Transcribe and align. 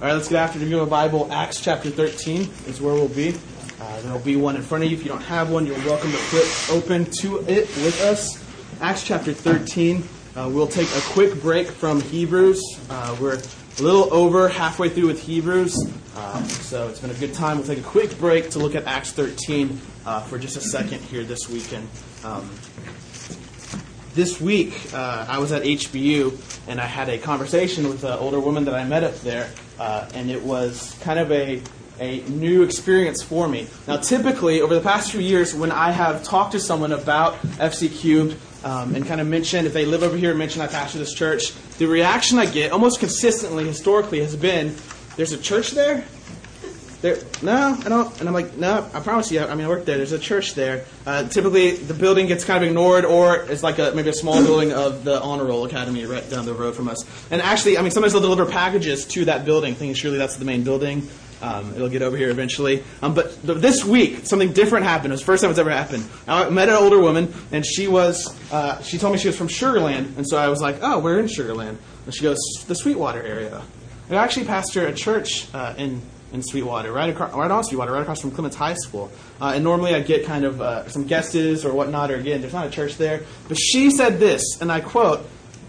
All 0.00 0.08
right, 0.08 0.14
let's 0.14 0.28
get 0.28 0.38
after 0.38 0.58
it. 0.58 0.62
If 0.62 0.68
you 0.68 0.76
have 0.78 0.88
a 0.88 0.90
Bible, 0.90 1.32
Acts 1.32 1.60
chapter 1.60 1.88
13 1.88 2.50
is 2.66 2.80
where 2.80 2.94
we'll 2.94 3.08
be. 3.08 3.34
Uh, 3.80 4.00
there'll 4.02 4.18
be 4.18 4.34
one 4.34 4.56
in 4.56 4.62
front 4.62 4.82
of 4.82 4.90
you. 4.90 4.96
If 4.96 5.04
you 5.04 5.08
don't 5.08 5.22
have 5.22 5.50
one, 5.50 5.66
you're 5.66 5.78
welcome 5.78 6.10
to 6.10 6.16
flip 6.16 6.76
open 6.76 7.04
to 7.20 7.38
it 7.42 7.68
with 7.76 8.02
us. 8.02 8.42
Acts 8.82 9.04
chapter 9.04 9.32
13. 9.32 10.02
Uh, 10.36 10.50
we'll 10.52 10.66
take 10.66 10.88
a 10.88 11.00
quick 11.12 11.40
break 11.40 11.68
from 11.68 12.00
Hebrews. 12.00 12.60
Uh, 12.90 13.16
we're 13.20 13.36
a 13.36 13.82
little 13.82 14.12
over 14.12 14.48
halfway 14.48 14.88
through 14.88 15.06
with 15.06 15.22
Hebrews, 15.22 15.76
uh, 16.16 16.42
so 16.42 16.88
it's 16.88 16.98
been 16.98 17.10
a 17.10 17.14
good 17.14 17.32
time. 17.32 17.58
We'll 17.58 17.66
take 17.66 17.78
a 17.78 17.82
quick 17.82 18.18
break 18.18 18.50
to 18.50 18.58
look 18.58 18.74
at 18.74 18.84
Acts 18.86 19.12
13 19.12 19.80
uh, 20.06 20.22
for 20.22 20.38
just 20.38 20.56
a 20.56 20.60
second 20.60 21.02
here 21.02 21.22
this 21.22 21.48
weekend. 21.48 21.88
Um, 22.24 22.50
this 24.14 24.40
week, 24.40 24.92
uh, 24.92 25.26
I 25.28 25.38
was 25.38 25.52
at 25.52 25.62
HBU 25.62 26.68
and 26.68 26.80
I 26.80 26.86
had 26.86 27.08
a 27.08 27.18
conversation 27.18 27.88
with 27.88 28.04
an 28.04 28.18
older 28.18 28.40
woman 28.40 28.64
that 28.66 28.74
I 28.74 28.84
met 28.84 29.02
up 29.02 29.16
there, 29.20 29.50
uh, 29.78 30.08
and 30.14 30.30
it 30.30 30.42
was 30.42 30.96
kind 31.00 31.18
of 31.18 31.30
a 31.32 31.62
a 32.00 32.22
new 32.22 32.62
experience 32.62 33.22
for 33.22 33.46
me. 33.46 33.68
Now, 33.86 33.98
typically, 33.98 34.60
over 34.60 34.74
the 34.74 34.80
past 34.80 35.12
few 35.12 35.20
years, 35.20 35.54
when 35.54 35.70
I 35.70 35.92
have 35.92 36.24
talked 36.24 36.52
to 36.52 36.60
someone 36.60 36.90
about 36.90 37.34
FC 37.58 37.88
Cubed 37.88 38.36
um, 38.64 38.96
and 38.96 39.06
kind 39.06 39.20
of 39.20 39.28
mentioned, 39.28 39.66
if 39.66 39.72
they 39.72 39.84
live 39.84 40.02
over 40.02 40.16
here, 40.16 40.30
and 40.30 40.38
mention 40.38 40.60
I 40.60 40.66
pastor 40.66 40.98
this 40.98 41.14
church, 41.14 41.52
the 41.78 41.86
reaction 41.86 42.38
I 42.38 42.46
get 42.46 42.72
almost 42.72 42.98
consistently, 42.98 43.64
historically, 43.64 44.20
has 44.20 44.34
been, 44.34 44.74
"There's 45.16 45.32
a 45.32 45.38
church 45.38 45.70
there." 45.70 46.04
There, 47.04 47.18
no, 47.42 47.76
I 47.84 47.88
don't. 47.90 48.18
And 48.18 48.26
I'm 48.26 48.32
like, 48.32 48.56
no, 48.56 48.90
I 48.94 49.00
promise 49.00 49.30
you. 49.30 49.40
I 49.42 49.54
mean, 49.54 49.66
I 49.66 49.68
work 49.68 49.84
there. 49.84 49.98
There's 49.98 50.12
a 50.12 50.18
church 50.18 50.54
there. 50.54 50.86
Uh, 51.04 51.28
typically, 51.28 51.72
the 51.72 51.92
building 51.92 52.28
gets 52.28 52.46
kind 52.46 52.64
of 52.64 52.70
ignored, 52.70 53.04
or 53.04 53.36
it's 53.36 53.62
like 53.62 53.78
a 53.78 53.92
maybe 53.94 54.08
a 54.08 54.14
small 54.14 54.42
building 54.42 54.72
of 54.72 55.04
the 55.04 55.20
Honor 55.20 55.44
Roll 55.44 55.66
Academy 55.66 56.06
right 56.06 56.26
down 56.30 56.46
the 56.46 56.54
road 56.54 56.74
from 56.74 56.88
us. 56.88 57.04
And 57.30 57.42
actually, 57.42 57.76
I 57.76 57.82
mean, 57.82 57.90
sometimes 57.90 58.14
they'll 58.14 58.22
deliver 58.22 58.46
packages 58.46 59.04
to 59.08 59.26
that 59.26 59.44
building, 59.44 59.74
thinking 59.74 59.92
surely 59.92 60.16
that's 60.16 60.36
the 60.36 60.46
main 60.46 60.64
building. 60.64 61.06
Um, 61.42 61.74
it'll 61.74 61.90
get 61.90 62.00
over 62.00 62.16
here 62.16 62.30
eventually. 62.30 62.82
Um, 63.02 63.12
but 63.12 63.38
th- 63.44 63.58
this 63.58 63.84
week, 63.84 64.24
something 64.24 64.54
different 64.54 64.86
happened. 64.86 65.12
It 65.12 65.16
was 65.16 65.20
the 65.20 65.26
first 65.26 65.42
time 65.42 65.50
it's 65.50 65.60
ever 65.60 65.68
happened. 65.68 66.08
I 66.26 66.48
met 66.48 66.70
an 66.70 66.76
older 66.76 66.98
woman, 66.98 67.34
and 67.52 67.66
she 67.66 67.86
was 67.86 68.34
uh, 68.50 68.80
she 68.80 68.96
told 68.96 69.12
me 69.12 69.18
she 69.18 69.28
was 69.28 69.36
from 69.36 69.48
Sugarland, 69.48 70.16
and 70.16 70.26
so 70.26 70.38
I 70.38 70.48
was 70.48 70.62
like, 70.62 70.78
oh, 70.80 71.00
we're 71.00 71.18
in 71.18 71.26
Sugarland. 71.26 71.76
And 72.06 72.14
she 72.14 72.22
goes, 72.22 72.38
the 72.66 72.74
Sweetwater 72.74 73.22
area. 73.22 73.62
I 74.10 74.14
actually 74.14 74.46
pastor 74.46 74.86
a 74.86 74.94
church 74.94 75.52
uh, 75.54 75.74
in 75.76 76.00
in 76.34 76.42
Sweetwater, 76.42 76.92
right 76.92 77.08
across, 77.08 77.32
right 77.32 77.50
on 77.50 77.64
Sweetwater, 77.64 77.92
right 77.92 78.02
across 78.02 78.20
from 78.20 78.32
Clements 78.32 78.56
High 78.56 78.74
School. 78.74 79.10
Uh, 79.40 79.52
and 79.54 79.64
normally 79.64 79.94
I 79.94 80.00
get 80.00 80.26
kind 80.26 80.44
of 80.44 80.60
uh, 80.60 80.88
some 80.88 81.04
guesses 81.04 81.64
or 81.64 81.72
whatnot, 81.72 82.10
or 82.10 82.16
again, 82.16 82.40
there's 82.40 82.52
not 82.52 82.66
a 82.66 82.70
church 82.70 82.96
there. 82.96 83.22
But 83.48 83.56
she 83.56 83.90
said 83.90 84.18
this, 84.18 84.60
and 84.60 84.70
I 84.70 84.80
quote, 84.80 85.26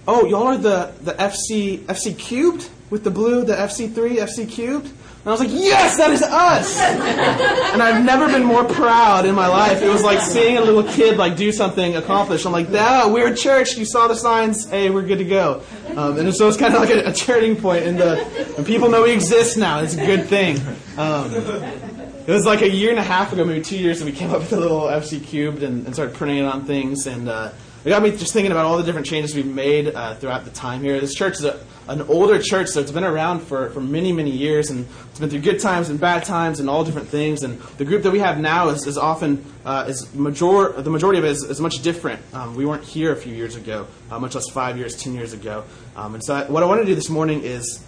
"Oh, 0.08 0.26
y'all 0.26 0.48
are 0.48 0.58
the 0.58 0.94
the 1.02 1.14
FC 1.14 1.80
FC 1.86 2.18
cubed 2.18 2.70
with 2.90 3.04
the 3.04 3.12
blue, 3.12 3.46
the 3.46 3.56
FC3, 3.56 4.18
FC 4.18 4.50
cubed." 4.50 4.92
And 5.26 5.32
I 5.32 5.34
was 5.34 5.40
like, 5.40 5.60
yes, 5.60 5.98
that 5.98 6.12
is 6.12 6.22
us! 6.22 6.80
and 6.80 7.82
I've 7.82 8.06
never 8.06 8.28
been 8.28 8.44
more 8.44 8.64
proud 8.64 9.26
in 9.26 9.34
my 9.34 9.48
life. 9.48 9.82
It 9.82 9.90
was 9.90 10.04
like 10.04 10.20
seeing 10.20 10.60
a 10.60 10.62
little 10.62 10.84
kid 10.84 11.18
like 11.18 11.36
do 11.36 11.52
something 11.52 11.96
accomplished. 11.96 12.46
I'm 12.46 12.52
like, 12.52 12.70
no, 12.70 13.10
we're 13.12 13.34
a 13.34 13.36
church. 13.36 13.76
You 13.76 13.86
saw 13.86 14.08
the 14.08 14.14
signs. 14.14 14.70
Hey, 14.70 14.92
we're 14.92 15.02
good 15.02 15.18
to 15.18 15.26
go. 15.26 15.64
Um, 15.96 16.20
and 16.20 16.32
so 16.32 16.48
it's 16.48 16.58
kind 16.58 16.76
of 16.76 16.80
like 16.80 16.92
a, 16.92 17.10
a 17.10 17.12
turning 17.12 17.56
point 17.56 17.86
in 17.86 17.98
the, 17.98 18.24
and 18.56 18.68
people 18.68 18.88
know 18.88 19.02
we 19.02 19.14
exist 19.14 19.58
now. 19.58 19.80
It's 19.80 19.96
a 19.96 20.06
good 20.06 20.28
thing. 20.28 20.60
Um, 20.96 21.34
it 21.34 22.32
was 22.32 22.46
like 22.46 22.62
a 22.62 22.70
year 22.70 22.92
and 22.92 23.00
a 23.00 23.04
half 23.04 23.34
ago, 23.34 23.44
maybe 23.46 23.64
two 23.64 23.80
years, 23.80 23.98
that 23.98 24.06
we 24.06 24.12
came 24.12 24.30
up 24.30 24.42
with 24.42 24.54
a 24.54 24.60
little 24.60 24.82
FC 24.82 25.26
cubed 25.26 25.64
and, 25.64 25.88
and 25.88 25.96
started 25.96 26.14
printing 26.14 26.38
it 26.38 26.46
on 26.46 26.66
things. 26.66 27.08
And 27.08 27.30
uh, 27.30 27.52
it 27.84 27.90
got 27.90 28.04
me 28.04 28.12
just 28.12 28.32
thinking 28.32 28.52
about 28.52 28.66
all 28.66 28.78
the 28.78 28.84
different 28.84 29.08
changes 29.08 29.34
we've 29.34 29.48
made 29.48 29.88
uh, 29.88 30.14
throughout 30.14 30.46
the 30.46 30.52
time 30.52 30.82
here. 30.82 31.00
This 31.00 31.16
church 31.16 31.34
is 31.40 31.46
a 31.46 31.60
an 31.88 32.02
older 32.04 32.42
church, 32.42 32.76
it's 32.76 32.92
been 32.92 33.04
around 33.04 33.42
for, 33.42 33.70
for 33.70 33.80
many, 33.80 34.12
many 34.12 34.32
years, 34.32 34.70
and 34.70 34.88
it's 35.12 35.20
been 35.20 35.30
through 35.30 35.42
good 35.42 35.60
times 35.60 35.90
and 35.90 36.00
bad 36.00 36.24
times 36.24 36.60
and 36.60 36.70
all 36.70 36.84
different 36.84 37.08
things. 37.10 37.44
And 37.44 37.60
the 37.78 37.86
group 37.86 38.04
that 38.04 38.12
we 38.12 38.20
have 38.20 38.40
now 38.40 38.70
is, 38.70 38.88
is 38.88 38.98
often 38.98 39.46
uh, 39.66 39.86
is 39.88 40.14
major, 40.14 40.72
the 40.82 40.90
majority 40.90 41.20
of 41.20 41.26
it 41.26 41.32
is, 41.32 41.44
is 41.44 41.62
much 41.62 41.82
different. 41.82 42.22
Um, 42.34 42.56
we 42.56 42.66
weren't 42.66 42.84
here 42.84 43.12
a 43.12 43.16
few 43.16 43.34
years 43.34 43.56
ago, 43.56 43.88
uh, 44.10 44.20
much 44.20 44.36
less 44.36 44.50
five 44.50 44.78
years, 44.78 44.96
ten 44.96 45.14
years 45.14 45.34
ago. 45.34 45.64
Um, 45.96 46.16
and 46.16 46.24
so, 46.24 46.36
I, 46.36 46.46
what 46.46 46.64
I 46.64 46.66
want 46.66 46.82
to 46.82 46.86
do 46.86 46.96
this 46.96 47.10
morning 47.10 47.44
is 47.44 47.84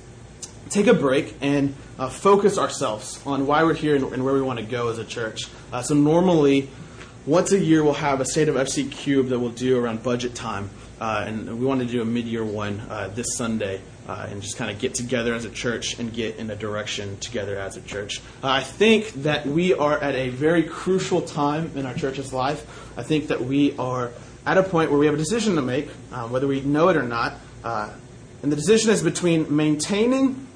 take 0.70 0.88
a 0.88 0.94
break 0.94 1.36
and 1.42 1.74
uh, 1.98 2.10
focus 2.10 2.58
ourselves 2.58 3.22
on 3.26 3.48
why 3.48 3.64
we're 3.64 3.74
here 3.74 3.96
and, 3.96 4.06
and 4.14 4.24
where 4.24 4.34
we 4.34 4.42
want 4.42 4.60
to 4.60 4.66
go 4.66 4.90
as 4.90 5.00
a 5.00 5.06
church. 5.06 5.48
Uh, 5.72 5.82
so 5.82 5.96
normally, 5.96 6.70
once 7.26 7.52
a 7.52 7.60
year, 7.60 7.84
we'll 7.84 7.94
have 7.94 8.22
a 8.22 8.26
state 8.26 8.48
of 8.48 8.56
FC 8.56 8.90
Cube 8.92 9.28
that 9.28 9.40
we'll 9.40 9.50
do 9.50 9.80
around 9.80 10.04
budget 10.04 10.36
time. 10.36 10.70
Uh, 11.00 11.26
and 11.28 11.60
we 11.60 11.66
wanted 11.66 11.88
to 11.88 11.94
do 11.94 12.02
a 12.02 12.06
mid-year 12.06 12.44
one 12.44 12.80
uh, 12.90 13.10
this 13.14 13.36
Sunday, 13.36 13.82
uh, 14.08 14.28
and 14.30 14.42
just 14.42 14.58
kind 14.58 14.72
of 14.72 14.80
get 14.80 14.96
together 14.96 15.34
as 15.36 15.46
a 15.46 15.50
church 15.50 16.00
and 16.00 16.12
get 16.14 16.38
in 16.38 16.50
a 16.50 16.56
direction 16.56 17.18
together 17.18 17.58
as 17.58 17.78
a 17.78 17.82
church. 17.82 18.20
Uh, 18.44 18.50
I 18.50 18.64
think 18.64 19.14
that 19.24 19.46
we 19.46 19.74
are 19.74 19.98
at 20.00 20.16
a 20.16 20.30
very 20.30 20.64
crucial 20.64 21.22
time 21.22 21.72
in 21.76 21.86
our 21.86 21.94
church's 21.94 22.34
life. 22.34 22.66
I 22.98 23.04
think 23.04 23.28
that 23.28 23.42
we 23.42 23.78
are 23.78 24.12
at 24.46 24.58
a 24.58 24.64
point 24.64 24.90
where 24.90 25.00
we 25.00 25.06
have 25.06 25.16
a 25.16 25.20
decision 25.20 25.56
to 25.56 25.62
make, 25.62 25.90
uh, 26.12 26.28
whether 26.28 26.48
we 26.48 26.62
know 26.62 26.90
it 26.90 26.98
or 26.98 27.04
not. 27.04 27.36
Uh, 27.64 27.92
and 28.42 28.52
the 28.52 28.56
decision 28.56 28.92
is 28.92 29.04
between 29.04 29.56
maintaining 29.56 30.47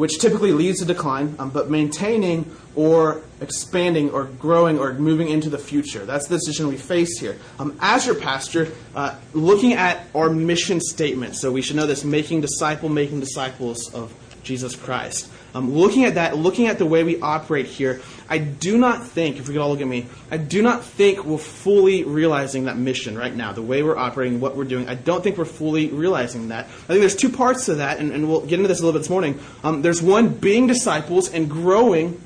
which 0.00 0.18
typically 0.18 0.52
leads 0.52 0.78
to 0.78 0.86
decline, 0.86 1.36
um, 1.38 1.50
but 1.50 1.70
maintaining 1.70 2.50
or 2.74 3.20
expanding 3.42 4.08
or 4.12 4.24
growing 4.24 4.78
or 4.78 4.94
moving 4.94 5.28
into 5.28 5.50
the 5.50 5.58
future. 5.58 6.06
That's 6.06 6.26
the 6.26 6.36
decision 6.36 6.68
we 6.68 6.78
face 6.78 7.20
here. 7.20 7.36
Um, 7.58 7.76
as 7.82 8.06
your 8.06 8.14
pastor, 8.14 8.68
uh, 8.94 9.14
looking 9.34 9.74
at 9.74 10.06
our 10.14 10.30
mission 10.30 10.80
statement, 10.80 11.36
so 11.36 11.52
we 11.52 11.60
should 11.60 11.76
know 11.76 11.86
this 11.86 12.02
making 12.02 12.40
disciple, 12.40 12.88
making 12.88 13.20
disciples 13.20 13.92
of 13.92 14.14
Jesus 14.42 14.76
Christ. 14.76 15.30
Um, 15.54 15.74
looking 15.74 16.04
at 16.04 16.14
that, 16.14 16.36
looking 16.36 16.68
at 16.68 16.78
the 16.78 16.86
way 16.86 17.02
we 17.02 17.20
operate 17.20 17.66
here, 17.66 18.00
I 18.28 18.38
do 18.38 18.78
not 18.78 19.04
think, 19.04 19.38
if 19.38 19.48
we 19.48 19.54
could 19.54 19.60
all 19.60 19.70
look 19.70 19.80
at 19.80 19.86
me, 19.86 20.06
I 20.30 20.36
do 20.36 20.62
not 20.62 20.84
think 20.84 21.24
we're 21.24 21.38
fully 21.38 22.04
realizing 22.04 22.66
that 22.66 22.76
mission 22.76 23.18
right 23.18 23.34
now, 23.34 23.52
the 23.52 23.62
way 23.62 23.82
we're 23.82 23.96
operating, 23.96 24.40
what 24.40 24.56
we're 24.56 24.64
doing. 24.64 24.88
I 24.88 24.94
don't 24.94 25.24
think 25.24 25.36
we're 25.36 25.44
fully 25.44 25.88
realizing 25.88 26.48
that. 26.48 26.66
I 26.66 26.86
think 26.86 27.00
there's 27.00 27.16
two 27.16 27.30
parts 27.30 27.66
to 27.66 27.76
that, 27.76 27.98
and, 27.98 28.12
and 28.12 28.28
we'll 28.28 28.42
get 28.42 28.54
into 28.54 28.68
this 28.68 28.78
a 28.78 28.84
little 28.84 28.92
bit 28.92 29.02
this 29.02 29.10
morning. 29.10 29.40
Um, 29.64 29.82
there's 29.82 30.00
one, 30.00 30.28
being 30.28 30.68
disciples 30.68 31.32
and 31.32 31.50
growing 31.50 32.20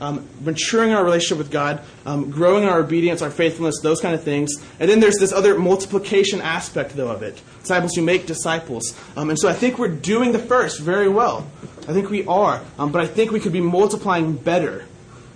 um, 0.00 0.28
maturing 0.42 0.92
our 0.92 1.04
relationship 1.04 1.38
with 1.38 1.50
God, 1.50 1.82
um, 2.06 2.30
growing 2.30 2.64
our 2.64 2.78
obedience, 2.78 3.22
our 3.22 3.30
faithfulness, 3.30 3.80
those 3.82 4.00
kind 4.00 4.14
of 4.14 4.22
things. 4.22 4.54
And 4.78 4.90
then 4.90 5.00
there's 5.00 5.18
this 5.18 5.32
other 5.32 5.58
multiplication 5.58 6.40
aspect, 6.40 6.96
though, 6.96 7.10
of 7.10 7.22
it. 7.22 7.40
Disciples 7.60 7.94
who 7.94 8.02
make 8.02 8.26
disciples. 8.26 8.98
Um, 9.16 9.30
and 9.30 9.38
so 9.38 9.48
I 9.48 9.52
think 9.52 9.78
we're 9.78 9.88
doing 9.88 10.32
the 10.32 10.38
first 10.38 10.80
very 10.80 11.08
well. 11.08 11.46
I 11.88 11.92
think 11.92 12.10
we 12.10 12.26
are. 12.26 12.62
Um, 12.78 12.92
but 12.92 13.02
I 13.02 13.06
think 13.06 13.30
we 13.30 13.40
could 13.40 13.52
be 13.52 13.60
multiplying 13.60 14.34
better. 14.34 14.86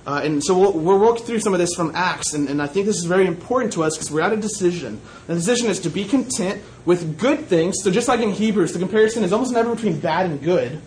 Uh, 0.04 0.20
and 0.24 0.42
so 0.42 0.58
we'll, 0.58 0.72
we'll 0.72 0.98
walk 0.98 1.20
through 1.20 1.38
some 1.38 1.52
of 1.52 1.60
this 1.60 1.74
from 1.74 1.92
Acts, 1.94 2.34
and, 2.34 2.48
and 2.48 2.60
I 2.60 2.66
think 2.66 2.86
this 2.86 2.96
is 2.96 3.04
very 3.04 3.26
important 3.26 3.72
to 3.74 3.84
us 3.84 3.96
because 3.96 4.10
we're 4.10 4.22
at 4.22 4.32
a 4.32 4.36
decision. 4.36 5.00
The 5.28 5.34
decision 5.34 5.68
is 5.68 5.78
to 5.80 5.90
be 5.90 6.04
content 6.04 6.60
with 6.84 7.18
good 7.18 7.46
things. 7.46 7.76
So 7.82 7.90
just 7.90 8.08
like 8.08 8.18
in 8.18 8.30
Hebrews, 8.30 8.72
the 8.72 8.80
comparison 8.80 9.22
is 9.22 9.32
almost 9.32 9.52
never 9.52 9.74
between 9.74 10.00
bad 10.00 10.26
and 10.26 10.42
good. 10.42 10.80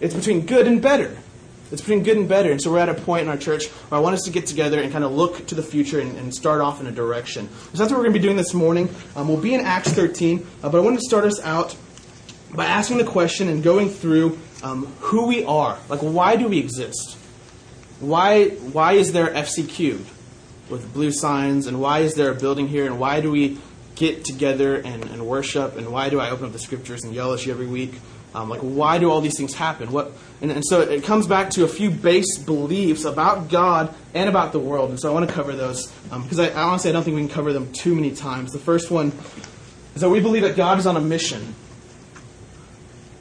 It's 0.00 0.14
between 0.14 0.46
good 0.46 0.66
and 0.66 0.82
better. 0.82 1.16
It's 1.72 1.80
between 1.80 2.02
good 2.02 2.16
and 2.16 2.28
better. 2.28 2.50
And 2.50 2.60
so 2.60 2.72
we're 2.72 2.80
at 2.80 2.88
a 2.88 2.94
point 2.94 3.22
in 3.22 3.28
our 3.28 3.36
church 3.36 3.68
where 3.68 4.00
I 4.00 4.02
want 4.02 4.14
us 4.14 4.22
to 4.22 4.30
get 4.30 4.46
together 4.46 4.80
and 4.80 4.90
kind 4.90 5.04
of 5.04 5.12
look 5.12 5.46
to 5.46 5.54
the 5.54 5.62
future 5.62 6.00
and, 6.00 6.16
and 6.18 6.34
start 6.34 6.60
off 6.60 6.80
in 6.80 6.86
a 6.86 6.92
direction. 6.92 7.48
So 7.48 7.78
that's 7.78 7.92
what 7.92 7.98
we're 7.98 8.04
going 8.04 8.14
to 8.14 8.18
be 8.18 8.24
doing 8.24 8.36
this 8.36 8.54
morning. 8.54 8.88
Um, 9.14 9.28
we'll 9.28 9.40
be 9.40 9.54
in 9.54 9.60
Acts 9.60 9.92
13, 9.92 10.46
uh, 10.62 10.68
but 10.68 10.78
I 10.78 10.80
wanted 10.80 10.98
to 10.98 11.04
start 11.04 11.24
us 11.24 11.40
out 11.42 11.76
by 12.52 12.66
asking 12.66 12.98
the 12.98 13.04
question 13.04 13.48
and 13.48 13.62
going 13.62 13.88
through 13.88 14.38
um, 14.62 14.86
who 14.98 15.26
we 15.26 15.44
are. 15.44 15.78
Like, 15.88 16.00
why 16.00 16.36
do 16.36 16.48
we 16.48 16.58
exist? 16.58 17.16
Why, 18.00 18.48
why 18.48 18.94
is 18.94 19.12
there 19.12 19.28
FC 19.28 20.00
with 20.68 20.92
blue 20.92 21.12
signs? 21.12 21.66
And 21.66 21.80
why 21.80 22.00
is 22.00 22.14
there 22.14 22.30
a 22.30 22.34
building 22.34 22.66
here? 22.66 22.86
And 22.86 22.98
why 22.98 23.20
do 23.20 23.30
we 23.30 23.58
get 23.94 24.24
together 24.24 24.76
and, 24.76 25.04
and 25.04 25.26
worship? 25.26 25.76
And 25.76 25.92
why 25.92 26.08
do 26.08 26.18
I 26.18 26.30
open 26.30 26.46
up 26.46 26.52
the 26.52 26.58
scriptures 26.58 27.04
and 27.04 27.14
yell 27.14 27.32
at 27.32 27.46
you 27.46 27.52
every 27.52 27.66
week? 27.66 27.92
Um, 28.34 28.48
like, 28.48 28.60
why 28.60 28.98
do 28.98 29.10
all 29.10 29.20
these 29.20 29.36
things 29.36 29.54
happen? 29.54 29.90
What, 29.90 30.12
and, 30.40 30.52
and, 30.52 30.64
so 30.64 30.80
it 30.80 31.02
comes 31.02 31.26
back 31.26 31.50
to 31.50 31.64
a 31.64 31.68
few 31.68 31.90
base 31.90 32.38
beliefs 32.38 33.04
about 33.04 33.48
God 33.48 33.92
and 34.14 34.28
about 34.28 34.52
the 34.52 34.60
world. 34.60 34.90
And 34.90 35.00
so 35.00 35.10
I 35.10 35.12
want 35.12 35.28
to 35.28 35.34
cover 35.34 35.52
those 35.52 35.92
um, 36.12 36.22
because 36.22 36.38
I, 36.38 36.48
I 36.48 36.62
honestly 36.62 36.90
I 36.90 36.92
don't 36.92 37.02
think 37.02 37.16
we 37.16 37.22
can 37.22 37.28
cover 37.28 37.52
them 37.52 37.72
too 37.72 37.94
many 37.94 38.14
times. 38.14 38.52
The 38.52 38.60
first 38.60 38.90
one 38.90 39.12
is 39.94 40.02
that 40.02 40.10
we 40.10 40.20
believe 40.20 40.42
that 40.42 40.56
God 40.56 40.78
is 40.78 40.86
on 40.86 40.96
a 40.96 41.00
mission. 41.00 41.54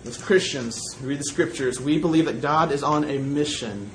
As 0.05 0.17
Christians, 0.17 0.79
we 1.01 1.09
read 1.09 1.19
the 1.19 1.23
scriptures, 1.23 1.81
we 1.81 1.97
believe 1.97 2.25
that 2.25 2.41
God 2.41 2.71
is 2.71 2.83
on 2.83 3.03
a 3.03 3.17
mission. 3.17 3.89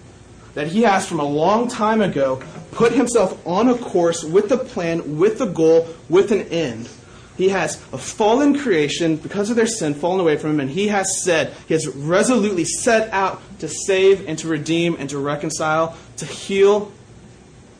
That 0.55 0.67
He 0.69 0.83
has, 0.83 1.07
from 1.07 1.19
a 1.19 1.25
long 1.25 1.69
time 1.69 2.01
ago, 2.01 2.43
put 2.73 2.93
Himself 2.93 3.45
on 3.47 3.69
a 3.69 3.77
course 3.77 4.23
with 4.23 4.51
a 4.53 4.57
plan, 4.59 5.19
with 5.19 5.41
a 5.41 5.47
goal, 5.47 5.89
with 6.09 6.31
an 6.31 6.43
end. 6.49 6.89
He 7.37 7.49
has 7.49 7.77
a 7.93 7.99
fallen 7.99 8.59
creation 8.59 9.17
because 9.17 9.51
of 9.51 9.57
their 9.57 9.67
sin 9.67 9.95
fallen 9.95 10.21
away 10.21 10.37
from 10.37 10.51
him, 10.51 10.61
and 10.61 10.71
he 10.71 10.89
has 10.89 11.23
said, 11.25 11.53
he 11.67 11.75
has 11.75 11.89
resolutely 11.89 12.65
set 12.65 13.13
out 13.13 13.43
to 13.59 13.69
save 13.69 14.29
and 14.29 14.39
to 14.39 14.49
redeem 14.49 14.97
and 14.99 15.11
to 15.11 15.19
reconcile, 15.19 15.97
to 16.19 16.27
heal 16.27 16.93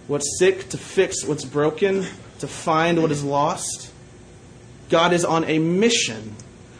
what's 0.09 0.39
sick, 0.39 0.69
to 0.71 0.79
fix 0.79 1.25
what's 1.25 1.45
broken, 1.45 2.05
to 2.41 2.49
find 2.49 3.01
what 3.01 3.13
is 3.13 3.23
lost. 3.23 3.93
God 4.91 5.13
is 5.13 5.25
on 5.25 5.45
a 5.45 5.59
mission. 5.59 6.35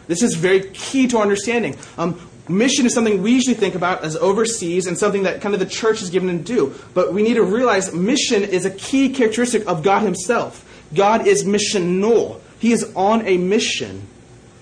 This 0.07 0.21
is 0.21 0.35
very 0.35 0.69
key 0.69 1.07
to 1.07 1.17
our 1.17 1.23
understanding. 1.23 1.77
Um, 1.97 2.19
mission 2.47 2.85
is 2.85 2.93
something 2.93 3.23
we 3.23 3.31
usually 3.31 3.55
think 3.55 3.75
about 3.75 4.03
as 4.03 4.15
overseas 4.17 4.85
and 4.85 4.97
something 4.97 5.23
that 5.23 5.41
kind 5.41 5.53
of 5.53 5.59
the 5.59 5.65
church 5.65 6.01
is 6.01 6.09
given 6.09 6.37
to 6.37 6.43
do. 6.43 6.75
But 6.93 7.13
we 7.13 7.23
need 7.23 7.35
to 7.35 7.43
realize 7.43 7.93
mission 7.93 8.43
is 8.43 8.65
a 8.65 8.71
key 8.71 9.09
characteristic 9.09 9.65
of 9.67 9.81
God 9.81 10.03
Himself. 10.03 10.63
God 10.93 11.25
is 11.25 11.43
missional, 11.43 12.39
He 12.65 12.71
is 12.71 12.91
on 12.95 13.27
a 13.27 13.37
mission. 13.37 14.07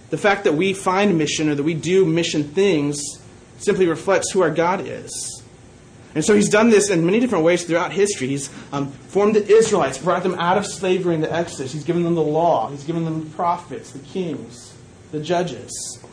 The 0.09 0.17
fact 0.17 0.43
that 0.43 0.55
we 0.55 0.73
find 0.73 1.17
mission 1.17 1.47
or 1.47 1.55
that 1.55 1.63
we 1.63 1.73
do 1.73 2.03
mission 2.03 2.43
things 2.43 3.01
simply 3.59 3.87
reflects 3.87 4.29
who 4.29 4.41
our 4.41 4.49
God 4.49 4.81
is. 4.85 5.41
And 6.13 6.25
so 6.25 6.35
he's 6.35 6.49
done 6.49 6.69
this 6.69 6.89
in 6.89 7.05
many 7.05 7.21
different 7.21 7.45
ways 7.45 7.63
throughout 7.63 7.93
history. 7.93 8.27
He's 8.27 8.49
um, 8.73 8.91
formed 8.91 9.37
the 9.37 9.47
Israelites, 9.47 9.99
brought 9.99 10.21
them 10.21 10.33
out 10.33 10.57
of 10.57 10.65
slavery 10.65 11.15
in 11.15 11.21
the 11.21 11.31
Exodus. 11.31 11.71
He's 11.71 11.85
given 11.85 12.03
them 12.03 12.15
the 12.15 12.21
law. 12.21 12.69
He's 12.69 12.83
given 12.83 13.05
them 13.05 13.23
the 13.23 13.29
prophets, 13.37 13.91
the 13.91 13.99
kings, 13.99 14.73
the 15.13 15.21
judges. 15.21 16.03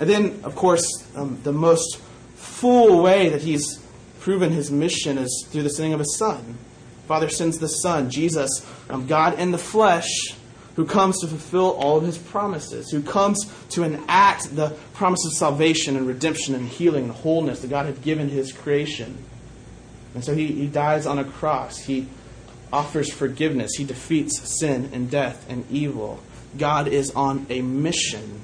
And 0.00 0.10
then, 0.10 0.40
of 0.42 0.56
course, 0.56 1.06
um, 1.14 1.38
the 1.44 1.52
most 1.52 1.98
full 2.34 3.00
way 3.00 3.28
that 3.28 3.42
he's 3.42 3.80
proven 4.18 4.50
his 4.50 4.72
mission 4.72 5.16
is 5.18 5.46
through 5.50 5.62
the 5.62 5.70
sending 5.70 5.92
of 5.92 6.00
his 6.00 6.16
Son. 6.18 6.58
Father 7.06 7.28
sends 7.28 7.60
the 7.60 7.68
Son, 7.68 8.10
Jesus, 8.10 8.66
um, 8.90 9.06
God 9.06 9.38
in 9.38 9.52
the 9.52 9.56
flesh, 9.56 10.34
who 10.78 10.84
comes 10.84 11.18
to 11.18 11.26
fulfill 11.26 11.72
all 11.72 11.96
of 11.96 12.04
his 12.04 12.16
promises, 12.16 12.88
who 12.88 13.02
comes 13.02 13.52
to 13.68 13.82
enact 13.82 14.54
the 14.54 14.70
promise 14.94 15.26
of 15.26 15.32
salvation 15.32 15.96
and 15.96 16.06
redemption 16.06 16.54
and 16.54 16.68
healing 16.68 17.06
and 17.06 17.12
wholeness 17.12 17.62
that 17.62 17.68
God 17.68 17.86
had 17.86 18.00
given 18.00 18.28
his 18.28 18.52
creation. 18.52 19.18
And 20.14 20.24
so 20.24 20.36
he, 20.36 20.46
he 20.46 20.68
dies 20.68 21.04
on 21.04 21.18
a 21.18 21.24
cross. 21.24 21.78
He 21.78 22.06
offers 22.72 23.12
forgiveness. 23.12 23.72
He 23.76 23.82
defeats 23.82 24.38
sin 24.60 24.90
and 24.92 25.10
death 25.10 25.50
and 25.50 25.68
evil. 25.68 26.20
God 26.56 26.86
is 26.86 27.10
on 27.10 27.46
a 27.50 27.60
mission. 27.60 28.40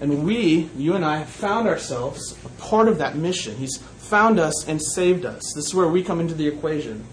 And 0.00 0.26
we, 0.26 0.68
you 0.76 0.94
and 0.94 1.04
I, 1.04 1.18
have 1.18 1.28
found 1.28 1.68
ourselves 1.68 2.36
a 2.44 2.48
part 2.60 2.88
of 2.88 2.98
that 2.98 3.14
mission. 3.14 3.54
He's 3.54 3.76
found 3.76 4.40
us 4.40 4.66
and 4.66 4.82
saved 4.82 5.24
us. 5.24 5.42
This 5.54 5.66
is 5.66 5.74
where 5.76 5.86
we 5.86 6.02
come 6.02 6.18
into 6.18 6.34
the 6.34 6.48
equation. 6.48 7.04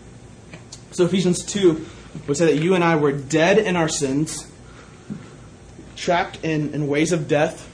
So 0.90 1.06
Ephesians 1.06 1.46
2 1.46 1.86
would 2.28 2.38
say 2.38 2.46
that 2.46 2.64
you 2.64 2.76
and 2.76 2.84
I 2.84 2.96
were 2.96 3.12
dead 3.12 3.58
in 3.58 3.76
our 3.76 3.90
sins, 3.90 4.52
trapped 5.96 6.44
in, 6.44 6.74
in 6.74 6.88
ways 6.88 7.12
of 7.12 7.28
death, 7.28 7.70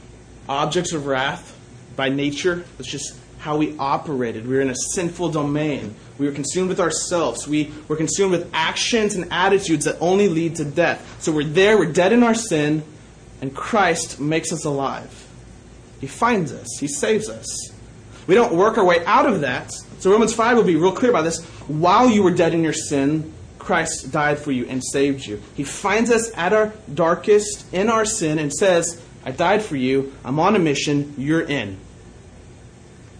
objects 0.47 0.93
of 0.93 1.05
wrath 1.05 1.55
by 1.95 2.09
nature. 2.09 2.65
That's 2.77 2.89
just 2.89 3.15
how 3.39 3.57
we 3.57 3.77
operated. 3.77 4.47
We 4.47 4.55
were 4.55 4.61
in 4.61 4.69
a 4.69 4.75
sinful 4.93 5.31
domain. 5.31 5.95
We 6.17 6.25
were 6.25 6.33
consumed 6.33 6.69
with 6.69 6.79
ourselves. 6.79 7.47
We 7.47 7.71
were 7.87 7.95
consumed 7.95 8.31
with 8.31 8.49
actions 8.53 9.15
and 9.15 9.31
attitudes 9.31 9.85
that 9.85 9.97
only 10.01 10.27
lead 10.27 10.57
to 10.57 10.65
death. 10.65 11.21
So 11.21 11.31
we're 11.31 11.45
there, 11.45 11.77
we're 11.77 11.91
dead 11.91 12.11
in 12.11 12.23
our 12.23 12.35
sin, 12.35 12.83
and 13.41 13.55
Christ 13.55 14.19
makes 14.19 14.51
us 14.51 14.65
alive. 14.65 15.27
He 16.01 16.07
finds 16.07 16.51
us, 16.51 16.77
He 16.79 16.87
saves 16.87 17.29
us. 17.29 17.71
We 18.27 18.35
don't 18.35 18.53
work 18.53 18.77
our 18.77 18.85
way 18.85 19.03
out 19.05 19.25
of 19.25 19.41
that. 19.41 19.71
So 19.99 20.11
Romans 20.11 20.33
5 20.33 20.57
will 20.57 20.63
be 20.63 20.75
real 20.75 20.91
clear 20.91 21.11
about 21.11 21.23
this. 21.23 21.43
While 21.67 22.09
you 22.09 22.23
were 22.23 22.31
dead 22.31 22.53
in 22.53 22.63
your 22.63 22.73
sin, 22.73 23.33
Christ 23.69 24.11
died 24.11 24.39
for 24.39 24.51
you 24.51 24.65
and 24.65 24.83
saved 24.83 25.27
you. 25.27 25.39
He 25.53 25.63
finds 25.63 26.09
us 26.09 26.35
at 26.35 26.53
our 26.53 26.73
darkest 26.91 27.71
in 27.71 27.87
our 27.87 28.03
sin 28.03 28.39
and 28.39 28.51
says, 28.51 28.99
I 29.23 29.29
died 29.29 29.61
for 29.61 29.75
you. 29.75 30.11
I'm 30.25 30.39
on 30.39 30.55
a 30.55 30.59
mission. 30.59 31.13
You're 31.19 31.43
in. 31.43 31.77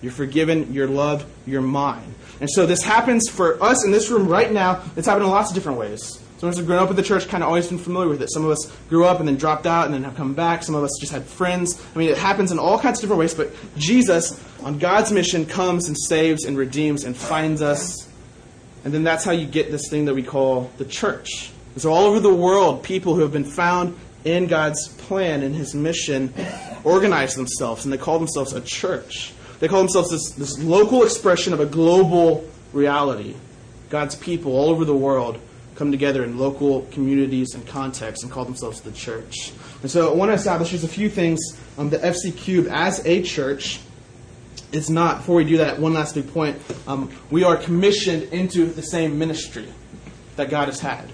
You're 0.01 0.11
forgiven. 0.11 0.73
You're 0.73 0.87
loved. 0.87 1.27
You're 1.45 1.61
mine. 1.61 2.15
And 2.41 2.49
so 2.49 2.65
this 2.65 2.81
happens 2.81 3.29
for 3.29 3.61
us 3.61 3.85
in 3.85 3.91
this 3.91 4.09
room 4.09 4.27
right 4.27 4.51
now. 4.51 4.81
It's 4.95 5.05
happened 5.05 5.25
in 5.25 5.29
lots 5.29 5.51
of 5.51 5.53
different 5.53 5.77
ways. 5.77 6.19
Some 6.39 6.49
of 6.49 6.53
us 6.53 6.57
have 6.57 6.65
grown 6.65 6.79
up 6.81 6.87
with 6.87 6.97
the 6.97 7.03
church, 7.03 7.27
kind 7.27 7.43
of 7.43 7.49
always 7.49 7.67
been 7.67 7.77
familiar 7.77 8.09
with 8.09 8.23
it. 8.23 8.31
Some 8.31 8.43
of 8.43 8.49
us 8.49 8.75
grew 8.89 9.05
up 9.05 9.19
and 9.19 9.27
then 9.27 9.35
dropped 9.35 9.67
out 9.67 9.85
and 9.85 9.93
then 9.93 10.03
have 10.03 10.15
come 10.15 10.33
back. 10.33 10.63
Some 10.63 10.73
of 10.73 10.83
us 10.83 10.97
just 10.99 11.11
had 11.11 11.25
friends. 11.25 11.79
I 11.93 11.99
mean, 11.99 12.09
it 12.09 12.17
happens 12.17 12.51
in 12.51 12.57
all 12.57 12.79
kinds 12.79 12.97
of 12.97 13.01
different 13.03 13.19
ways. 13.19 13.35
But 13.35 13.51
Jesus, 13.77 14.43
on 14.63 14.79
God's 14.79 15.11
mission, 15.11 15.45
comes 15.45 15.89
and 15.89 15.95
saves 15.95 16.45
and 16.45 16.57
redeems 16.57 17.03
and 17.03 17.15
finds 17.15 17.61
us 17.61 18.08
and 18.83 18.93
then 18.93 19.03
that's 19.03 19.23
how 19.23 19.31
you 19.31 19.45
get 19.45 19.71
this 19.71 19.89
thing 19.89 20.05
that 20.05 20.13
we 20.13 20.23
call 20.23 20.71
the 20.77 20.85
church. 20.85 21.51
so 21.77 21.91
all 21.91 22.05
over 22.05 22.19
the 22.19 22.33
world, 22.33 22.83
people 22.83 23.15
who 23.15 23.21
have 23.21 23.33
been 23.33 23.43
found 23.43 23.97
in 24.23 24.47
God's 24.47 24.87
plan, 24.87 25.43
in 25.43 25.53
His 25.53 25.73
mission, 25.73 26.33
organize 26.83 27.35
themselves, 27.35 27.85
and 27.85 27.93
they 27.93 27.97
call 27.97 28.19
themselves 28.19 28.53
a 28.53 28.61
church. 28.61 29.33
They 29.59 29.67
call 29.67 29.79
themselves 29.79 30.09
this, 30.09 30.31
this 30.31 30.59
local 30.59 31.03
expression 31.03 31.53
of 31.53 31.59
a 31.59 31.65
global 31.65 32.49
reality. 32.73 33.35
God's 33.89 34.15
people 34.15 34.53
all 34.53 34.69
over 34.69 34.85
the 34.85 34.95
world 34.95 35.39
come 35.75 35.91
together 35.91 36.23
in 36.23 36.37
local 36.37 36.81
communities 36.91 37.53
and 37.53 37.65
contexts 37.65 38.23
and 38.23 38.31
call 38.31 38.45
themselves 38.45 38.81
the 38.81 38.91
church. 38.91 39.53
And 39.81 39.89
so 39.89 40.11
I 40.11 40.15
want 40.15 40.29
to 40.29 40.33
establish 40.33 40.71
just 40.71 40.83
a 40.83 40.89
few 40.89 41.09
things 41.09 41.39
um, 41.77 41.85
on 41.85 41.89
the 41.89 41.99
FC 41.99 42.35
Cube 42.35 42.67
as 42.69 43.05
a 43.05 43.23
church 43.23 43.79
it's 44.71 44.89
not, 44.89 45.17
before 45.17 45.37
we 45.37 45.45
do 45.45 45.57
that, 45.57 45.79
one 45.79 45.93
last 45.93 46.15
big 46.15 46.31
point. 46.31 46.59
Um, 46.87 47.11
we 47.31 47.43
are 47.43 47.57
commissioned 47.57 48.23
into 48.23 48.65
the 48.65 48.81
same 48.81 49.17
ministry 49.17 49.67
that 50.35 50.49
God 50.49 50.67
has 50.67 50.79
had. 50.79 51.09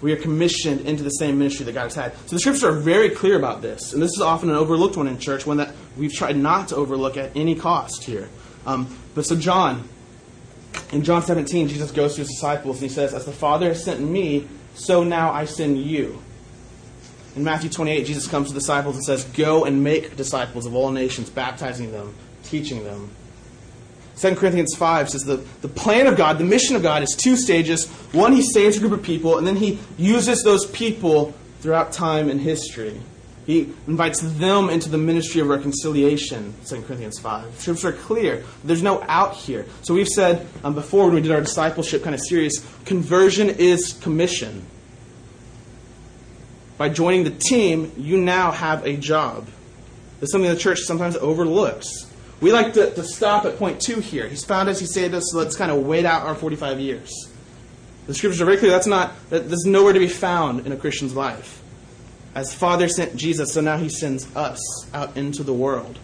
We 0.00 0.12
are 0.12 0.16
commissioned 0.16 0.82
into 0.82 1.02
the 1.02 1.10
same 1.10 1.38
ministry 1.38 1.66
that 1.66 1.72
God 1.72 1.84
has 1.84 1.94
had. 1.94 2.16
So 2.26 2.36
the 2.36 2.40
scriptures 2.40 2.64
are 2.64 2.72
very 2.72 3.10
clear 3.10 3.36
about 3.36 3.60
this. 3.60 3.92
And 3.92 4.02
this 4.02 4.12
is 4.12 4.22
often 4.22 4.48
an 4.48 4.56
overlooked 4.56 4.96
one 4.96 5.06
in 5.06 5.18
church, 5.18 5.46
one 5.46 5.58
that 5.58 5.74
we've 5.96 6.12
tried 6.12 6.36
not 6.36 6.68
to 6.68 6.76
overlook 6.76 7.18
at 7.18 7.36
any 7.36 7.54
cost 7.54 8.04
here. 8.04 8.30
Um, 8.64 8.96
but 9.14 9.26
so, 9.26 9.36
John, 9.36 9.86
in 10.92 11.02
John 11.02 11.22
17, 11.22 11.68
Jesus 11.68 11.90
goes 11.90 12.14
to 12.14 12.20
his 12.22 12.28
disciples 12.28 12.80
and 12.80 12.88
he 12.90 12.94
says, 12.94 13.12
As 13.12 13.26
the 13.26 13.32
Father 13.32 13.68
has 13.68 13.84
sent 13.84 14.00
me, 14.00 14.48
so 14.74 15.04
now 15.04 15.32
I 15.32 15.44
send 15.44 15.78
you. 15.78 16.22
In 17.36 17.44
Matthew 17.44 17.68
28, 17.68 18.06
Jesus 18.06 18.26
comes 18.26 18.48
to 18.48 18.54
the 18.54 18.60
disciples 18.60 18.96
and 18.96 19.04
says, 19.04 19.24
Go 19.24 19.66
and 19.66 19.84
make 19.84 20.16
disciples 20.16 20.64
of 20.64 20.74
all 20.74 20.90
nations, 20.90 21.28
baptizing 21.28 21.92
them 21.92 22.14
teaching 22.50 22.84
them. 22.84 23.10
2 24.18 24.34
Corinthians 24.34 24.74
5 24.76 25.08
says 25.08 25.22
the, 25.22 25.36
the 25.62 25.68
plan 25.68 26.06
of 26.06 26.16
God, 26.16 26.36
the 26.36 26.44
mission 26.44 26.76
of 26.76 26.82
God 26.82 27.02
is 27.02 27.16
two 27.16 27.36
stages. 27.36 27.88
One, 28.12 28.32
he 28.32 28.42
saves 28.42 28.76
a 28.76 28.80
group 28.80 28.92
of 28.92 29.02
people, 29.02 29.38
and 29.38 29.46
then 29.46 29.56
he 29.56 29.78
uses 29.96 30.42
those 30.42 30.66
people 30.66 31.32
throughout 31.60 31.92
time 31.92 32.28
and 32.28 32.40
history. 32.40 33.00
He 33.46 33.72
invites 33.86 34.20
them 34.20 34.68
into 34.68 34.90
the 34.90 34.98
ministry 34.98 35.40
of 35.40 35.48
reconciliation, 35.48 36.54
2 36.66 36.82
Corinthians 36.82 37.18
5. 37.18 37.56
The 37.56 37.62
scriptures 37.62 37.84
are 37.84 37.92
clear. 37.92 38.44
There's 38.62 38.82
no 38.82 39.02
out 39.04 39.34
here. 39.34 39.64
So 39.82 39.94
we've 39.94 40.06
said 40.06 40.46
um, 40.62 40.74
before 40.74 41.06
when 41.06 41.14
we 41.14 41.22
did 41.22 41.32
our 41.32 41.40
discipleship 41.40 42.02
kind 42.02 42.14
of 42.14 42.20
series, 42.20 42.64
conversion 42.84 43.48
is 43.48 43.94
commission. 43.94 44.66
By 46.76 46.90
joining 46.90 47.24
the 47.24 47.30
team, 47.30 47.92
you 47.96 48.18
now 48.18 48.52
have 48.52 48.86
a 48.86 48.96
job. 48.96 49.48
It's 50.20 50.32
something 50.32 50.50
the 50.50 50.56
church 50.56 50.80
sometimes 50.80 51.16
overlooks. 51.16 52.09
We 52.40 52.52
like 52.52 52.72
to, 52.74 52.94
to 52.94 53.04
stop 53.04 53.44
at 53.44 53.58
point 53.58 53.80
two 53.80 54.00
here. 54.00 54.26
He's 54.26 54.44
found 54.44 54.68
us, 54.68 54.80
he 54.80 54.86
saved 54.86 55.14
us, 55.14 55.30
so 55.30 55.38
let's 55.38 55.56
kind 55.56 55.70
of 55.70 55.84
wait 55.84 56.06
out 56.06 56.22
our 56.22 56.34
45 56.34 56.80
years. 56.80 57.28
The 58.06 58.14
scriptures 58.14 58.40
are 58.40 58.46
very 58.46 58.56
clear. 58.56 58.70
That's 58.70 58.86
not, 58.86 59.12
that, 59.30 59.48
there's 59.48 59.66
nowhere 59.66 59.92
to 59.92 59.98
be 59.98 60.08
found 60.08 60.66
in 60.66 60.72
a 60.72 60.76
Christian's 60.76 61.14
life. 61.14 61.62
As 62.34 62.54
Father 62.54 62.88
sent 62.88 63.16
Jesus, 63.16 63.52
so 63.52 63.60
now 63.60 63.76
he 63.76 63.88
sends 63.88 64.34
us 64.34 64.60
out 64.94 65.16
into 65.16 65.42
the 65.42 65.52
world. 65.52 65.98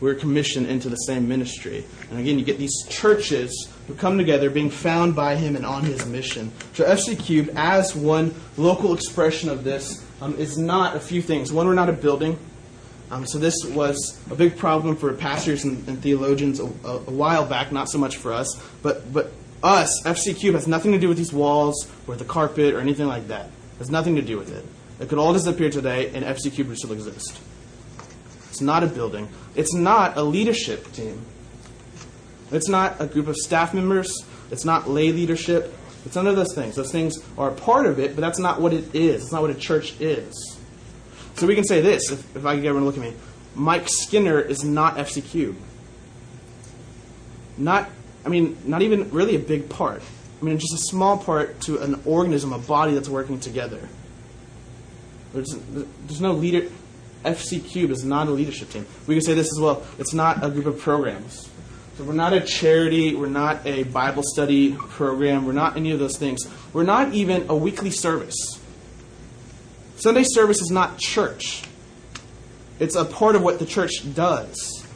We're 0.00 0.14
commissioned 0.14 0.68
into 0.68 0.88
the 0.88 0.96
same 0.96 1.28
ministry. 1.28 1.84
And 2.10 2.20
again, 2.20 2.38
you 2.38 2.44
get 2.44 2.58
these 2.58 2.86
churches 2.88 3.68
who 3.88 3.94
come 3.94 4.16
together 4.16 4.48
being 4.48 4.70
found 4.70 5.16
by 5.16 5.34
him 5.34 5.56
and 5.56 5.66
on 5.66 5.82
his 5.82 6.06
mission. 6.06 6.52
So 6.74 6.84
FC 6.84 7.18
Cube, 7.18 7.50
as 7.56 7.96
one 7.96 8.32
local 8.56 8.94
expression 8.94 9.48
of 9.48 9.64
this, 9.64 10.04
um, 10.20 10.36
is 10.36 10.56
not 10.56 10.96
a 10.96 11.00
few 11.00 11.20
things. 11.20 11.52
One, 11.52 11.66
we're 11.66 11.74
not 11.74 11.88
a 11.88 11.92
building. 11.92 12.38
Um, 13.10 13.26
so 13.26 13.38
this 13.38 13.54
was 13.64 14.20
a 14.30 14.34
big 14.34 14.56
problem 14.56 14.96
for 14.96 15.12
pastors 15.14 15.64
and, 15.64 15.86
and 15.88 16.02
theologians 16.02 16.60
a, 16.60 16.64
a, 16.64 16.96
a, 16.96 17.10
while 17.10 17.46
back, 17.46 17.72
not 17.72 17.88
so 17.88 17.96
much 17.98 18.16
for 18.16 18.32
us. 18.32 18.62
But, 18.82 19.10
but 19.12 19.32
us, 19.62 20.02
FC 20.04 20.36
Cube, 20.36 20.54
has 20.54 20.66
nothing 20.66 20.92
to 20.92 20.98
do 20.98 21.08
with 21.08 21.16
these 21.16 21.32
walls 21.32 21.90
or 22.06 22.16
the 22.16 22.24
carpet 22.24 22.74
or 22.74 22.80
anything 22.80 23.06
like 23.06 23.28
that. 23.28 23.46
It 23.46 23.78
has 23.78 23.90
nothing 23.90 24.16
to 24.16 24.22
do 24.22 24.36
with 24.36 24.52
it. 24.52 24.64
It 25.00 25.08
could 25.08 25.18
all 25.18 25.32
disappear 25.32 25.70
today 25.70 26.10
and 26.14 26.24
FC 26.24 26.52
Cube 26.52 26.68
would 26.68 26.78
still 26.78 26.92
exist. 26.92 27.40
It's 28.50 28.60
not 28.60 28.82
a 28.82 28.86
building. 28.86 29.28
It's 29.54 29.72
not 29.72 30.16
a 30.16 30.22
leadership 30.22 30.92
team. 30.92 31.24
It's 32.50 32.68
not 32.68 33.00
a 33.00 33.06
group 33.06 33.26
of 33.26 33.36
staff 33.36 33.72
members. 33.72 34.24
It's 34.50 34.64
not 34.64 34.88
lay 34.88 35.12
leadership. 35.12 35.74
It's 36.04 36.16
none 36.16 36.26
of 36.26 36.36
those 36.36 36.54
things. 36.54 36.74
Those 36.74 36.92
things 36.92 37.18
are 37.36 37.50
a 37.50 37.54
part 37.54 37.86
of 37.86 37.98
it, 37.98 38.14
but 38.14 38.20
that's 38.20 38.38
not 38.38 38.60
what 38.60 38.72
it 38.72 38.94
is. 38.94 39.24
It's 39.24 39.32
not 39.32 39.42
what 39.42 39.50
a 39.50 39.54
church 39.54 40.00
is. 40.00 40.57
So 41.38 41.46
we 41.46 41.54
can 41.54 41.64
say 41.64 41.80
this, 41.80 42.10
if, 42.10 42.36
if 42.36 42.44
I 42.44 42.54
can 42.54 42.62
get 42.62 42.70
everyone 42.70 42.92
to 42.92 42.98
look 42.98 43.06
at 43.06 43.12
me. 43.12 43.18
Mike 43.54 43.88
Skinner 43.88 44.40
is 44.40 44.64
not 44.64 44.96
FC 44.96 45.24
Cube. 45.24 45.56
Not, 47.56 47.88
I 48.26 48.28
mean, 48.28 48.58
not 48.64 48.82
even 48.82 49.10
really 49.10 49.36
a 49.36 49.38
big 49.38 49.68
part. 49.68 50.02
I 50.40 50.44
mean, 50.44 50.58
just 50.58 50.74
a 50.74 50.90
small 50.90 51.16
part 51.16 51.60
to 51.62 51.78
an 51.78 52.00
organism, 52.04 52.52
a 52.52 52.58
body 52.58 52.94
that's 52.94 53.08
working 53.08 53.38
together. 53.38 53.88
There's, 55.32 55.56
there's 56.06 56.20
no 56.20 56.32
leader. 56.32 56.68
FC 57.24 57.64
Cube 57.64 57.92
is 57.92 58.04
not 58.04 58.26
a 58.26 58.30
leadership 58.30 58.70
team. 58.70 58.86
We 59.06 59.14
can 59.14 59.22
say 59.22 59.34
this 59.34 59.52
as 59.52 59.60
well. 59.60 59.84
It's 59.98 60.14
not 60.14 60.44
a 60.44 60.50
group 60.50 60.66
of 60.66 60.80
programs. 60.80 61.48
So 61.96 62.04
we're 62.04 62.14
not 62.14 62.32
a 62.32 62.40
charity. 62.40 63.14
We're 63.14 63.28
not 63.28 63.64
a 63.64 63.84
Bible 63.84 64.22
study 64.24 64.72
program. 64.72 65.46
We're 65.46 65.52
not 65.52 65.76
any 65.76 65.92
of 65.92 66.00
those 66.00 66.16
things. 66.16 66.48
We're 66.72 66.84
not 66.84 67.12
even 67.12 67.46
a 67.48 67.56
weekly 67.56 67.90
service. 67.90 68.57
Sunday 69.98 70.22
service 70.22 70.60
is 70.60 70.70
not 70.70 70.98
church. 70.98 71.64
it's 72.78 72.94
a 72.94 73.04
part 73.04 73.34
of 73.34 73.42
what 73.42 73.58
the 73.58 73.66
church 73.66 73.92
does. 74.14 74.86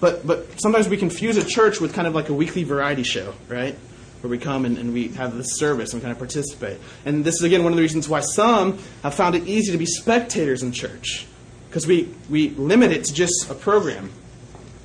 But, 0.00 0.26
but 0.26 0.60
sometimes 0.60 0.88
we 0.88 0.96
confuse 0.96 1.36
a 1.36 1.44
church 1.44 1.80
with 1.80 1.92
kind 1.92 2.06
of 2.06 2.14
like 2.14 2.30
a 2.30 2.34
weekly 2.34 2.64
variety 2.64 3.02
show, 3.02 3.34
right? 3.48 3.74
Where 4.22 4.30
we 4.30 4.38
come 4.38 4.64
and, 4.64 4.78
and 4.78 4.94
we 4.94 5.08
have 5.08 5.36
this 5.36 5.58
service 5.58 5.92
and 5.92 6.00
we 6.00 6.04
kind 6.04 6.12
of 6.12 6.18
participate. 6.18 6.78
And 7.04 7.24
this 7.24 7.34
is, 7.36 7.42
again, 7.42 7.64
one 7.64 7.72
of 7.72 7.76
the 7.76 7.82
reasons 7.82 8.08
why 8.08 8.20
some 8.20 8.78
have 9.02 9.14
found 9.14 9.34
it 9.34 9.46
easy 9.46 9.72
to 9.72 9.78
be 9.78 9.86
spectators 9.86 10.62
in 10.62 10.72
church. 10.72 11.26
Because 11.68 11.86
we, 11.86 12.14
we 12.30 12.50
limit 12.50 12.92
it 12.92 13.04
to 13.04 13.14
just 13.14 13.50
a 13.50 13.54
program 13.54 14.10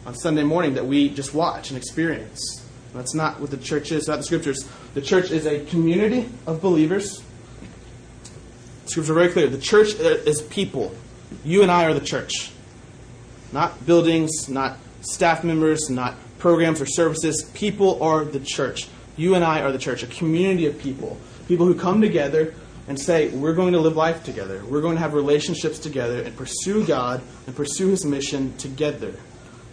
on 0.06 0.16
Sunday 0.16 0.44
morning 0.44 0.74
that 0.74 0.86
we 0.86 1.10
just 1.10 1.34
watch 1.34 1.70
and 1.70 1.78
experience. 1.78 2.66
That's 2.94 3.16
not 3.16 3.40
what 3.40 3.52
the 3.52 3.58
church 3.58 3.94
is, 3.94 4.10
not 4.10 4.18
the 4.18 4.24
scriptures. 4.24 4.68
The 4.96 5.02
church 5.02 5.32
is 5.32 5.46
a 5.46 5.64
community 5.66 6.30
of 6.46 6.62
believers. 6.62 7.24
Are 8.98 9.02
very 9.02 9.30
clear. 9.30 9.48
The 9.48 9.58
church 9.58 9.94
is 9.96 10.42
people. 10.42 10.94
You 11.46 11.62
and 11.62 11.72
I 11.72 11.86
are 11.86 11.94
the 11.94 12.06
church. 12.06 12.52
Not 13.54 13.86
buildings, 13.86 14.50
not 14.50 14.78
staff 15.02 15.44
members, 15.44 15.90
not 15.90 16.16
programs 16.40 16.82
or 16.82 16.86
services. 16.86 17.44
People 17.54 18.04
are 18.04 18.26
the 18.26 18.40
church. 18.40 18.88
You 19.16 19.36
and 19.36 19.44
I 19.44 19.62
are 19.62 19.72
the 19.72 19.78
church, 19.78 20.04
a 20.04 20.08
community 20.08 20.66
of 20.66 20.78
people. 20.80 21.18
People 21.48 21.66
who 21.66 21.76
come 21.76 22.02
together 22.02 22.54
and 22.88 23.00
say, 23.00 23.30
we're 23.30 23.54
going 23.54 23.74
to 23.74 23.80
live 23.80 23.96
life 23.96 24.24
together. 24.24 24.62
We're 24.66 24.82
going 24.82 24.96
to 24.96 25.02
have 25.02 25.14
relationships 25.14 25.80
together 25.80 26.22
and 26.22 26.36
pursue 26.36 26.86
God 26.86 27.22
and 27.48 27.56
pursue 27.56 27.90
His 27.90 28.04
mission 28.04 28.58
together. 28.58 29.14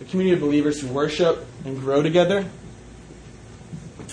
A 0.00 0.04
community 0.04 0.34
of 0.34 0.40
believers 0.40 0.80
who 0.80 0.88
worship 0.88 1.44
and 1.64 1.76
grow 1.78 2.02
together. 2.02 2.44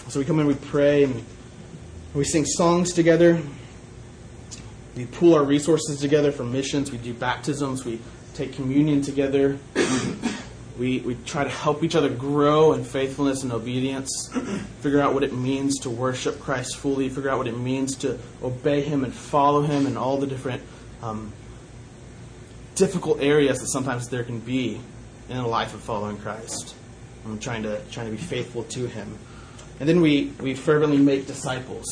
So 0.08 0.20
we 0.20 0.26
come 0.26 0.40
in, 0.40 0.48
we 0.48 0.56
pray, 0.56 1.04
and 1.04 1.24
we 2.14 2.24
sing 2.24 2.46
songs 2.46 2.94
together. 2.94 3.42
We 4.96 5.06
pool 5.06 5.36
our 5.36 5.44
resources 5.44 6.00
together 6.00 6.32
for 6.32 6.44
missions. 6.44 6.92
We 6.92 6.98
do 6.98 7.14
baptisms. 7.14 7.84
We 7.84 8.00
take 8.34 8.54
communion 8.54 9.02
together. 9.02 9.58
We, 10.78 11.00
we 11.00 11.16
try 11.26 11.46
to 11.46 11.50
help 11.50 11.84
each 11.84 11.96
other 11.96 12.10
grow 12.10 12.74
in 12.74 12.84
faithfulness 12.84 13.44
and 13.44 13.54
obedience, 13.54 14.30
figure 14.82 15.00
out 15.00 15.14
what 15.14 15.24
it 15.24 15.34
means 15.34 15.80
to 15.80 15.90
worship 15.90 16.40
Christ 16.42 16.76
fully, 16.76 17.08
figure 17.08 17.30
out 17.30 17.38
what 17.38 17.48
it 17.48 17.58
means 17.58 17.96
to 17.98 18.20
obey 18.44 18.82
Him 18.82 19.06
and 19.06 19.14
follow 19.14 19.62
Him 19.62 19.88
in 19.88 19.96
all 19.96 20.18
the 20.18 20.28
different 20.28 20.62
um, 21.02 21.32
difficult 22.76 23.22
areas 23.22 23.60
that 23.60 23.68
sometimes 23.68 24.10
there 24.10 24.26
can 24.26 24.40
be 24.40 24.82
in 25.30 25.38
a 25.38 25.48
life 25.48 25.74
of 25.74 25.80
following 25.80 26.18
Christ. 26.18 26.76
I'm 27.26 27.40
trying 27.40 27.64
to 27.64 27.82
trying 27.90 28.08
to 28.08 28.12
be 28.12 28.18
faithful 28.18 28.64
to 28.64 28.86
Him, 28.86 29.18
and 29.80 29.88
then 29.88 30.02
we 30.02 30.34
we 30.42 30.56
fervently 30.56 30.98
make 30.98 31.26
disciples. 31.26 31.86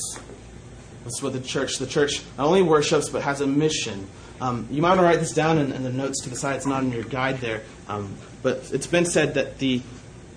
That's 1.04 1.22
what 1.22 1.34
the 1.34 1.42
church. 1.42 1.78
The 1.78 1.88
church 1.88 2.22
not 2.38 2.48
only 2.48 2.62
worships 2.62 3.10
but 3.10 3.24
has 3.24 3.42
a 3.42 3.48
mission. 3.48 4.08
Um, 4.42 4.68
you 4.72 4.82
might 4.82 4.90
want 4.90 5.02
to 5.02 5.06
write 5.06 5.20
this 5.20 5.34
down 5.34 5.58
in, 5.58 5.72
in, 5.72 5.84
the 5.84 5.92
notes 5.92 6.22
to 6.24 6.30
the 6.30 6.36
side. 6.36 6.56
It's 6.56 6.66
not 6.66 6.84
in 6.84 6.92
your 6.92 7.04
guide 7.04 7.40
there. 7.40 7.62
Um, 7.88 8.16
but 8.42 8.70
it's 8.74 8.88
been 8.88 9.06
said 9.06 9.36
that 9.36 9.60
the 9.60 9.82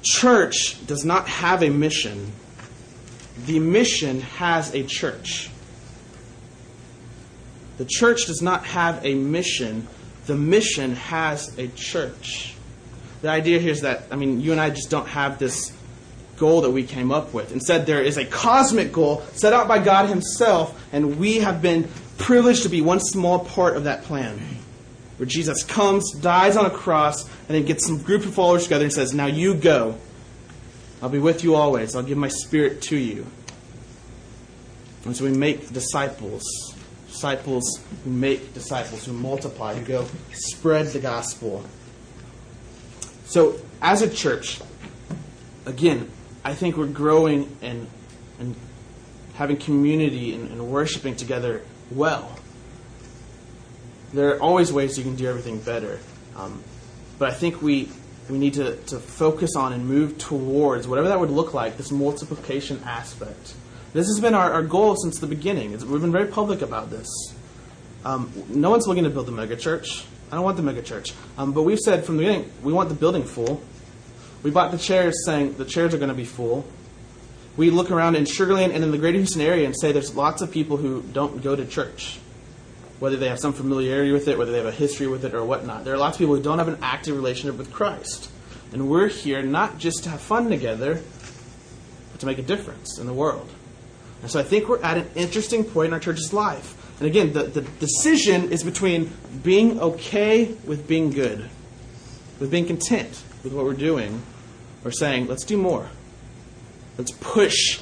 church 0.03 0.85
does 0.87 1.05
not 1.05 1.29
have 1.29 1.63
a 1.63 1.71
mission, 1.71 2.33
the 3.47 3.59
mission 3.59 4.21
has 4.21 4.75
a 4.75 4.85
church. 4.85 5.51
The 7.79 7.85
church 7.85 8.27
does 8.27 8.41
not 8.41 8.65
have 8.67 9.05
a 9.05 9.15
mission, 9.15 9.87
the 10.27 10.37
mission 10.37 10.95
has 10.95 11.57
a 11.59 11.69
church. 11.69 12.55
The 13.23 13.29
idea 13.29 13.59
here 13.59 13.73
is 13.73 13.81
that, 13.81 14.05
I 14.11 14.17
mean, 14.17 14.41
you 14.41 14.53
and 14.53 14.61
I 14.61 14.71
just 14.71 14.91
don't 14.91 15.09
have 15.09 15.39
this 15.39 15.76
goal 16.37 16.63
that 16.63 16.71
we 16.71 16.85
came 16.85 17.11
up 17.11 17.33
with. 17.33 17.53
Instead, 17.53 17.87
there 17.87 18.03
is 18.03 18.17
a 18.17 18.25
cosmic 18.25 18.93
goal 18.93 19.23
set 19.33 19.53
out 19.53 19.69
by 19.69 19.79
God 19.79 20.09
Himself, 20.09 20.81
and 20.93 21.19
we 21.19 21.39
have 21.39 21.63
been 21.63 21.89
privileged 22.19 22.63
to 22.63 22.69
be 22.69 22.81
one 22.81 23.01
small 23.01 23.41
part 23.41 23.77
of 23.77 23.85
that 23.85 24.03
plan 24.05 24.39
where 25.17 25.27
Jesus 25.27 25.63
comes, 25.63 26.13
dies 26.13 26.57
on 26.57 26.67
a 26.67 26.71
cross, 26.71 27.25
and 27.25 27.49
then 27.49 27.65
gets 27.65 27.87
some 27.87 27.99
group 27.99 28.25
of 28.27 28.35
followers 28.35 28.65
together 28.65 28.85
and 28.85 28.93
says, 28.93 29.15
Now 29.15 29.27
you 29.27 29.55
go. 29.55 29.97
I'll 31.03 31.09
be 31.09 31.19
with 31.19 31.45
you 31.45 31.55
always. 31.55 31.95
I'll 31.95 32.03
give 32.03 32.19
my 32.19 32.29
spirit 32.29 32.83
to 32.83 32.97
you. 32.97 33.27
And 35.05 35.17
so 35.17 35.25
we 35.25 35.31
make 35.31 35.73
disciples. 35.73 36.43
Disciples 37.09 37.81
who 38.05 38.11
make 38.11 38.53
disciples, 38.55 39.05
who 39.07 39.13
multiply, 39.13 39.75
who 39.75 39.85
go 39.85 40.07
spread 40.33 40.87
the 40.89 40.99
gospel. 40.99 41.65
So, 43.27 43.59
as 43.81 44.03
a 44.03 44.11
church, 44.11 44.61
again, 45.65 46.11
I 46.47 46.55
think 46.55 46.77
we're 46.77 46.87
growing 46.87 47.57
and, 47.61 47.87
and 48.39 48.55
having 49.35 49.57
community 49.57 50.35
and, 50.35 50.51
and 50.51 50.69
worshiping 50.69 51.17
together 51.17 51.63
well 51.91 52.37
there 54.13 54.35
are 54.35 54.41
always 54.41 54.73
ways 54.73 54.97
you 54.97 55.05
can 55.05 55.17
do 55.17 55.27
everything 55.27 55.59
better. 55.61 55.99
Um, 56.37 56.63
but 57.19 57.31
I 57.31 57.35
think 57.35 57.63
we, 57.63 57.89
we 58.29 58.39
need 58.39 58.55
to, 58.55 58.77
to 58.77 58.99
focus 58.99 59.57
on 59.57 59.73
and 59.73 59.87
move 59.87 60.19
towards 60.19 60.89
whatever 60.89 61.09
that 61.09 61.21
would 61.21 61.31
look 61.31 61.55
like, 61.55 61.77
this 61.77 61.91
multiplication 61.91 62.83
aspect. 62.85 63.55
This 63.93 64.07
has 64.07 64.21
been 64.21 64.35
our, 64.35 64.53
our 64.53 64.63
goal 64.63 64.97
since 64.97 65.19
the 65.19 65.27
beginning. 65.27 65.73
It's, 65.73 65.85
we've 65.85 66.01
been 66.01 66.13
very 66.13 66.27
public 66.29 66.63
about 66.63 66.91
this. 66.91 67.09
Um, 68.05 68.33
no 68.49 68.71
one's 68.71 68.87
looking 68.87 69.05
to 69.05 69.11
build 69.11 69.29
a 69.29 69.33
megachurch. 69.33 70.05
I 70.31 70.37
don't 70.37 70.45
want 70.45 70.57
the 70.57 70.63
megachurch. 70.63 71.13
Um, 71.39 71.53
but 71.53 71.63
we've 71.63 71.79
said 71.79 72.05
from 72.05 72.17
the 72.17 72.25
beginning, 72.25 72.51
we 72.63 72.73
want 72.73 72.89
the 72.89 72.95
building 72.95 73.23
full. 73.23 73.63
We 74.43 74.51
bought 74.51 74.71
the 74.71 74.79
chairs 74.79 75.25
saying 75.25 75.57
the 75.57 75.65
chairs 75.65 75.95
are 75.95 75.99
going 75.99 76.09
to 76.09 76.15
be 76.15 76.25
full. 76.25 76.67
We 77.57 77.71
look 77.71 77.91
around 77.91 78.17
in 78.17 78.25
Sugarland 78.25 78.75
and 78.75 78.85
in 78.85 78.91
the 78.91 78.99
greater 78.99 79.19
Houston 79.19 79.41
area 79.41 79.65
and 79.65 79.75
say 79.77 79.93
there's 79.93 80.15
lots 80.15 80.43
of 80.43 80.51
people 80.51 80.77
who 80.77 81.03
don't 81.03 81.43
go 81.43 81.57
to 81.57 81.65
church 81.65 82.19
whether 82.99 83.17
they 83.17 83.29
have 83.29 83.39
some 83.39 83.53
familiarity 83.53 84.13
with 84.13 84.29
it, 84.29 84.39
whether 84.39 84.53
they 84.53 84.59
have 84.59 84.67
a 84.67 84.73
history 84.73 85.07
with 85.07 85.25
it, 85.25 85.35
or 85.35 85.45
whatnot. 85.45 85.85
There 85.85 85.95
are 85.95 85.99
lots 85.99 86.17
of 86.17 86.19
people 86.19 86.35
who 86.35 86.43
don't 86.43 86.59
have 86.59 86.69
an 86.69 86.79
active 86.83 87.15
relationship 87.17 87.59
with 87.59 87.73
Christ. 87.73 88.31
And 88.73 88.89
we're 88.89 89.09
here 89.09 89.43
not 89.43 89.79
just 89.79 90.05
to 90.05 90.11
have 90.11 90.21
fun 90.21 90.49
together, 90.49 91.03
but 92.13 92.21
to 92.21 92.27
make 92.27 92.39
a 92.39 92.43
difference 92.43 92.99
in 92.99 93.07
the 93.07 93.13
world. 93.13 93.49
And 94.23 94.31
so 94.31 94.41
I 94.41 94.43
think 94.43 94.69
we're 94.69 94.83
at 94.83 94.97
an 94.97 95.09
interesting 95.15 95.63
point 95.63 95.89
in 95.89 95.93
our 95.93 96.01
church's 96.01 96.33
life. 96.33 96.73
And 96.99 97.07
again, 97.07 97.35
the, 97.35 97.45
the 97.45 97.61
decision 97.61 98.51
is 98.51 98.65
between 98.65 99.13
being 99.43 99.79
okay 99.79 100.47
with 100.67 100.89
being 100.89 101.11
good, 101.11 101.51
with 102.41 102.51
being 102.51 102.67
content 102.67 103.23
with 103.47 103.55
what 103.55 103.65
we're 103.65 103.75
doing, 103.75 104.23
or 104.85 104.91
saying, 104.91 105.29
let's 105.29 105.45
do 105.45 105.57
more. 105.57 105.89
Let's 106.99 107.13
push. 107.13 107.81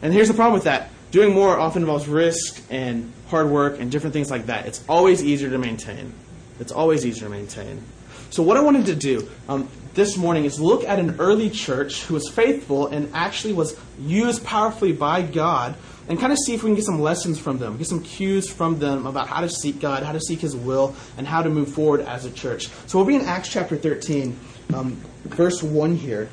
And 0.00 0.12
here's 0.12 0.28
the 0.28 0.34
problem 0.34 0.54
with 0.54 0.64
that 0.64 0.90
doing 1.10 1.34
more 1.34 1.58
often 1.58 1.82
involves 1.82 2.06
risk 2.06 2.62
and 2.70 3.12
hard 3.28 3.48
work 3.48 3.80
and 3.80 3.90
different 3.90 4.12
things 4.12 4.30
like 4.30 4.46
that. 4.46 4.66
It's 4.66 4.84
always 4.88 5.24
easier 5.24 5.50
to 5.50 5.58
maintain. 5.58 6.12
It's 6.60 6.72
always 6.72 7.06
easier 7.06 7.24
to 7.24 7.30
maintain. 7.30 7.82
So, 8.30 8.42
what 8.42 8.56
I 8.56 8.60
wanted 8.60 8.86
to 8.86 8.94
do 8.94 9.28
um, 9.48 9.68
this 9.94 10.16
morning 10.16 10.44
is 10.44 10.60
look 10.60 10.84
at 10.84 10.98
an 10.98 11.16
early 11.18 11.48
church 11.48 12.02
who 12.04 12.14
was 12.14 12.28
faithful 12.28 12.88
and 12.88 13.10
actually 13.14 13.54
was 13.54 13.78
used 13.98 14.44
powerfully 14.44 14.92
by 14.92 15.22
God 15.22 15.74
and 16.08 16.18
kind 16.18 16.32
of 16.32 16.38
see 16.38 16.54
if 16.54 16.62
we 16.62 16.68
can 16.68 16.76
get 16.76 16.84
some 16.84 17.00
lessons 17.00 17.38
from 17.38 17.58
them, 17.58 17.78
get 17.78 17.86
some 17.86 18.02
cues 18.02 18.50
from 18.50 18.78
them 18.78 19.06
about 19.06 19.28
how 19.28 19.40
to 19.40 19.48
seek 19.48 19.80
God, 19.80 20.02
how 20.02 20.12
to 20.12 20.20
seek 20.20 20.40
His 20.40 20.54
will, 20.54 20.94
and 21.16 21.26
how 21.26 21.42
to 21.42 21.48
move 21.48 21.72
forward 21.72 22.00
as 22.02 22.24
a 22.24 22.30
church. 22.30 22.68
So, 22.86 22.98
we'll 22.98 23.06
be 23.06 23.14
in 23.14 23.22
Acts 23.22 23.48
chapter 23.48 23.76
13, 23.76 24.38
um, 24.74 25.00
verse 25.24 25.62
1 25.62 25.96
here. 25.96 26.28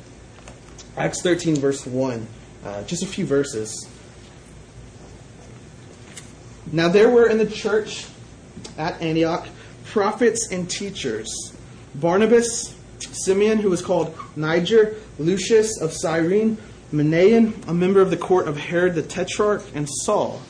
Acts 0.96 1.22
13, 1.22 1.56
verse 1.56 1.86
1. 1.86 2.26
Uh, 2.64 2.82
just 2.84 3.02
a 3.02 3.06
few 3.06 3.26
verses. 3.26 3.88
Now 6.72 6.88
there 6.88 7.08
were 7.08 7.28
in 7.28 7.38
the 7.38 7.46
church 7.46 8.06
at 8.78 9.00
Antioch 9.00 9.46
prophets 9.84 10.50
and 10.50 10.68
teachers 10.68 11.28
Barnabas, 11.94 12.74
Simeon, 12.98 13.58
who 13.58 13.70
was 13.70 13.80
called 13.80 14.16
Niger, 14.34 14.96
Lucius 15.18 15.80
of 15.80 15.92
Cyrene, 15.92 16.58
Manaen, 16.92 17.68
a 17.68 17.74
member 17.74 18.00
of 18.00 18.10
the 18.10 18.16
court 18.16 18.48
of 18.48 18.56
Herod 18.56 18.94
the 18.94 19.02
Tetrarch, 19.02 19.62
and 19.74 19.88
Saul. 19.88 20.42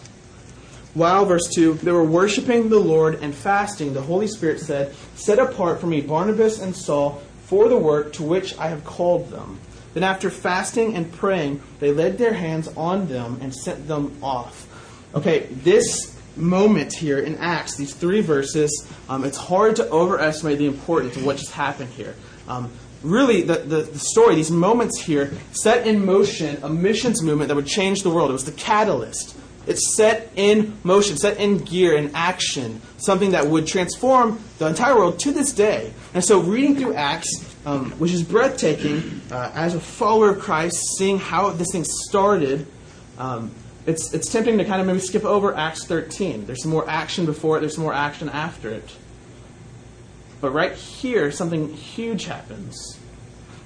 While, 0.95 1.27
verse 1.27 1.49
2, 1.55 1.75
they 1.75 1.93
were 1.93 2.05
worshiping 2.05 2.71
the 2.71 2.79
Lord 2.79 3.17
and 3.17 3.35
fasting, 3.35 3.93
the 3.93 4.01
Holy 4.01 4.27
Spirit 4.27 4.61
said, 4.61 4.95
Set 5.17 5.39
apart 5.39 5.81
for 5.81 5.87
me 5.87 6.01
Barnabas 6.01 6.61
and 6.61 6.75
Saul 6.75 7.21
for 7.55 7.69
the 7.69 7.79
work 7.79 8.13
to 8.13 8.25
which 8.25 8.59
I 8.59 8.67
have 8.67 8.83
called 8.85 9.31
them. 9.31 9.61
Then, 9.93 10.03
after 10.03 10.29
fasting 10.29 10.97
and 10.97 11.13
praying, 11.13 11.63
they 11.79 11.93
laid 11.93 12.19
their 12.19 12.33
hands 12.33 12.67
on 12.77 13.07
them 13.07 13.39
and 13.41 13.55
sent 13.55 13.87
them 13.87 14.19
off. 14.25 14.67
Okay, 15.15 15.47
this 15.63 16.19
moment 16.35 16.93
here 16.93 17.21
in 17.21 17.37
Acts, 17.37 17.77
these 17.77 17.95
three 17.95 18.23
verses, 18.23 18.91
um, 19.09 19.23
it's 19.23 19.39
hard 19.39 19.77
to 19.77 19.89
overestimate 19.89 20.59
the 20.59 20.67
importance 20.67 21.17
of 21.17 21.25
what 21.25 21.37
just 21.37 21.53
happened 21.53 21.91
here. 21.91 22.17
Um, 22.49 22.73
really, 23.05 23.43
the, 23.43 23.59
the, 23.59 23.83
the, 23.83 24.01
story, 24.01 24.35
these 24.35 24.51
moments 24.51 25.01
here, 25.01 25.31
set 25.53 25.87
in 25.87 26.05
motion 26.05 26.59
a 26.65 26.69
missions 26.69 27.23
movement 27.23 27.51
that 27.51 27.55
would 27.55 27.69
change 27.69 28.03
the 28.03 28.11
world. 28.11 28.31
It 28.31 28.33
was 28.33 28.47
the 28.47 28.51
catalyst. 28.51 29.39
It 29.67 29.79
set 29.79 30.31
in 30.37 30.77
motion, 30.83 31.17
set 31.17 31.39
in 31.39 31.59
gear, 31.59 31.97
in 31.97 32.15
action, 32.15 32.83
something 32.99 33.31
that 33.31 33.47
would 33.47 33.67
transform 33.67 34.39
the 34.59 34.67
entire 34.67 34.95
world 34.95 35.19
to 35.21 35.33
this 35.33 35.53
day. 35.53 35.93
And 36.13 36.25
so, 36.25 36.41
reading 36.41 36.77
through 36.77 36.95
Acts, 36.95 37.57
um, 37.65 37.93
which 37.93 38.13
is 38.13 38.23
breathtaking, 38.23 39.23
uh, 39.31 39.51
as 39.55 39.75
a 39.75 39.81
follower 39.81 40.31
of 40.31 40.41
Christ, 40.41 40.77
seeing 40.99 41.19
how 41.19 41.51
this 41.51 41.69
thing 41.73 41.85
started, 41.85 42.67
um, 43.19 43.51
it's, 43.87 44.13
it's 44.15 44.31
tempting 44.31 44.59
to 44.59 44.65
kind 44.65 44.81
of 44.81 44.87
maybe 44.87 44.99
skip 44.99 45.25
over 45.25 45.55
Acts 45.55 45.85
13. 45.87 46.47
There's 46.47 46.63
some 46.63 46.71
more 46.71 46.89
action 46.89 47.27
before 47.27 47.57
it, 47.57 47.61
there's 47.61 47.75
some 47.75 47.85
more 47.85 47.95
action 47.95 48.29
after 48.29 48.71
it. 48.71 48.97
But 50.41 50.51
right 50.51 50.73
here, 50.73 51.31
something 51.31 51.73
huge 51.73 52.25
happens. 52.27 52.99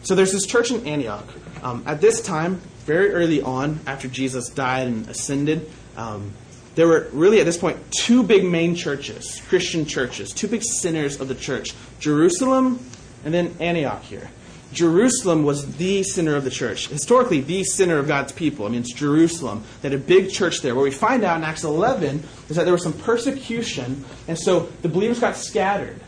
So 0.03 0.15
there's 0.15 0.33
this 0.33 0.47
church 0.47 0.71
in 0.71 0.87
Antioch. 0.87 1.27
Um, 1.63 1.83
at 1.87 2.01
this 2.01 2.21
time, 2.21 2.61
very 2.85 3.11
early 3.11 3.43
on, 3.43 3.81
after 3.87 4.09
Jesus 4.09 4.49
died 4.49 4.87
and 4.87 5.09
ascended, 5.09 5.71
um, 5.97 6.33
there 6.75 6.87
were 6.87 7.09
really 7.13 7.41
at 7.41 7.47
this 7.47 7.57
point 7.57 7.79
two 7.91 8.23
big 8.23 8.45
main 8.45 8.75
churches, 8.75 9.43
Christian 9.49 9.85
churches, 9.85 10.33
two 10.33 10.49
big 10.49 10.63
centers 10.63 11.21
of 11.21 11.29
the 11.29 11.35
church 11.35 11.75
Jerusalem 11.99 12.79
and 13.25 13.35
then 13.35 13.55
Antioch 13.61 14.03
here. 14.03 14.31
Jerusalem 14.73 15.45
was 15.45 15.77
the 15.77 16.03
center 16.03 16.37
of 16.37 16.45
the 16.45 16.51
church. 16.51 16.89
Historically, 16.89 17.41
the 17.41 17.65
center 17.65 17.99
of 17.99 18.07
God's 18.07 18.33
people. 18.33 18.67
I 18.67 18.69
mean, 18.69 18.83
it's 18.83 18.93
Jerusalem. 18.93 19.65
They 19.81 19.89
had 19.89 19.99
a 19.99 20.03
big 20.03 20.31
church 20.31 20.61
there. 20.61 20.75
What 20.75 20.83
we 20.83 20.91
find 20.91 21.25
out 21.25 21.39
in 21.39 21.45
Acts 21.45 21.65
11 21.65 22.23
is 22.49 22.57
that 22.57 22.65
there 22.65 22.73
was 22.73 22.83
some 22.83 22.93
persecution, 22.93 24.05
and 24.29 24.39
so 24.39 24.69
the 24.83 24.89
believers 24.89 25.21
got 25.21 25.37
scattered. 25.37 25.99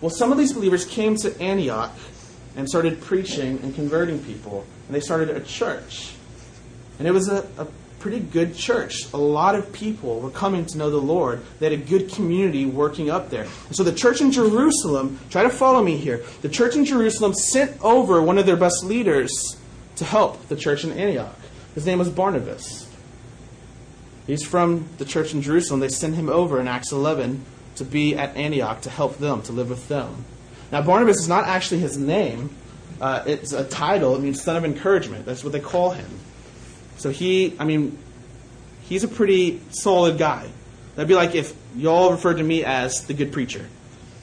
Well, 0.00 0.10
some 0.10 0.30
of 0.30 0.38
these 0.38 0.52
believers 0.52 0.84
came 0.84 1.16
to 1.16 1.38
Antioch 1.40 1.92
and 2.54 2.68
started 2.68 3.00
preaching 3.00 3.58
and 3.62 3.74
converting 3.74 4.22
people, 4.22 4.64
and 4.86 4.94
they 4.94 5.00
started 5.00 5.30
a 5.30 5.40
church. 5.40 6.14
And 6.98 7.08
it 7.08 7.12
was 7.12 7.28
a, 7.28 7.46
a 7.58 7.66
pretty 8.06 8.20
good 8.20 8.54
church. 8.54 9.12
A 9.12 9.16
lot 9.16 9.56
of 9.56 9.72
people 9.72 10.20
were 10.20 10.30
coming 10.30 10.64
to 10.66 10.78
know 10.78 10.90
the 10.90 10.96
Lord. 10.96 11.42
They 11.58 11.68
had 11.68 11.72
a 11.72 11.82
good 11.82 12.12
community 12.12 12.64
working 12.64 13.10
up 13.10 13.30
there. 13.30 13.48
And 13.66 13.74
so 13.74 13.82
the 13.82 13.92
church 13.92 14.20
in 14.20 14.30
Jerusalem, 14.30 15.18
try 15.28 15.42
to 15.42 15.50
follow 15.50 15.82
me 15.82 15.96
here. 15.96 16.22
The 16.42 16.48
church 16.48 16.76
in 16.76 16.84
Jerusalem 16.84 17.34
sent 17.34 17.82
over 17.82 18.22
one 18.22 18.38
of 18.38 18.46
their 18.46 18.56
best 18.56 18.84
leaders 18.84 19.56
to 19.96 20.04
help 20.04 20.46
the 20.46 20.54
church 20.54 20.84
in 20.84 20.92
Antioch. 20.92 21.34
His 21.74 21.84
name 21.84 21.98
was 21.98 22.08
Barnabas. 22.08 22.88
He's 24.28 24.44
from 24.44 24.88
the 24.98 25.04
church 25.04 25.34
in 25.34 25.42
Jerusalem. 25.42 25.80
They 25.80 25.88
sent 25.88 26.14
him 26.14 26.28
over 26.28 26.60
in 26.60 26.68
Acts 26.68 26.92
11 26.92 27.44
to 27.74 27.84
be 27.84 28.14
at 28.14 28.36
Antioch 28.36 28.82
to 28.82 28.90
help 28.90 29.18
them, 29.18 29.42
to 29.42 29.52
live 29.52 29.68
with 29.68 29.88
them. 29.88 30.24
Now, 30.70 30.82
Barnabas 30.82 31.16
is 31.16 31.28
not 31.28 31.48
actually 31.48 31.80
his 31.80 31.98
name. 31.98 32.50
Uh, 33.00 33.24
it's 33.26 33.52
a 33.52 33.64
title. 33.64 34.14
It 34.14 34.20
means 34.20 34.40
son 34.44 34.54
of 34.54 34.64
encouragement. 34.64 35.26
That's 35.26 35.42
what 35.42 35.52
they 35.52 35.58
call 35.58 35.90
him. 35.90 36.06
So 36.96 37.10
he, 37.10 37.54
I 37.58 37.64
mean, 37.64 37.96
he's 38.82 39.04
a 39.04 39.08
pretty 39.08 39.60
solid 39.70 40.18
guy. 40.18 40.48
That'd 40.94 41.08
be 41.08 41.14
like 41.14 41.34
if 41.34 41.54
y'all 41.76 42.10
referred 42.10 42.38
to 42.38 42.42
me 42.42 42.64
as 42.64 43.06
the 43.06 43.14
good 43.14 43.32
preacher. 43.32 43.66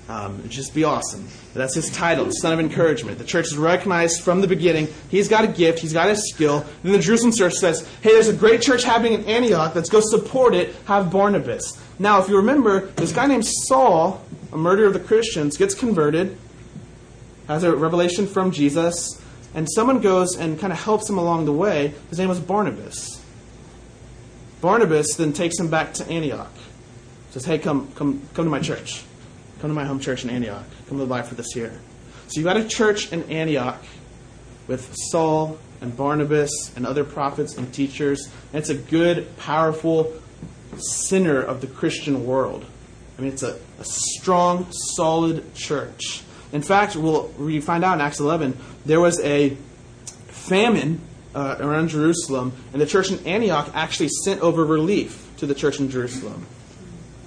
Um, 0.10 0.40
it'd 0.40 0.52
just 0.52 0.74
be 0.74 0.84
awesome. 0.84 1.28
That's 1.54 1.76
his 1.76 1.90
title, 1.90 2.30
son 2.32 2.52
of 2.52 2.60
encouragement. 2.60 3.20
The 3.20 3.24
church 3.24 3.46
is 3.48 3.58
recognized 3.58 4.22
from 4.22 4.42
the 4.42 4.48
beginning. 4.48 4.90
He's 5.10 5.30
got 5.30 5.46
a 5.46 5.48
gift. 5.48 5.80
He's 5.80 5.94
got 5.94 6.10
a 6.10 6.16
skill. 6.16 6.66
Then 6.84 6.92
the 6.92 7.00
Jerusalem 7.00 7.32
church 7.32 7.54
says, 7.54 7.88
"Hey, 8.02 8.12
there's 8.12 8.28
a 8.28 8.34
great 8.34 8.62
church 8.62 8.84
happening 8.84 9.14
in 9.14 9.26
Antioch. 9.26 9.74
Let's 9.74 9.90
go 9.90 10.02
support 10.02 10.56
it. 10.56 10.76
Have 10.86 11.10
Barnabas." 11.10 11.78
Now, 12.00 12.22
if 12.22 12.28
you 12.28 12.36
remember, 12.36 12.88
this 12.98 13.14
guy 13.14 13.28
named 13.28 13.46
Saul, 13.46 14.22
a 14.52 14.58
murderer 14.58 14.88
of 14.88 14.94
the 14.94 15.00
Christians, 15.00 15.56
gets 15.56 15.74
converted, 15.74 16.38
has 17.48 17.64
a 17.64 17.74
revelation 17.74 18.28
from 18.28 18.52
Jesus, 18.52 19.22
and 19.54 19.68
someone 19.72 20.00
goes 20.00 20.36
and 20.38 20.60
kind 20.60 20.74
of 20.74 20.80
helps 20.80 21.10
him 21.10 21.18
along 21.18 21.46
the 21.46 21.54
way. 21.54 21.94
His 22.10 22.20
name 22.20 22.30
was 22.30 22.40
Barnabas. 22.40 23.24
Barnabas 24.62 25.16
then 25.16 25.34
takes 25.34 25.60
him 25.60 25.70
back 25.70 25.94
to 25.96 26.10
Antioch. 26.10 26.52
Says, 27.32 27.46
"Hey, 27.46 27.60
come, 27.60 27.92
come, 27.96 28.22
come 28.34 28.46
to 28.46 28.52
my 28.52 28.60
church. 28.60 29.04
Come 29.60 29.70
to 29.70 29.74
my 29.74 29.86
home 29.86 30.00
church 30.00 30.24
in 30.24 30.30
Antioch. 30.30 30.66
Come 30.88 31.00
live 31.00 31.10
life 31.10 31.30
with 31.30 31.40
us 31.40 31.52
here." 31.54 31.80
So 32.28 32.40
you've 32.40 32.46
got 32.46 32.58
a 32.58 32.64
church 32.64 33.12
in 33.12 33.24
Antioch 33.24 33.84
with 34.68 34.94
Saul 35.12 35.58
and 35.82 35.96
Barnabas 35.96 36.72
and 36.76 36.86
other 36.88 37.04
prophets 37.04 37.58
and 37.58 37.72
teachers. 37.74 38.30
And 38.54 38.60
it's 38.62 38.70
a 38.70 38.76
good, 38.76 39.38
powerful 39.38 40.14
center 40.78 41.42
of 41.42 41.62
the 41.62 41.68
Christian 41.68 42.26
world. 42.26 42.66
I 43.18 43.22
mean, 43.22 43.32
it's 43.32 43.44
a, 43.44 43.60
a 43.80 43.84
strong, 43.84 44.68
solid 44.72 45.54
church. 45.54 46.24
In 46.54 46.62
fact, 46.62 46.96
we'll, 46.96 47.28
we 47.38 47.60
find 47.60 47.84
out 47.84 47.96
in 47.96 48.02
Acts 48.02 48.20
11, 48.20 48.58
there 48.86 49.02
was 49.02 49.20
a 49.22 49.58
famine 50.28 51.02
uh, 51.36 51.58
around 51.60 51.90
Jerusalem, 51.90 52.54
and 52.72 52.82
the 52.82 52.86
church 52.86 53.12
in 53.12 53.26
Antioch 53.26 53.70
actually 53.74 54.10
sent 54.10 54.42
over 54.42 54.64
relief 54.64 55.32
to 55.38 55.46
the 55.46 55.56
church 55.56 55.80
in 55.80 55.90
Jerusalem. 55.90 56.46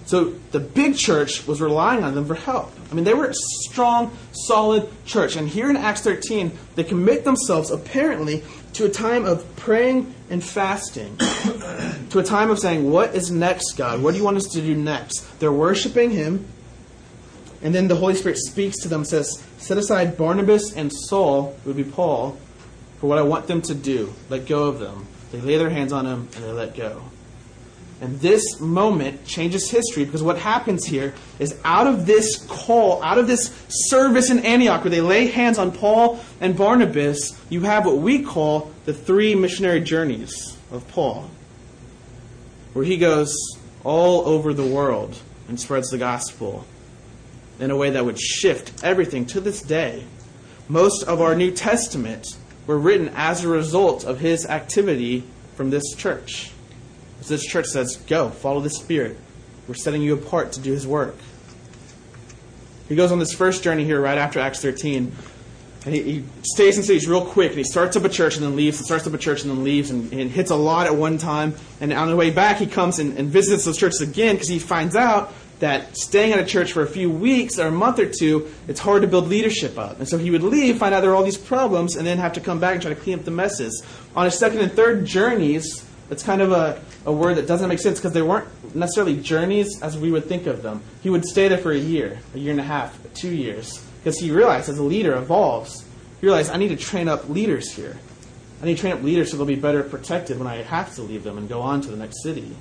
So 0.07 0.35
the 0.53 0.61
big 0.61 0.96
church 0.96 1.48
was 1.48 1.61
relying 1.61 2.05
on 2.05 2.14
them 2.14 2.27
for 2.27 2.37
help. 2.37 2.72
I 2.90 2.94
mean, 2.94 3.05
they 3.05 3.14
were 3.14 3.27
a 3.27 3.35
strong, 3.35 4.16
solid 4.31 4.88
church. 5.05 5.35
And 5.35 5.48
here 5.48 5.68
in 5.68 5.77
Acts 5.77 6.03
13, 6.03 6.53
they 6.77 6.85
commit 6.85 7.24
themselves, 7.24 7.72
apparently, 7.72 8.44
to 8.74 8.85
a 8.85 8.88
time 8.88 9.24
of 9.24 9.57
praying 9.57 10.14
and 10.31 10.44
fasting, 10.44 11.16
to 12.11 12.20
a 12.20 12.22
time 12.22 12.50
of 12.50 12.61
saying, 12.61 12.88
What 12.88 13.16
is 13.16 13.33
next, 13.33 13.72
God? 13.72 14.00
What 14.00 14.12
do 14.12 14.18
you 14.18 14.24
want 14.24 14.37
us 14.37 14.46
to 14.53 14.61
do 14.61 14.77
next? 14.77 15.40
They're 15.40 15.50
worshiping 15.50 16.11
Him. 16.12 16.46
And 17.66 17.74
then 17.74 17.88
the 17.88 17.96
Holy 17.96 18.14
Spirit 18.14 18.38
speaks 18.38 18.79
to 18.83 18.88
them 18.88 19.05
says, 19.05 19.42
Set 19.59 19.76
aside 19.76 20.16
Barnabas 20.16 20.72
and 20.74 20.92
Saul, 20.92 21.59
would 21.64 21.74
be 21.74 21.83
Paul, 21.83 22.38
for 23.00 23.09
what 23.09 23.18
I 23.18 23.22
want 23.22 23.48
them 23.48 23.61
to 23.62 23.74
do. 23.74 24.14
Let 24.31 24.46
go 24.46 24.68
of 24.68 24.79
them. 24.79 25.09
They 25.33 25.40
lay 25.40 25.57
their 25.57 25.68
hands 25.68 25.92
on 25.92 26.07
him 26.07 26.29
and 26.37 26.44
they 26.44 26.52
let 26.52 26.76
go. 26.76 27.02
And 28.00 28.20
this 28.20 28.61
moment 28.61 29.26
changes 29.26 29.68
history 29.68 30.05
because 30.05 30.22
what 30.22 30.38
happens 30.38 30.85
here 30.85 31.12
is 31.40 31.59
out 31.64 31.88
of 31.88 32.07
this 32.07 32.37
call, 32.46 33.02
out 33.02 33.18
of 33.18 33.26
this 33.26 33.52
service 33.68 34.31
in 34.31 34.46
Antioch 34.46 34.85
where 34.85 34.90
they 34.92 35.00
lay 35.00 35.26
hands 35.26 35.59
on 35.59 35.72
Paul 35.72 36.20
and 36.40 36.57
Barnabas, 36.57 37.37
you 37.48 37.62
have 37.62 37.85
what 37.85 37.96
we 37.96 38.22
call 38.22 38.70
the 38.85 38.94
three 38.94 39.35
missionary 39.35 39.81
journeys 39.81 40.57
of 40.70 40.87
Paul, 40.87 41.29
where 42.74 42.85
he 42.85 42.96
goes 42.96 43.35
all 43.83 44.20
over 44.20 44.55
the 44.55 44.64
world 44.64 45.20
and 45.48 45.59
spreads 45.59 45.90
the 45.90 45.98
gospel 45.98 46.64
in 47.59 47.71
a 47.71 47.77
way 47.77 47.90
that 47.90 48.05
would 48.05 48.21
shift 48.21 48.85
everything 48.85 49.27
to 49.27 49.40
this 49.40 49.62
day. 49.62 50.05
Most 50.69 51.05
of 51.05 51.21
our 51.21 51.35
New 51.35 51.51
Testament 51.51 52.37
were 52.66 52.79
written 52.79 53.11
as 53.14 53.45
a 53.45 53.49
result 53.49 54.05
of 54.05 54.21
his 54.21 54.47
activity 54.47 55.25
from 55.55 55.71
this 55.71 55.95
church. 55.95 56.53
So 57.23 57.35
this 57.35 57.45
church 57.45 57.66
says, 57.66 57.97
Go, 57.97 58.31
follow 58.31 58.61
the 58.61 58.71
Spirit. 58.71 59.16
We're 59.66 59.75
setting 59.75 60.03
you 60.03 60.14
apart 60.14 60.53
to 60.53 60.61
do 60.61 60.73
His 60.73 60.87
work. 60.87 61.16
He 62.88 62.95
goes 62.95 63.11
on 63.11 63.19
this 63.19 63.33
first 63.33 63.64
journey 63.64 63.85
here 63.85 64.01
right 64.01 64.16
after 64.16 64.38
Acts 64.38 64.62
13. 64.62 65.12
And 65.87 65.95
he, 65.95 66.03
he 66.03 66.25
stays 66.42 66.77
in 66.77 66.85
cities 66.85 67.09
real 67.09 67.25
quick, 67.25 67.51
and 67.51 67.59
he 67.59 67.64
starts 67.64 67.97
up 67.97 68.05
a 68.05 68.09
church 68.09 68.37
and 68.37 68.45
then 68.45 68.55
leaves, 68.55 68.79
and 68.79 68.87
starts 68.87 69.07
up 69.07 69.14
a 69.14 69.19
church 69.19 69.42
and 69.42 69.51
then 69.51 69.64
leaves, 69.64 69.90
and, 69.90 70.12
and 70.12 70.31
hits 70.31 70.51
a 70.51 70.57
lot 70.57 70.87
at 70.87 70.95
one 70.95 71.19
time. 71.19 71.55
And 71.81 71.92
on 71.92 72.09
the 72.09 72.16
way 72.16 72.31
back, 72.31 72.59
he 72.59 72.66
comes 72.66 72.99
and, 72.99 73.19
and 73.19 73.29
visits 73.29 73.64
those 73.64 73.79
churches 73.79 74.01
again 74.01 74.37
because 74.37 74.49
he 74.49 74.59
finds 74.59 74.95
out 74.95 75.33
that 75.59 75.97
staying 75.97 76.33
at 76.33 76.38
a 76.38 76.45
church 76.45 76.73
for 76.73 76.83
a 76.83 76.87
few 76.87 77.11
weeks 77.11 77.59
or 77.59 77.69
a 77.69 77.71
month 77.71 77.99
or 77.99 78.07
two, 78.07 78.51
it's 78.69 78.81
hard 78.81 79.03
to 79.03 79.09
build 79.09 79.29
leadership 79.29 79.79
up. 79.79 79.99
And 79.99 80.09
so 80.09 80.19
he 80.19 80.31
would 80.31 80.42
leave, 80.42 80.79
find 80.79 80.95
out 80.95 81.01
there 81.01 81.11
are 81.12 81.14
all 81.14 81.25
these 81.25 81.38
problems, 81.38 81.97
and 81.97 82.07
then 82.07 82.19
have 82.19 82.35
to 82.35 82.40
come 82.40 82.61
back 82.61 82.75
and 82.75 82.83
try 82.83 82.92
to 82.92 83.01
clean 83.01 83.19
up 83.19 83.25
the 83.25 83.31
messes. 83.31 83.85
On 84.14 84.25
his 84.25 84.38
second 84.38 84.61
and 84.61 84.73
third 84.73 85.07
journeys, 85.07 85.85
it's 86.11 86.23
kind 86.23 86.40
of 86.40 86.53
a, 86.53 86.81
a 87.05 87.12
word 87.12 87.37
that 87.37 87.47
doesn't 87.47 87.69
make 87.69 87.81
sense 87.81 87.99
because 87.99 88.12
they 88.12 88.23
weren't 88.23 88.47
necessarily 88.75 89.16
journeys 89.16 89.83
as 89.83 89.99
we 89.99 90.11
would 90.11 90.27
think 90.27 90.47
of 90.47 90.62
them. 90.62 90.83
He 91.03 91.11
would 91.11 91.25
stay 91.25 91.49
there 91.49 91.59
for 91.59 91.73
a 91.73 91.79
year, 91.79 92.19
a 92.35 92.38
year 92.38 92.53
and 92.53 92.61
a 92.61 92.64
half, 92.64 92.99
two 93.14 93.35
years, 93.35 93.83
because 93.99 94.19
he 94.19 94.31
realized 94.31 94.69
as 94.69 94.79
a 94.79 94.83
leader 94.83 95.16
evolves, 95.16 95.85
he 96.21 96.27
realized 96.27 96.51
I 96.51 96.59
need 96.59 96.69
to 96.69 96.77
train 96.77 97.09
up 97.09 97.29
leaders 97.29 97.73
here. 97.73 97.97
I 98.62 98.66
need 98.66 98.77
to 98.77 98.81
train 98.81 98.92
up 98.92 99.03
leaders 99.03 99.31
so 99.31 99.37
they'll 99.37 99.47
be 99.47 99.57
better 99.57 99.83
protected 99.83 100.38
when 100.38 100.47
I 100.47 100.62
have 100.62 100.95
to 100.95 101.03
leave 101.03 101.25
them 101.25 101.38
and 101.38 101.49
go 101.49 101.61
on 101.61 101.81
to 101.83 101.88
the 101.88 101.97
next 101.97 102.23
city. 102.23 102.57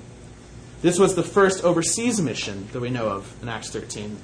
This 0.82 0.98
was 0.98 1.14
the 1.14 1.22
first 1.22 1.64
overseas 1.64 2.20
mission 2.20 2.68
that 2.72 2.80
we 2.80 2.90
know 2.90 3.08
of 3.08 3.42
in 3.42 3.48
Acts 3.48 3.70
13. 3.70 4.16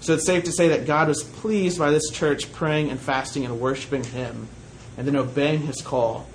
So 0.00 0.14
it's 0.14 0.24
safe 0.24 0.44
to 0.44 0.52
say 0.52 0.68
that 0.68 0.86
God 0.86 1.08
was 1.08 1.22
pleased 1.22 1.78
by 1.78 1.90
this 1.90 2.10
church 2.10 2.52
praying 2.52 2.90
and 2.90 2.98
fasting 2.98 3.44
and 3.44 3.60
worshiping 3.60 4.04
Him 4.04 4.48
and 4.96 5.06
then 5.06 5.16
obeying 5.16 5.60
His 5.60 5.82
call 5.82 6.26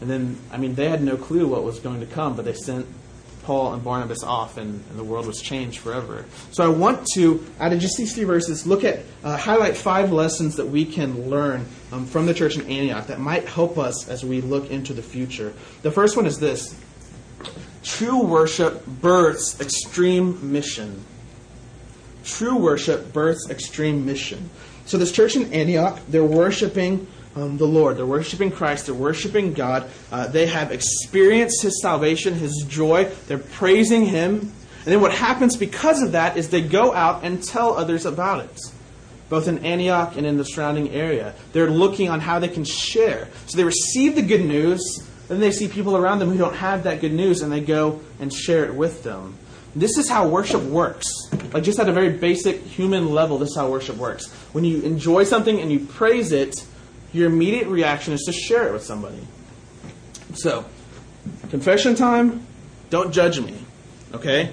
and 0.00 0.08
then, 0.08 0.38
I 0.52 0.58
mean, 0.58 0.74
they 0.74 0.88
had 0.88 1.02
no 1.02 1.16
clue 1.16 1.46
what 1.48 1.64
was 1.64 1.80
going 1.80 2.00
to 2.00 2.06
come, 2.06 2.36
but 2.36 2.44
they 2.44 2.54
sent 2.54 2.86
Paul 3.42 3.72
and 3.72 3.82
Barnabas 3.82 4.22
off, 4.22 4.58
and, 4.58 4.84
and 4.90 4.98
the 4.98 5.02
world 5.02 5.26
was 5.26 5.40
changed 5.40 5.78
forever. 5.78 6.24
So 6.52 6.64
I 6.64 6.68
want 6.68 7.06
to, 7.14 7.44
out 7.58 7.72
of 7.72 7.80
just 7.80 7.96
these 7.96 8.14
three 8.14 8.24
verses, 8.24 8.66
look 8.66 8.84
at, 8.84 9.00
uh, 9.24 9.36
highlight 9.36 9.76
five 9.76 10.12
lessons 10.12 10.56
that 10.56 10.66
we 10.66 10.84
can 10.84 11.28
learn 11.30 11.66
um, 11.90 12.06
from 12.06 12.26
the 12.26 12.34
church 12.34 12.56
in 12.56 12.62
Antioch 12.68 13.06
that 13.06 13.18
might 13.18 13.46
help 13.46 13.78
us 13.78 14.08
as 14.08 14.24
we 14.24 14.40
look 14.40 14.70
into 14.70 14.92
the 14.92 15.02
future. 15.02 15.52
The 15.82 15.90
first 15.90 16.16
one 16.16 16.26
is 16.26 16.38
this 16.38 16.78
True 17.88 18.22
worship 18.22 18.84
births 18.86 19.58
extreme 19.62 20.52
mission. 20.52 21.02
True 22.22 22.58
worship 22.58 23.14
births 23.14 23.48
extreme 23.48 24.04
mission. 24.04 24.50
So 24.84 24.98
this 24.98 25.10
church 25.10 25.36
in 25.36 25.52
Antioch, 25.54 25.98
they're 26.06 26.22
worshiping 26.22 27.06
um, 27.34 27.56
the 27.56 27.66
Lord. 27.66 27.96
They're 27.96 28.04
worshiping 28.04 28.50
Christ. 28.50 28.86
They're 28.86 28.94
worshiping 28.94 29.54
God. 29.54 29.88
Uh, 30.12 30.26
they 30.26 30.46
have 30.46 30.70
experienced 30.70 31.62
His 31.62 31.80
salvation, 31.80 32.34
His 32.34 32.66
joy. 32.68 33.10
They're 33.26 33.38
praising 33.38 34.04
Him. 34.04 34.40
And 34.40 34.84
then 34.84 35.00
what 35.00 35.12
happens 35.12 35.56
because 35.56 36.02
of 36.02 36.12
that 36.12 36.36
is 36.36 36.50
they 36.50 36.60
go 36.60 36.92
out 36.92 37.24
and 37.24 37.42
tell 37.42 37.74
others 37.74 38.04
about 38.04 38.44
it, 38.44 38.60
both 39.30 39.48
in 39.48 39.64
Antioch 39.64 40.14
and 40.14 40.26
in 40.26 40.36
the 40.36 40.44
surrounding 40.44 40.90
area. 40.90 41.34
They're 41.54 41.70
looking 41.70 42.10
on 42.10 42.20
how 42.20 42.38
they 42.38 42.48
can 42.48 42.64
share. 42.64 43.28
So 43.46 43.56
they 43.56 43.64
receive 43.64 44.14
the 44.14 44.22
good 44.22 44.44
news, 44.44 45.07
then 45.28 45.40
they 45.40 45.52
see 45.52 45.68
people 45.68 45.96
around 45.96 46.18
them 46.18 46.30
who 46.30 46.38
don't 46.38 46.56
have 46.56 46.84
that 46.84 47.00
good 47.00 47.12
news, 47.12 47.42
and 47.42 47.52
they 47.52 47.60
go 47.60 48.00
and 48.18 48.32
share 48.32 48.64
it 48.64 48.74
with 48.74 49.02
them. 49.02 49.36
this 49.76 49.96
is 49.98 50.08
how 50.08 50.26
worship 50.26 50.62
works. 50.62 51.06
Like 51.52 51.62
just 51.62 51.78
at 51.78 51.88
a 51.88 51.92
very 51.92 52.10
basic 52.10 52.62
human 52.62 53.10
level, 53.10 53.38
this 53.38 53.50
is 53.50 53.56
how 53.56 53.70
worship 53.70 53.96
works. 53.96 54.26
When 54.52 54.64
you 54.64 54.80
enjoy 54.82 55.24
something 55.24 55.60
and 55.60 55.70
you 55.70 55.80
praise 55.80 56.32
it, 56.32 56.64
your 57.12 57.28
immediate 57.28 57.68
reaction 57.68 58.12
is 58.12 58.22
to 58.22 58.32
share 58.32 58.66
it 58.66 58.72
with 58.72 58.82
somebody. 58.82 59.20
So, 60.34 60.64
confession 61.50 61.94
time, 61.94 62.46
don't 62.90 63.12
judge 63.12 63.40
me. 63.40 63.54
Okay? 64.14 64.52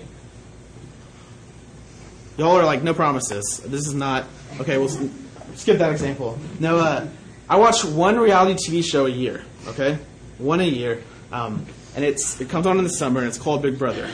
Y'all 2.37 2.57
are 2.57 2.65
like, 2.65 2.83
no 2.83 2.93
promises. 2.93 3.61
This 3.65 3.87
is 3.87 3.93
not. 3.93 4.25
Okay, 4.59 4.77
we'll 4.77 4.89
skip 5.55 5.77
that 5.77 5.91
example. 5.91 6.37
No, 6.59 6.77
uh, 6.77 7.07
I 7.49 7.57
watch 7.57 7.85
one 7.85 8.19
reality 8.19 8.57
TV 8.67 8.83
show 8.83 9.05
a 9.05 9.09
year. 9.09 9.43
Okay? 9.67 9.97
One 10.37 10.59
a 10.59 10.65
year. 10.65 11.03
Um, 11.31 11.65
and 11.95 12.03
it's 12.03 12.39
it 12.39 12.49
comes 12.49 12.65
on 12.65 12.77
in 12.77 12.83
the 12.83 12.89
summer, 12.89 13.19
and 13.19 13.27
it's 13.27 13.37
called 13.37 13.61
Big 13.61 13.79
Brother. 13.79 14.09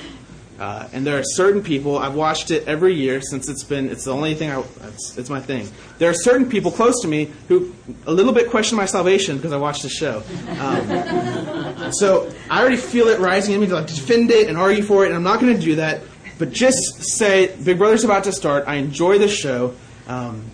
Uh, 0.61 0.87
and 0.93 1.07
there 1.07 1.17
are 1.17 1.23
certain 1.23 1.63
people 1.63 1.97
I've 1.97 2.13
watched 2.13 2.51
it 2.51 2.67
every 2.67 2.93
year 2.93 3.19
since 3.19 3.49
it's 3.49 3.63
been 3.63 3.89
it's 3.89 4.03
the 4.03 4.13
only 4.13 4.35
thing 4.35 4.51
I 4.51 4.63
it's, 4.83 5.17
it's 5.17 5.29
my 5.29 5.41
thing. 5.41 5.67
There 5.97 6.07
are 6.07 6.13
certain 6.13 6.47
people 6.47 6.69
close 6.69 7.01
to 7.01 7.07
me 7.07 7.31
who 7.47 7.73
a 8.05 8.11
little 8.11 8.31
bit 8.31 8.51
question 8.51 8.77
my 8.77 8.85
salvation 8.85 9.37
because 9.37 9.53
I 9.53 9.57
watched 9.57 9.81
the 9.81 9.89
show. 9.89 10.21
Um, 10.59 11.91
so 11.91 12.31
I 12.47 12.61
already 12.61 12.77
feel 12.77 13.07
it 13.07 13.19
rising 13.19 13.55
in 13.55 13.61
me 13.61 13.67
to 13.67 13.73
like 13.73 13.87
defend 13.87 14.29
it 14.29 14.49
and 14.49 14.57
argue 14.57 14.83
for 14.83 15.03
it, 15.03 15.07
and 15.07 15.15
I'm 15.15 15.23
not 15.23 15.39
going 15.39 15.55
to 15.55 15.59
do 15.59 15.77
that. 15.77 16.01
But 16.37 16.51
just 16.51 17.05
say 17.17 17.55
Big 17.63 17.79
Brother's 17.79 18.03
about 18.03 18.25
to 18.25 18.31
start. 18.31 18.65
I 18.67 18.75
enjoy 18.75 19.17
the 19.17 19.27
show, 19.27 19.73
um, 20.07 20.45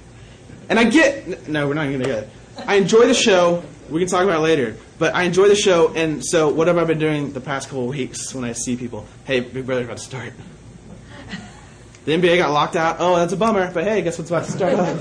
and 0.70 0.80
I 0.80 0.86
get 0.86 1.50
no, 1.50 1.68
we're 1.68 1.74
not 1.74 1.88
going 1.88 2.00
to 2.00 2.06
get 2.06 2.24
it. 2.24 2.30
I 2.66 2.76
enjoy 2.76 3.08
the 3.08 3.14
show. 3.14 3.62
We 3.90 4.00
can 4.00 4.10
talk 4.10 4.24
about 4.24 4.38
it 4.38 4.44
later. 4.44 4.76
But 5.00 5.16
I 5.16 5.24
enjoy 5.24 5.48
the 5.48 5.56
show, 5.56 5.94
and 5.94 6.24
so 6.26 6.50
what 6.50 6.68
have 6.68 6.78
I 6.78 6.84
been 6.84 7.00
doing 7.00 7.34
the 7.34 7.42
past 7.42 7.70
couple 7.70 7.84
of 7.84 7.90
weeks 7.90 8.34
when 8.34 8.44
I 8.44 8.54
see 8.54 8.76
people? 8.76 9.06
Hey, 9.26 9.40
Big 9.40 9.66
Brother's 9.66 9.86
about 9.86 9.98
to 9.98 10.04
start. 10.04 10.34
The 12.06 12.14
NBA 12.14 12.38
got 12.38 12.52
locked 12.52 12.78
out. 12.78 12.98
Oh, 13.00 13.18
that's 13.18 13.34
a 13.34 13.38
bummer. 13.38 13.70
But 13.72 13.84
hey, 13.84 14.02
guess 14.02 14.18
what's 14.18 14.32
about 14.32 14.46
to 14.46 14.52
start 14.52 14.74
up? 14.80 14.98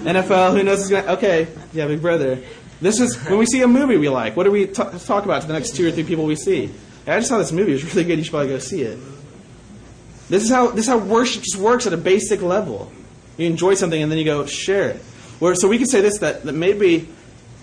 NFL. 0.00 0.56
Who 0.56 0.62
knows? 0.62 0.88
Gonna, 0.88 1.12
okay, 1.12 1.46
yeah, 1.74 1.86
Big 1.86 2.00
Brother. 2.00 2.38
This 2.80 3.00
is 3.00 3.16
when 3.24 3.38
we 3.38 3.44
see 3.44 3.60
a 3.60 3.68
movie 3.68 3.98
we 3.98 4.08
like. 4.08 4.34
What 4.34 4.44
do 4.44 4.50
we 4.50 4.66
t- 4.66 4.72
talk 4.72 5.24
about 5.24 5.42
to 5.42 5.46
the 5.46 5.52
next 5.52 5.76
two 5.76 5.86
or 5.86 5.90
three 5.90 6.04
people 6.04 6.24
we 6.24 6.36
see? 6.36 6.68
Hey, 7.04 7.12
I 7.12 7.18
just 7.18 7.28
saw 7.28 7.36
this 7.36 7.52
movie. 7.52 7.72
It 7.72 7.84
was 7.84 7.84
really 7.94 8.04
good. 8.04 8.16
You 8.18 8.24
should 8.24 8.30
probably 8.30 8.48
go 8.48 8.58
see 8.58 8.82
it. 8.82 8.98
This 10.30 10.42
is 10.42 10.50
how 10.50 10.70
this 10.70 10.86
is 10.86 10.88
how 10.88 10.98
worship 10.98 11.42
just 11.42 11.56
works 11.56 11.86
at 11.86 11.92
a 11.92 11.98
basic 11.98 12.40
level. 12.40 12.90
You 13.36 13.46
enjoy 13.46 13.74
something 13.74 14.02
and 14.02 14.10
then 14.10 14.18
you 14.18 14.24
go 14.24 14.46
share 14.46 14.88
it. 14.88 14.96
Where 15.38 15.54
so 15.54 15.68
we 15.68 15.76
can 15.76 15.86
say 15.86 16.00
this 16.00 16.18
that, 16.18 16.44
that 16.44 16.54
maybe 16.54 17.08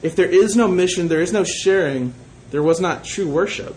if 0.01 0.15
there 0.15 0.29
is 0.29 0.55
no 0.55 0.67
mission, 0.67 1.07
there 1.07 1.21
is 1.21 1.33
no 1.33 1.43
sharing, 1.43 2.13
there 2.51 2.63
was 2.63 2.79
not 2.79 3.03
true 3.03 3.27
worship. 3.27 3.75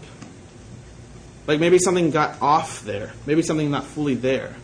Like 1.47 1.61
maybe 1.61 1.79
something 1.79 2.11
got 2.11 2.41
off 2.43 2.83
there, 2.85 3.13
maybe 3.27 3.43
something 3.43 3.71
not 3.71 3.85
fully 3.85 4.15
there. 4.15 4.55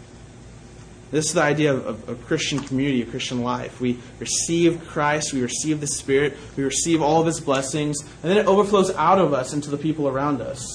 This 1.10 1.26
is 1.26 1.34
the 1.34 1.42
idea 1.42 1.72
of, 1.72 2.08
a 2.08 2.14
Christian 2.16 2.58
community, 2.58 3.02
a 3.02 3.06
Christian 3.06 3.42
life. 3.42 3.80
We 3.80 4.00
receive 4.18 4.84
Christ, 4.88 5.32
we 5.32 5.42
receive 5.42 5.80
the 5.80 5.86
Spirit, 5.86 6.36
we 6.56 6.64
receive 6.64 7.00
all 7.00 7.20
of 7.20 7.26
His 7.26 7.40
blessings, 7.40 8.00
and 8.00 8.30
then 8.30 8.36
it 8.36 8.46
overflows 8.46 8.90
out 8.96 9.18
of 9.18 9.32
us 9.32 9.52
into 9.52 9.70
the 9.70 9.76
people 9.76 10.08
around 10.08 10.40
us. 10.40 10.66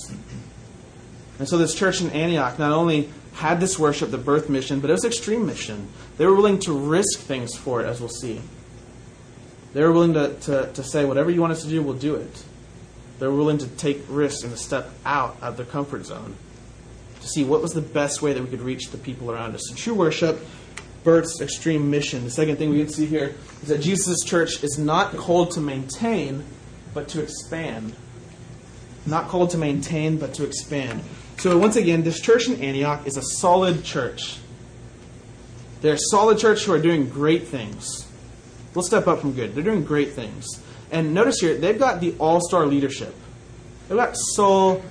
And 1.40 1.48
so 1.48 1.58
this 1.58 1.76
church 1.76 2.02
in 2.02 2.10
Antioch 2.12 2.58
not 2.58 2.72
only 2.72 3.10
had 3.34 3.60
this 3.60 3.78
worship, 3.78 4.12
the 4.12 4.18
birth 4.18 4.50
mission, 4.50 4.80
but 4.80 4.90
it 4.90 4.94
was 4.94 5.06
extreme 5.06 5.46
mission. 5.46 5.88
They 6.18 6.26
were 6.26 6.36
willing 6.36 6.60
to 6.60 6.74
risk 6.74 7.20
things 7.20 7.56
for 7.56 7.82
it, 7.82 7.86
as 7.86 8.00
we'll 8.00 8.10
see. 8.10 8.42
They 9.74 9.84
were 9.84 9.92
willing 9.92 10.14
to, 10.14 10.34
to, 10.42 10.72
to 10.74 10.84
say, 10.84 11.06
whatever 11.06 11.30
you 11.30 11.42
want 11.42 11.54
us 11.54 11.64
to 11.64 11.70
do, 11.70 11.82
we'll 11.82 11.94
do 11.94 12.16
it. 12.16 12.44
They 13.20 13.28
were 13.28 13.36
willing 13.36 13.60
to 13.60 13.68
take 13.68 14.02
risks 14.08 14.44
and 14.44 14.52
to 14.52 14.58
step 14.58 14.90
out 15.06 15.38
of 15.42 15.58
their 15.58 15.66
comfort 15.66 16.06
zone 16.06 16.36
to 17.22 17.28
see 17.28 17.44
what 17.44 17.62
was 17.62 17.74
the 17.74 17.82
best 17.82 18.22
way 18.22 18.34
that 18.34 18.42
we 18.42 18.50
could 18.50 18.62
reach 18.62 18.90
the 18.90 18.98
people 18.98 19.32
around 19.32 19.56
us. 19.56 19.62
So 19.70 19.76
true 19.76 19.94
worship 19.94 20.40
births 21.04 21.42
extreme 21.42 21.90
mission. 21.90 22.24
The 22.24 22.32
second 22.32 22.58
thing 22.58 22.70
we 22.70 22.80
can 22.80 22.90
see 22.90 23.06
here 23.06 23.36
is 23.62 23.70
that 23.70 23.82
Jesus' 23.82 24.24
church 24.24 24.64
is 24.64 24.78
not 24.78 25.16
called 25.16 25.52
to 25.52 25.62
maintain, 25.62 26.44
but 26.94 27.08
to 27.10 27.22
expand. 27.22 27.96
Not 29.06 29.28
called 29.30 29.52
to 29.52 29.58
maintain, 29.58 30.18
but 30.18 30.34
to 30.36 30.44
expand. 30.44 31.02
So 31.38 31.58
once 31.58 31.78
again, 31.78 32.04
this 32.04 32.20
church 32.20 32.48
in 32.48 32.62
Antioch 32.62 33.08
is 33.08 33.16
a 33.16 33.22
solid 33.22 33.84
church. 33.84 34.40
They're 35.82 35.94
a 35.94 36.00
solid 36.12 36.38
church 36.38 36.66
who 36.66 36.74
are 36.74 36.82
doing 36.82 37.08
great 37.10 37.48
things. 37.48 38.06
We'll 38.74 38.84
step 38.84 39.08
up 39.08 39.20
from 39.20 39.34
good. 39.34 39.56
They're 39.56 39.64
doing 39.64 39.84
great 39.84 40.14
things. 40.14 40.62
And 40.92 41.14
notice 41.14 41.40
here, 41.40 41.56
they've 41.56 41.78
got 41.78 42.02
the 42.02 42.16
all 42.20 42.42
star 42.42 42.66
leadership. 42.66 43.16
They've 43.88 43.98
got 43.98 44.16
Saul, 44.16 44.84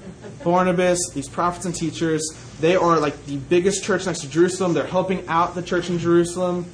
Barnabas, 0.42 1.10
these 1.14 1.28
prophets 1.28 1.64
and 1.66 1.74
teachers. 1.74 2.22
They 2.60 2.76
are 2.76 2.98
like 2.98 3.26
the 3.26 3.36
biggest 3.36 3.84
church 3.84 4.06
next 4.06 4.20
to 4.20 4.28
Jerusalem. 4.28 4.74
They're 4.74 4.86
helping 4.86 5.26
out 5.28 5.54
the 5.54 5.62
church 5.62 5.90
in 5.90 5.98
Jerusalem. 5.98 6.66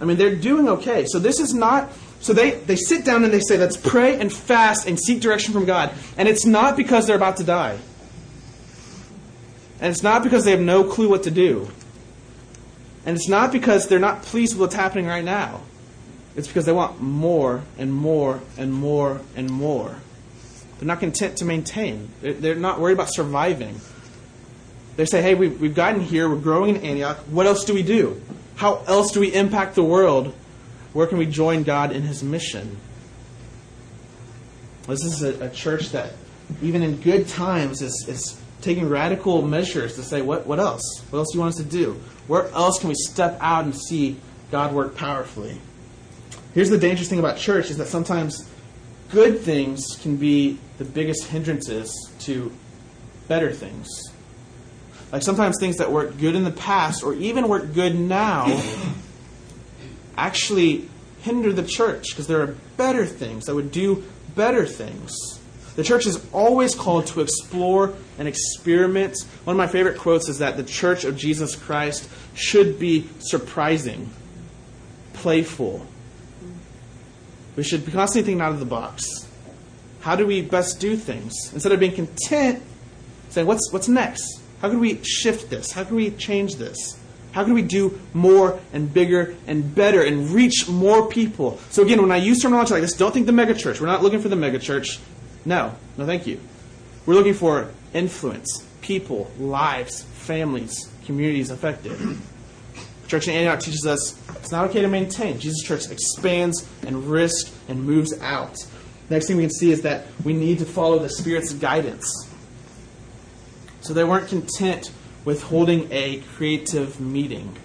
I 0.00 0.04
mean, 0.04 0.18
they're 0.18 0.36
doing 0.36 0.68
okay. 0.68 1.06
So 1.06 1.18
this 1.18 1.40
is 1.40 1.54
not. 1.54 1.90
So 2.20 2.32
they, 2.32 2.52
they 2.52 2.76
sit 2.76 3.04
down 3.04 3.24
and 3.24 3.32
they 3.32 3.40
say, 3.40 3.58
let's 3.58 3.76
pray 3.76 4.18
and 4.18 4.32
fast 4.32 4.86
and 4.86 4.98
seek 4.98 5.20
direction 5.20 5.52
from 5.52 5.64
God. 5.66 5.92
And 6.16 6.28
it's 6.28 6.46
not 6.46 6.76
because 6.76 7.06
they're 7.06 7.16
about 7.16 7.38
to 7.38 7.44
die. 7.44 7.78
And 9.80 9.90
it's 9.90 10.02
not 10.02 10.22
because 10.22 10.44
they 10.44 10.52
have 10.52 10.60
no 10.60 10.84
clue 10.84 11.08
what 11.08 11.24
to 11.24 11.30
do. 11.30 11.68
And 13.04 13.16
it's 13.16 13.28
not 13.28 13.52
because 13.52 13.88
they're 13.88 13.98
not 13.98 14.22
pleased 14.22 14.54
with 14.54 14.60
what's 14.60 14.74
happening 14.74 15.06
right 15.06 15.24
now. 15.24 15.60
It's 16.36 16.48
because 16.48 16.64
they 16.64 16.72
want 16.72 17.00
more 17.00 17.62
and 17.78 17.92
more 17.92 18.40
and 18.56 18.72
more 18.72 19.20
and 19.36 19.50
more. 19.50 19.96
They're 20.78 20.88
not 20.88 21.00
content 21.00 21.38
to 21.38 21.44
maintain. 21.44 22.10
They're 22.20 22.56
not 22.56 22.80
worried 22.80 22.94
about 22.94 23.12
surviving. 23.12 23.80
They 24.96 25.04
say, 25.04 25.22
hey, 25.22 25.34
we've, 25.34 25.60
we've 25.60 25.74
gotten 25.74 26.00
here, 26.00 26.28
we're 26.28 26.36
growing 26.36 26.76
in 26.76 26.82
Antioch. 26.82 27.18
What 27.30 27.46
else 27.46 27.64
do 27.64 27.74
we 27.74 27.82
do? 27.82 28.20
How 28.56 28.82
else 28.86 29.12
do 29.12 29.20
we 29.20 29.32
impact 29.32 29.74
the 29.74 29.84
world? 29.84 30.34
Where 30.92 31.06
can 31.06 31.18
we 31.18 31.26
join 31.26 31.64
God 31.64 31.92
in 31.92 32.02
his 32.02 32.22
mission? 32.22 32.78
This 34.86 35.02
is 35.02 35.22
a, 35.22 35.46
a 35.46 35.50
church 35.50 35.90
that, 35.90 36.12
even 36.62 36.82
in 36.82 37.00
good 37.00 37.26
times, 37.26 37.82
is, 37.82 38.06
is 38.08 38.40
taking 38.60 38.88
radical 38.88 39.42
measures 39.42 39.96
to 39.96 40.02
say, 40.02 40.22
what, 40.22 40.46
what 40.46 40.60
else? 40.60 41.02
What 41.10 41.20
else 41.20 41.32
do 41.32 41.38
you 41.38 41.40
want 41.40 41.54
us 41.54 41.60
to 41.60 41.68
do? 41.68 42.00
Where 42.26 42.48
else 42.48 42.78
can 42.78 42.88
we 42.88 42.94
step 42.94 43.38
out 43.40 43.64
and 43.64 43.74
see 43.74 44.16
God 44.50 44.72
work 44.72 44.96
powerfully? 44.96 45.60
Here's 46.54 46.70
the 46.70 46.78
dangerous 46.78 47.08
thing 47.08 47.18
about 47.18 47.36
church 47.36 47.70
is 47.70 47.78
that 47.78 47.88
sometimes 47.88 48.48
good 49.10 49.40
things 49.40 49.96
can 50.00 50.16
be 50.16 50.58
the 50.78 50.84
biggest 50.84 51.26
hindrances 51.26 51.92
to 52.20 52.52
better 53.26 53.52
things. 53.52 53.88
Like 55.10 55.22
sometimes 55.22 55.58
things 55.58 55.78
that 55.78 55.90
worked 55.90 56.18
good 56.18 56.36
in 56.36 56.44
the 56.44 56.52
past 56.52 57.02
or 57.02 57.12
even 57.14 57.48
work 57.48 57.74
good 57.74 57.98
now 57.98 58.62
actually 60.16 60.88
hinder 61.22 61.52
the 61.52 61.64
church 61.64 62.10
because 62.10 62.28
there 62.28 62.40
are 62.40 62.54
better 62.76 63.04
things 63.04 63.46
that 63.46 63.54
would 63.54 63.72
do 63.72 64.04
better 64.36 64.64
things. 64.64 65.40
The 65.74 65.82
church 65.82 66.06
is 66.06 66.24
always 66.32 66.76
called 66.76 67.06
to 67.08 67.20
explore 67.20 67.94
and 68.16 68.28
experiment. 68.28 69.16
One 69.42 69.54
of 69.54 69.58
my 69.58 69.66
favorite 69.66 69.98
quotes 69.98 70.28
is 70.28 70.38
that 70.38 70.56
the 70.56 70.62
church 70.62 71.04
of 71.04 71.16
Jesus 71.16 71.56
Christ 71.56 72.08
should 72.34 72.78
be 72.78 73.08
surprising, 73.18 74.10
playful, 75.14 75.84
we 77.56 77.62
should 77.62 77.84
be 77.86 77.92
constantly 77.92 78.26
thinking 78.26 78.42
out 78.42 78.52
of 78.52 78.60
the 78.60 78.66
box. 78.66 79.28
How 80.00 80.16
do 80.16 80.26
we 80.26 80.42
best 80.42 80.80
do 80.80 80.96
things? 80.96 81.52
Instead 81.54 81.72
of 81.72 81.80
being 81.80 81.94
content, 81.94 82.62
saying, 83.30 83.46
what's, 83.46 83.72
what's 83.72 83.88
next? 83.88 84.40
How 84.60 84.68
can 84.68 84.80
we 84.80 85.02
shift 85.02 85.50
this? 85.50 85.72
How 85.72 85.84
can 85.84 85.96
we 85.96 86.10
change 86.10 86.56
this? 86.56 86.98
How 87.32 87.42
can 87.42 87.54
we 87.54 87.62
do 87.62 87.98
more 88.12 88.60
and 88.72 88.92
bigger 88.92 89.34
and 89.46 89.74
better 89.74 90.02
and 90.02 90.30
reach 90.30 90.68
more 90.68 91.08
people? 91.08 91.58
So 91.70 91.82
again, 91.82 92.00
when 92.00 92.12
I 92.12 92.16
use 92.16 92.40
terminology 92.40 92.74
like 92.74 92.82
this, 92.82 92.96
don't 92.96 93.12
think 93.12 93.26
the 93.26 93.32
megachurch. 93.32 93.80
We're 93.80 93.86
not 93.86 94.02
looking 94.02 94.20
for 94.20 94.28
the 94.28 94.36
megachurch. 94.36 95.00
No, 95.44 95.74
no, 95.96 96.06
thank 96.06 96.26
you. 96.26 96.40
We're 97.06 97.14
looking 97.14 97.34
for 97.34 97.70
influence, 97.92 98.64
people, 98.82 99.30
lives, 99.38 100.02
families, 100.02 100.90
communities 101.06 101.50
affected. 101.50 101.98
Church 103.14 103.28
in 103.28 103.34
Antioch 103.34 103.60
teaches 103.60 103.86
us 103.86 104.20
it's 104.40 104.50
not 104.50 104.68
okay 104.70 104.80
to 104.80 104.88
maintain. 104.88 105.38
Jesus' 105.38 105.62
church 105.62 105.88
expands 105.88 106.68
and 106.84 107.06
risks 107.06 107.56
and 107.68 107.84
moves 107.84 108.12
out. 108.20 108.56
Next 109.08 109.28
thing 109.28 109.36
we 109.36 109.44
can 109.44 109.52
see 109.52 109.70
is 109.70 109.82
that 109.82 110.06
we 110.24 110.32
need 110.32 110.58
to 110.58 110.64
follow 110.64 110.98
the 110.98 111.08
Spirit's 111.08 111.52
guidance. 111.52 112.12
So 113.82 113.94
they 113.94 114.02
weren't 114.02 114.26
content 114.26 114.90
with 115.24 115.44
holding 115.44 115.86
a 115.92 116.22
creative 116.34 117.00
meeting 117.00 117.56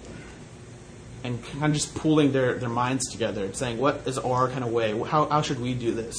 and 1.24 1.44
kind 1.44 1.64
of 1.64 1.72
just 1.72 1.96
pulling 1.96 2.30
their, 2.30 2.54
their 2.54 2.68
minds 2.68 3.10
together 3.10 3.44
and 3.44 3.56
saying, 3.56 3.78
what 3.78 4.06
is 4.06 4.18
our 4.18 4.48
kind 4.50 4.62
of 4.62 4.70
way? 4.70 4.96
How, 5.00 5.28
how 5.28 5.42
should 5.42 5.58
we 5.58 5.74
do 5.74 5.90
this? 5.90 6.14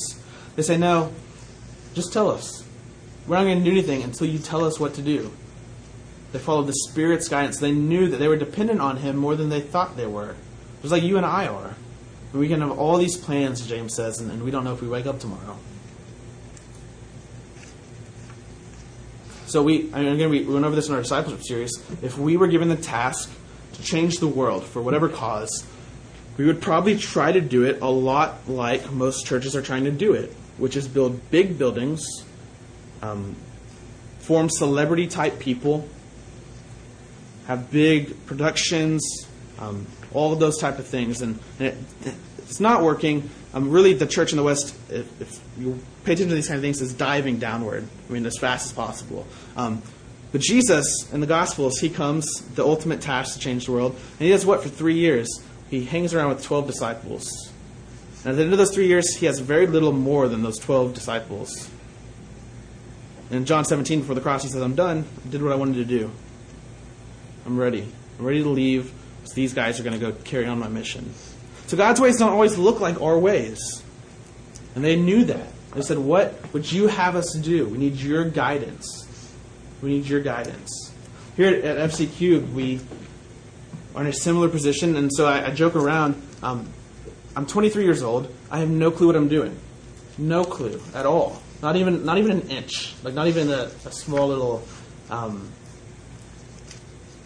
They 0.57 0.61
say, 0.61 0.77
no, 0.77 1.13
just 1.93 2.11
tell 2.11 2.29
us. 2.29 2.65
We're 3.27 3.37
not 3.37 3.43
going 3.43 3.59
to 3.59 3.63
do 3.63 3.71
anything 3.71 4.03
until 4.03 4.27
you 4.27 4.39
tell 4.39 4.65
us 4.65 4.77
what 4.77 4.95
to 4.95 5.01
do. 5.01 5.31
They 6.31 6.39
followed 6.39 6.67
the 6.67 6.73
Spirit's 6.73 7.27
guidance. 7.27 7.59
They 7.59 7.71
knew 7.71 8.07
that 8.07 8.17
they 8.17 8.27
were 8.27 8.37
dependent 8.37 8.79
on 8.79 8.97
Him 8.97 9.17
more 9.17 9.35
than 9.35 9.49
they 9.49 9.61
thought 9.61 9.97
they 9.97 10.05
were. 10.05 10.35
Just 10.81 10.91
like 10.91 11.03
you 11.03 11.17
and 11.17 11.25
I 11.25 11.47
are. 11.47 11.75
We 12.33 12.47
can 12.47 12.61
have 12.61 12.79
all 12.79 12.97
these 12.97 13.17
plans, 13.17 13.67
James 13.67 13.93
says, 13.93 14.19
and, 14.21 14.31
and 14.31 14.43
we 14.43 14.51
don't 14.51 14.63
know 14.63 14.73
if 14.73 14.81
we 14.81 14.87
wake 14.87 15.05
up 15.05 15.19
tomorrow. 15.19 15.57
So 19.47 19.61
we, 19.61 19.93
I 19.93 20.01
mean, 20.01 20.13
again, 20.13 20.29
we 20.29 20.45
went 20.45 20.63
over 20.63 20.73
this 20.73 20.87
in 20.87 20.95
our 20.95 21.01
discipleship 21.01 21.43
series. 21.43 21.71
If 22.01 22.17
we 22.17 22.37
were 22.37 22.47
given 22.47 22.69
the 22.69 22.77
task 22.77 23.29
to 23.73 23.83
change 23.83 24.19
the 24.19 24.27
world 24.27 24.63
for 24.63 24.81
whatever 24.81 25.09
cause, 25.09 25.67
we 26.37 26.45
would 26.45 26.61
probably 26.61 26.97
try 26.97 27.33
to 27.33 27.41
do 27.41 27.65
it 27.65 27.81
a 27.81 27.89
lot 27.89 28.47
like 28.47 28.93
most 28.93 29.25
churches 29.25 29.53
are 29.53 29.61
trying 29.61 29.83
to 29.83 29.91
do 29.91 30.13
it, 30.13 30.31
which 30.57 30.77
is 30.77 30.87
build 30.87 31.29
big 31.31 31.57
buildings, 31.57 32.05
um, 33.01 33.35
form 34.19 34.49
celebrity 34.49 35.07
type 35.07 35.37
people, 35.39 35.85
have 37.51 37.69
big 37.69 38.25
productions, 38.25 39.27
um, 39.59 39.85
all 40.13 40.31
of 40.33 40.39
those 40.39 40.57
type 40.57 40.79
of 40.79 40.87
things, 40.87 41.21
and, 41.21 41.37
and 41.59 41.67
it, 41.67 42.15
it's 42.37 42.59
not 42.59 42.81
working. 42.81 43.29
Um, 43.53 43.69
really, 43.69 43.93
the 43.93 44.07
church 44.07 44.31
in 44.31 44.37
the 44.37 44.43
West, 44.43 44.75
if, 44.89 45.21
if, 45.21 45.39
you 45.57 45.79
pay 46.05 46.13
attention 46.13 46.29
to 46.29 46.35
these 46.35 46.47
kind 46.47 46.57
of 46.57 46.61
things, 46.61 46.81
is 46.81 46.93
diving 46.93 47.39
downward. 47.39 47.85
I 48.09 48.13
mean, 48.13 48.25
as 48.25 48.37
fast 48.37 48.67
as 48.67 48.73
possible. 48.73 49.27
Um, 49.57 49.81
but 50.31 50.39
Jesus, 50.39 51.11
in 51.11 51.19
the 51.19 51.27
Gospels, 51.27 51.79
he 51.79 51.89
comes, 51.89 52.41
the 52.55 52.63
ultimate 52.63 53.01
task 53.01 53.33
to 53.33 53.39
change 53.39 53.65
the 53.65 53.73
world, 53.73 53.91
and 53.91 54.21
he 54.21 54.29
does 54.29 54.45
what 54.45 54.63
for 54.63 54.69
three 54.69 54.95
years? 54.95 55.27
He 55.69 55.83
hangs 55.83 56.13
around 56.13 56.29
with 56.29 56.43
12 56.43 56.67
disciples. 56.67 57.51
And 58.23 58.31
at 58.31 58.35
the 58.37 58.43
end 58.43 58.53
of 58.53 58.59
those 58.59 58.73
three 58.73 58.87
years, 58.87 59.15
he 59.15 59.25
has 59.25 59.39
very 59.39 59.67
little 59.67 59.91
more 59.91 60.27
than 60.29 60.41
those 60.41 60.57
12 60.59 60.93
disciples. 60.93 61.69
In 63.29 63.45
John 63.45 63.65
17, 63.65 64.01
before 64.01 64.15
the 64.15 64.21
cross, 64.21 64.43
he 64.43 64.49
says, 64.49 64.61
I'm 64.61 64.75
done. 64.75 65.05
I 65.25 65.29
did 65.29 65.41
what 65.41 65.51
I 65.51 65.55
wanted 65.55 65.75
to 65.75 65.85
do. 65.85 66.11
I'm 67.45 67.59
ready. 67.59 67.87
I'm 68.19 68.25
ready 68.25 68.43
to 68.43 68.49
leave. 68.49 68.91
So 69.25 69.33
these 69.33 69.53
guys 69.53 69.79
are 69.79 69.83
going 69.83 69.99
to 69.99 70.11
go 70.11 70.11
carry 70.23 70.45
on 70.45 70.59
my 70.59 70.67
mission. 70.67 71.13
So 71.67 71.77
God's 71.77 71.99
ways 71.99 72.17
don't 72.17 72.31
always 72.31 72.57
look 72.57 72.79
like 72.79 73.01
our 73.01 73.17
ways. 73.17 73.83
And 74.75 74.83
they 74.83 74.95
knew 74.95 75.25
that. 75.25 75.47
They 75.73 75.81
said, 75.81 75.97
What 75.97 76.53
would 76.53 76.71
you 76.71 76.87
have 76.87 77.15
us 77.15 77.33
do? 77.33 77.67
We 77.67 77.77
need 77.77 77.95
your 77.95 78.25
guidance. 78.25 79.07
We 79.81 79.89
need 79.89 80.05
your 80.05 80.21
guidance. 80.21 80.93
Here 81.35 81.47
at 81.49 81.89
FC 81.89 82.11
Cube, 82.11 82.53
we 82.53 82.81
are 83.95 84.01
in 84.01 84.07
a 84.07 84.13
similar 84.13 84.49
position, 84.49 84.95
and 84.95 85.11
so 85.13 85.25
I, 85.25 85.47
I 85.47 85.51
joke 85.51 85.75
around. 85.75 86.21
Um, 86.43 86.67
I'm 87.35 87.45
23 87.45 87.83
years 87.83 88.03
old. 88.03 88.33
I 88.49 88.59
have 88.59 88.69
no 88.69 88.91
clue 88.91 89.07
what 89.07 89.15
I'm 89.15 89.29
doing. 89.29 89.57
No 90.17 90.43
clue 90.43 90.81
at 90.93 91.05
all. 91.05 91.41
Not 91.61 91.77
even 91.77 92.05
not 92.05 92.17
even 92.17 92.31
an 92.31 92.49
inch. 92.49 92.93
Like 93.03 93.13
not 93.13 93.27
even 93.27 93.49
a, 93.49 93.71
a 93.85 93.91
small 93.91 94.27
little. 94.27 94.63
Um, 95.09 95.49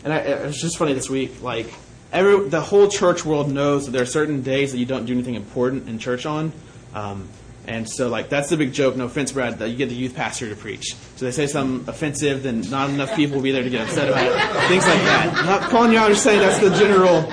and 0.05 0.13
I, 0.13 0.17
it 0.19 0.45
was 0.45 0.61
just 0.61 0.77
funny 0.77 0.93
this 0.93 1.09
week. 1.09 1.41
Like 1.41 1.73
every 2.13 2.47
the 2.47 2.61
whole 2.61 2.87
church 2.87 3.25
world 3.25 3.51
knows 3.51 3.85
that 3.85 3.91
there 3.91 4.03
are 4.03 4.07
certain 4.07 4.41
days 4.43 4.71
that 4.71 4.77
you 4.77 4.85
don't 4.85 5.05
do 5.05 5.13
anything 5.13 5.35
important 5.35 5.89
in 5.89 5.99
church 5.99 6.25
on. 6.25 6.53
Um, 6.93 7.27
and 7.67 7.89
so, 7.89 8.09
like, 8.09 8.29
that's 8.29 8.49
the 8.49 8.57
big 8.57 8.73
joke. 8.73 8.95
No 8.95 9.05
offense, 9.05 9.31
Brad, 9.31 9.57
that 9.57 9.69
you 9.69 9.75
get 9.75 9.89
the 9.89 9.95
youth 9.95 10.15
pastor 10.15 10.47
to 10.49 10.55
preach. 10.55 10.93
So 11.15 11.25
they 11.25 11.31
say 11.31 11.47
something 11.47 11.89
offensive, 11.89 12.43
then 12.43 12.61
not 12.69 12.91
enough 12.91 13.15
people 13.15 13.37
will 13.37 13.43
be 13.43 13.51
there 13.51 13.63
to 13.63 13.69
get 13.71 13.87
upset 13.87 14.07
about 14.07 14.27
it. 14.27 14.67
Things 14.67 14.85
like 14.85 15.01
that. 15.01 15.33
I'm 15.35 15.45
not 15.47 15.61
calling 15.71 15.91
you 15.91 15.97
out, 15.97 16.05
I'm 16.05 16.11
just 16.11 16.23
saying 16.23 16.41
that's 16.41 16.59
the 16.59 16.69
general. 16.77 17.23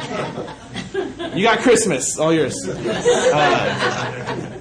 You 1.36 1.44
got 1.44 1.58
Christmas, 1.58 2.18
all 2.18 2.32
yours. 2.32 2.66
Uh, 2.66 4.58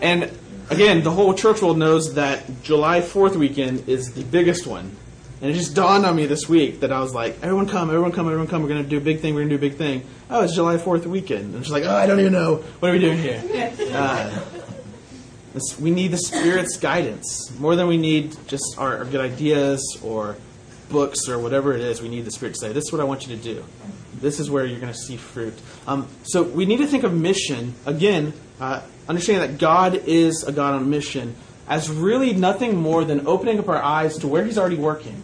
and 0.00 0.30
again, 0.70 1.02
the 1.02 1.10
whole 1.10 1.34
church 1.34 1.60
world 1.60 1.78
knows 1.78 2.14
that 2.14 2.62
July 2.62 3.00
4th 3.00 3.34
weekend 3.34 3.88
is 3.88 4.12
the 4.12 4.22
biggest 4.22 4.64
one. 4.66 4.96
And 5.40 5.50
it 5.50 5.54
just 5.54 5.74
dawned 5.74 6.04
on 6.04 6.16
me 6.16 6.26
this 6.26 6.48
week 6.48 6.80
that 6.80 6.92
I 6.92 7.00
was 7.00 7.14
like, 7.14 7.38
everyone 7.42 7.66
come, 7.66 7.88
everyone 7.88 8.12
come, 8.12 8.26
everyone 8.26 8.46
come. 8.46 8.62
We're 8.62 8.68
going 8.68 8.82
to 8.82 8.88
do 8.88 8.98
a 8.98 9.00
big 9.00 9.20
thing. 9.20 9.34
We're 9.34 9.40
going 9.40 9.50
to 9.50 9.58
do 9.58 9.66
a 9.66 9.70
big 9.70 9.78
thing. 9.78 10.06
Oh, 10.28 10.42
it's 10.42 10.54
July 10.54 10.76
4th 10.76 11.06
weekend. 11.06 11.54
And 11.54 11.64
she's 11.64 11.72
like, 11.72 11.84
oh, 11.84 11.94
I 11.94 12.06
don't 12.06 12.20
even 12.20 12.32
know. 12.32 12.56
What 12.56 12.90
are 12.90 12.92
we 12.92 12.98
doing 12.98 13.18
here? 13.18 13.42
Uh, 13.90 14.30
we 15.80 15.90
need 15.90 16.12
the 16.12 16.18
Spirit's 16.18 16.76
guidance. 16.76 17.50
More 17.58 17.74
than 17.74 17.88
we 17.88 17.96
need 17.96 18.36
just 18.46 18.76
our, 18.78 18.98
our, 18.98 19.04
good 19.04 19.20
ideas 19.20 19.98
or 20.02 20.36
books 20.90 21.28
or 21.28 21.40
whatever 21.40 21.74
it 21.74 21.80
is, 21.80 22.00
we 22.00 22.08
need 22.08 22.24
the 22.24 22.30
Spirit 22.30 22.54
to 22.54 22.60
say, 22.60 22.72
this 22.72 22.84
is 22.84 22.92
what 22.92 23.00
I 23.00 23.04
want 23.04 23.26
you 23.26 23.36
to 23.36 23.42
do. 23.42 23.64
This 24.20 24.38
is 24.38 24.48
where 24.48 24.64
you're 24.64 24.78
going 24.78 24.92
to 24.92 24.98
see 24.98 25.16
fruit. 25.16 25.54
Um, 25.88 26.06
so 26.22 26.44
we 26.44 26.66
need 26.66 26.78
to 26.78 26.86
think 26.86 27.02
of 27.02 27.12
mission, 27.12 27.74
again, 27.84 28.32
uh, 28.60 28.82
understanding 29.08 29.50
that 29.50 29.58
God 29.58 29.96
is 30.06 30.44
a 30.44 30.52
God 30.52 30.74
on 30.74 30.88
mission, 30.88 31.34
as 31.68 31.90
really 31.90 32.32
nothing 32.32 32.76
more 32.76 33.04
than 33.04 33.26
opening 33.26 33.58
up 33.58 33.68
our 33.68 33.82
eyes 33.82 34.18
to 34.18 34.28
where 34.28 34.44
He's 34.44 34.58
already 34.58 34.76
working. 34.76 35.22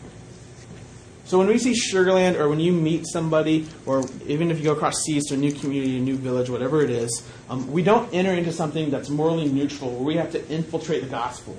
So 1.27 1.39
when 1.39 1.49
we 1.49 1.59
see 1.59 1.73
Sugarland, 1.73 2.39
or 2.39 2.49
when 2.49 2.61
you 2.61 2.71
meet 2.73 3.05
somebody, 3.09 3.67
or 3.85 4.05
even 4.27 4.53
if 4.53 4.59
you 4.59 4.65
go 4.65 4.73
across 4.73 5.03
seas 5.03 5.27
to 5.27 5.35
a 5.35 5.37
new 5.37 5.51
community, 5.51 5.99
a 5.99 6.01
new 6.01 6.17
village, 6.17 6.49
whatever 6.49 6.83
it 6.83 6.91
is, 6.91 7.29
um, 7.51 7.71
we 7.73 7.83
don't 7.83 8.15
enter 8.15 8.31
into 8.31 8.53
something 8.53 8.91
that's 8.91 9.09
morally 9.09 9.49
neutral, 9.49 9.91
where 9.91 10.05
we 10.05 10.15
have 10.15 10.31
to 10.33 10.49
infiltrate 10.49 11.03
the 11.03 11.09
gospel. 11.09 11.57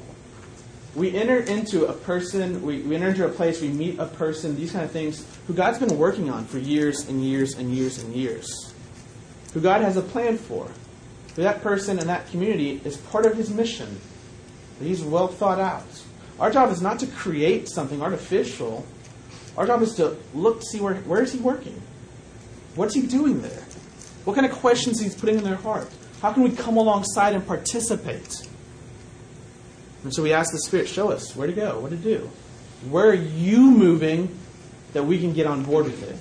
We 0.95 1.13
enter 1.13 1.39
into 1.39 1.85
a 1.85 1.91
person, 1.91 2.61
we, 2.61 2.79
we 2.79 2.95
enter 2.95 3.09
into 3.09 3.25
a 3.25 3.29
place, 3.29 3.61
we 3.61 3.67
meet 3.67 3.99
a 3.99 4.05
person, 4.05 4.55
these 4.55 4.71
kind 4.71 4.85
of 4.85 4.91
things, 4.91 5.27
who 5.47 5.53
God's 5.53 5.79
been 5.79 5.97
working 5.97 6.29
on 6.29 6.45
for 6.45 6.59
years 6.59 7.07
and 7.09 7.21
years 7.21 7.55
and 7.57 7.75
years 7.75 8.01
and 8.01 8.15
years. 8.15 8.73
Who 9.53 9.59
God 9.59 9.81
has 9.81 9.97
a 9.97 10.01
plan 10.01 10.37
for. 10.37 10.65
For 11.33 11.41
that 11.41 11.61
person 11.61 11.99
and 11.99 12.07
that 12.07 12.29
community 12.29 12.79
is 12.85 12.95
part 12.95 13.25
of 13.25 13.35
his 13.35 13.49
mission. 13.49 13.99
He's 14.79 15.03
well 15.03 15.27
thought 15.27 15.59
out. 15.59 15.85
Our 16.39 16.51
job 16.51 16.71
is 16.71 16.81
not 16.81 16.99
to 16.99 17.07
create 17.07 17.67
something 17.67 18.01
artificial 18.01 18.85
our 19.57 19.65
job 19.65 19.81
is 19.81 19.95
to 19.95 20.15
look 20.33 20.61
see 20.61 20.79
where, 20.79 20.95
where 20.95 21.21
is 21.21 21.33
he 21.33 21.39
working? 21.39 21.81
What's 22.75 22.93
he 22.93 23.01
doing 23.01 23.41
there? 23.41 23.65
What 24.23 24.35
kind 24.35 24.45
of 24.45 24.51
questions 24.51 24.99
he's 24.99 25.15
putting 25.15 25.37
in 25.37 25.43
their 25.43 25.55
heart? 25.55 25.89
How 26.21 26.31
can 26.31 26.43
we 26.43 26.51
come 26.51 26.77
alongside 26.77 27.33
and 27.33 27.45
participate? 27.45 28.47
And 30.03 30.13
so 30.13 30.21
we 30.21 30.31
ask 30.31 30.51
the 30.51 30.59
Spirit, 30.59 30.87
show 30.87 31.11
us 31.11 31.35
where 31.35 31.47
to 31.47 31.53
go, 31.53 31.79
what 31.79 31.89
to 31.89 31.97
do. 31.97 32.29
Where 32.89 33.09
are 33.09 33.13
you 33.13 33.71
moving 33.71 34.37
that 34.93 35.03
we 35.03 35.19
can 35.19 35.33
get 35.33 35.47
on 35.47 35.63
board 35.63 35.85
with 35.85 36.03
it? 36.03 36.19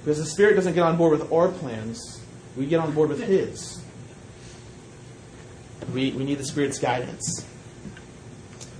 Because 0.00 0.18
the 0.18 0.26
Spirit 0.26 0.54
doesn't 0.54 0.74
get 0.74 0.82
on 0.82 0.96
board 0.96 1.18
with 1.18 1.32
our 1.32 1.48
plans, 1.48 2.20
we 2.56 2.66
get 2.66 2.78
on 2.78 2.92
board 2.92 3.08
with 3.08 3.22
His. 3.22 3.82
We, 5.92 6.12
we 6.12 6.24
need 6.24 6.38
the 6.38 6.44
Spirit's 6.44 6.78
guidance. 6.78 7.44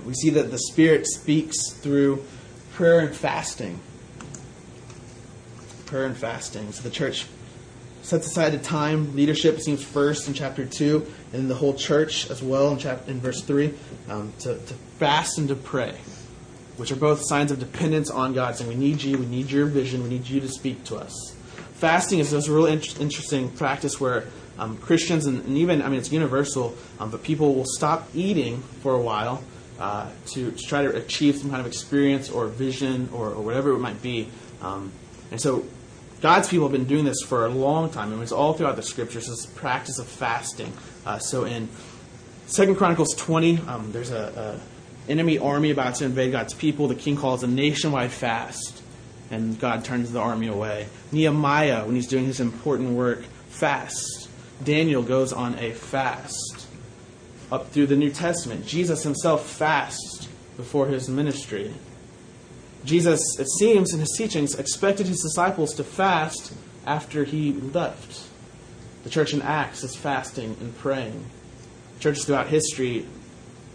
We 0.05 0.13
see 0.13 0.29
that 0.31 0.51
the 0.51 0.57
Spirit 0.57 1.05
speaks 1.05 1.71
through 1.73 2.23
prayer 2.75 2.99
and 2.99 3.15
fasting. 3.15 3.79
Prayer 5.85 6.05
and 6.05 6.17
fasting. 6.17 6.73
So 6.73 6.83
the 6.83 6.89
church 6.89 7.25
sets 8.01 8.27
aside 8.27 8.53
a 8.53 8.57
time. 8.57 9.15
Leadership 9.15 9.61
seems 9.61 9.81
first 9.81 10.27
in 10.27 10.33
chapter 10.33 10.65
2, 10.65 11.09
and 11.31 11.49
the 11.49 11.55
whole 11.55 11.73
church 11.73 12.29
as 12.29 12.43
well 12.43 12.71
in, 12.71 12.77
chapter, 12.77 13.09
in 13.09 13.21
verse 13.21 13.41
3, 13.41 13.73
um, 14.09 14.33
to, 14.39 14.57
to 14.57 14.73
fast 14.99 15.37
and 15.37 15.47
to 15.47 15.55
pray, 15.55 15.95
which 16.75 16.91
are 16.91 16.97
both 16.97 17.21
signs 17.25 17.49
of 17.49 17.59
dependence 17.59 18.09
on 18.09 18.33
God, 18.33 18.57
saying, 18.57 18.69
We 18.69 18.75
need 18.75 19.01
you, 19.01 19.17
we 19.19 19.25
need 19.25 19.49
your 19.49 19.67
vision, 19.67 20.03
we 20.03 20.09
need 20.09 20.27
you 20.27 20.41
to 20.41 20.49
speak 20.49 20.83
to 20.85 20.97
us. 20.97 21.33
Fasting 21.75 22.19
is 22.19 22.31
this 22.31 22.49
really 22.49 22.73
in- 22.73 23.01
interesting 23.01 23.51
practice 23.51 24.01
where 24.01 24.25
um, 24.59 24.75
Christians, 24.77 25.27
and, 25.27 25.45
and, 25.45 25.57
even, 25.57 25.81
I 25.81 25.87
mean, 25.87 25.99
it's 25.99 26.11
universal, 26.11 26.75
um, 26.99 27.09
but 27.09 27.23
people 27.23 27.55
will 27.55 27.65
stop 27.65 28.09
eating 28.13 28.61
for 28.81 28.93
a 28.93 29.01
while 29.01 29.41
uh, 29.79 30.09
to, 30.27 30.51
to, 30.51 30.67
try 30.67 30.83
to 30.83 30.95
achieve 30.95 31.37
some 31.37 31.49
kind 31.49 31.59
of 31.59 31.67
experience 31.67 32.29
or 32.29 32.47
vision 32.47 33.09
or, 33.13 33.29
or 33.29 33.43
whatever 33.43 33.71
it 33.71 33.79
might 33.79 34.01
be. 34.01 34.29
Um, 34.61 34.91
and 35.31 35.41
so 35.41 35.65
God's 36.21 36.47
people 36.47 36.65
have 36.67 36.71
been 36.71 36.87
doing 36.87 37.05
this 37.05 37.21
for 37.21 37.45
a 37.45 37.49
long 37.49 37.89
time. 37.89 38.09
I 38.09 38.11
mean, 38.13 38.23
it's 38.23 38.31
all 38.31 38.53
throughout 38.53 38.77
the 38.77 38.83
scriptures, 38.83 39.27
this 39.27 39.45
practice 39.45 39.99
of 39.99 40.07
fasting. 40.07 40.71
Uh, 41.05 41.19
so 41.19 41.43
in 41.43 41.69
Second 42.47 42.75
Chronicles 42.75 43.13
20, 43.15 43.59
um, 43.67 43.91
there's 43.91 44.11
a, 44.11 44.59
a, 45.07 45.11
enemy 45.11 45.37
army 45.37 45.69
about 45.69 45.95
to 45.95 46.05
invade 46.05 46.31
God's 46.31 46.53
people. 46.53 46.87
The 46.87 46.95
king 46.95 47.15
calls 47.15 47.43
a 47.43 47.47
nationwide 47.47 48.11
fast, 48.11 48.81
and 49.29 49.59
God 49.59 49.85
turns 49.85 50.11
the 50.11 50.19
army 50.19 50.47
away. 50.47 50.87
Nehemiah, 51.11 51.85
when 51.85 51.95
he's 51.95 52.07
doing 52.07 52.25
his 52.25 52.39
important 52.39 52.91
work, 52.91 53.23
fast. 53.49 54.29
Daniel 54.63 55.03
goes 55.03 55.33
on 55.33 55.59
a 55.59 55.73
fast 55.73 56.54
up 57.51 57.71
through 57.71 57.87
the 57.87 57.95
New 57.95 58.11
Testament. 58.11 58.65
Jesus 58.65 59.03
himself 59.03 59.47
fasts 59.49 60.27
before 60.57 60.87
his 60.87 61.09
ministry. 61.09 61.73
Jesus, 62.83 63.21
it 63.39 63.47
seems, 63.59 63.93
in 63.93 63.99
his 63.99 64.13
teachings, 64.17 64.55
expected 64.55 65.07
his 65.07 65.21
disciples 65.21 65.73
to 65.75 65.83
fast 65.83 66.53
after 66.85 67.23
he 67.23 67.53
left. 67.53 68.27
The 69.03 69.09
church 69.09 69.33
in 69.33 69.41
Acts 69.41 69.83
is 69.83 69.95
fasting 69.95 70.55
and 70.59 70.77
praying. 70.77 71.25
Churches 71.99 72.25
throughout 72.25 72.47
history, 72.47 73.05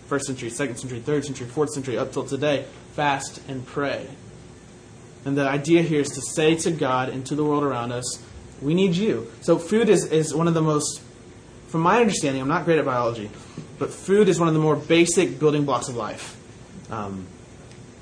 first 0.06 0.26
century, 0.26 0.50
second 0.50 0.76
century, 0.76 1.00
third 1.00 1.24
century, 1.24 1.46
fourth 1.46 1.70
century, 1.70 1.98
up 1.98 2.12
till 2.12 2.24
today, 2.24 2.66
fast 2.94 3.40
and 3.48 3.66
pray. 3.66 4.06
And 5.24 5.36
the 5.36 5.48
idea 5.48 5.82
here 5.82 6.00
is 6.00 6.10
to 6.10 6.20
say 6.20 6.54
to 6.56 6.70
God 6.70 7.08
and 7.08 7.26
to 7.26 7.34
the 7.34 7.44
world 7.44 7.62
around 7.62 7.92
us, 7.92 8.22
we 8.62 8.74
need 8.74 8.94
you. 8.94 9.30
So 9.40 9.58
food 9.58 9.88
is, 9.88 10.04
is 10.06 10.34
one 10.34 10.48
of 10.48 10.54
the 10.54 10.62
most 10.62 11.02
from 11.70 11.82
my 11.82 12.00
understanding, 12.00 12.42
I'm 12.42 12.48
not 12.48 12.64
great 12.64 12.80
at 12.80 12.84
biology, 12.84 13.30
but 13.78 13.90
food 13.90 14.28
is 14.28 14.40
one 14.40 14.48
of 14.48 14.54
the 14.54 14.60
more 14.60 14.74
basic 14.74 15.38
building 15.38 15.64
blocks 15.64 15.88
of 15.88 15.94
life. 15.94 16.36
Um, 16.90 17.26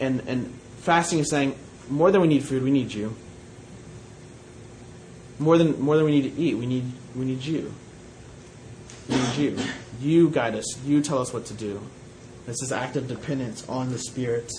and, 0.01 0.21
and 0.27 0.59
fasting 0.79 1.19
is 1.19 1.29
saying, 1.29 1.55
more 1.91 2.11
than 2.11 2.23
we 2.23 2.29
need 2.29 2.43
food, 2.43 2.63
we 2.63 2.71
need 2.71 2.93
you. 2.95 3.15
More 5.39 5.59
than, 5.59 5.79
more 5.81 5.97
than 5.97 6.07
we 6.07 6.13
need 6.13 6.35
to 6.35 6.41
eat, 6.41 6.57
we 6.57 6.65
need, 6.65 6.91
we 7.15 7.27
need 7.27 7.43
you. 7.43 7.75
We 9.09 9.17
need 9.17 9.37
you. 9.37 9.59
You 10.01 10.31
guide 10.31 10.55
us. 10.55 10.65
You 10.85 11.03
tell 11.03 11.19
us 11.19 11.35
what 11.35 11.45
to 11.47 11.55
do. 11.55 11.83
It's 12.47 12.63
this 12.63 12.73
act 12.73 12.97
of 12.97 13.07
dependence 13.07 13.69
on 13.69 13.91
the 13.93 13.99
Spirit. 13.99 14.51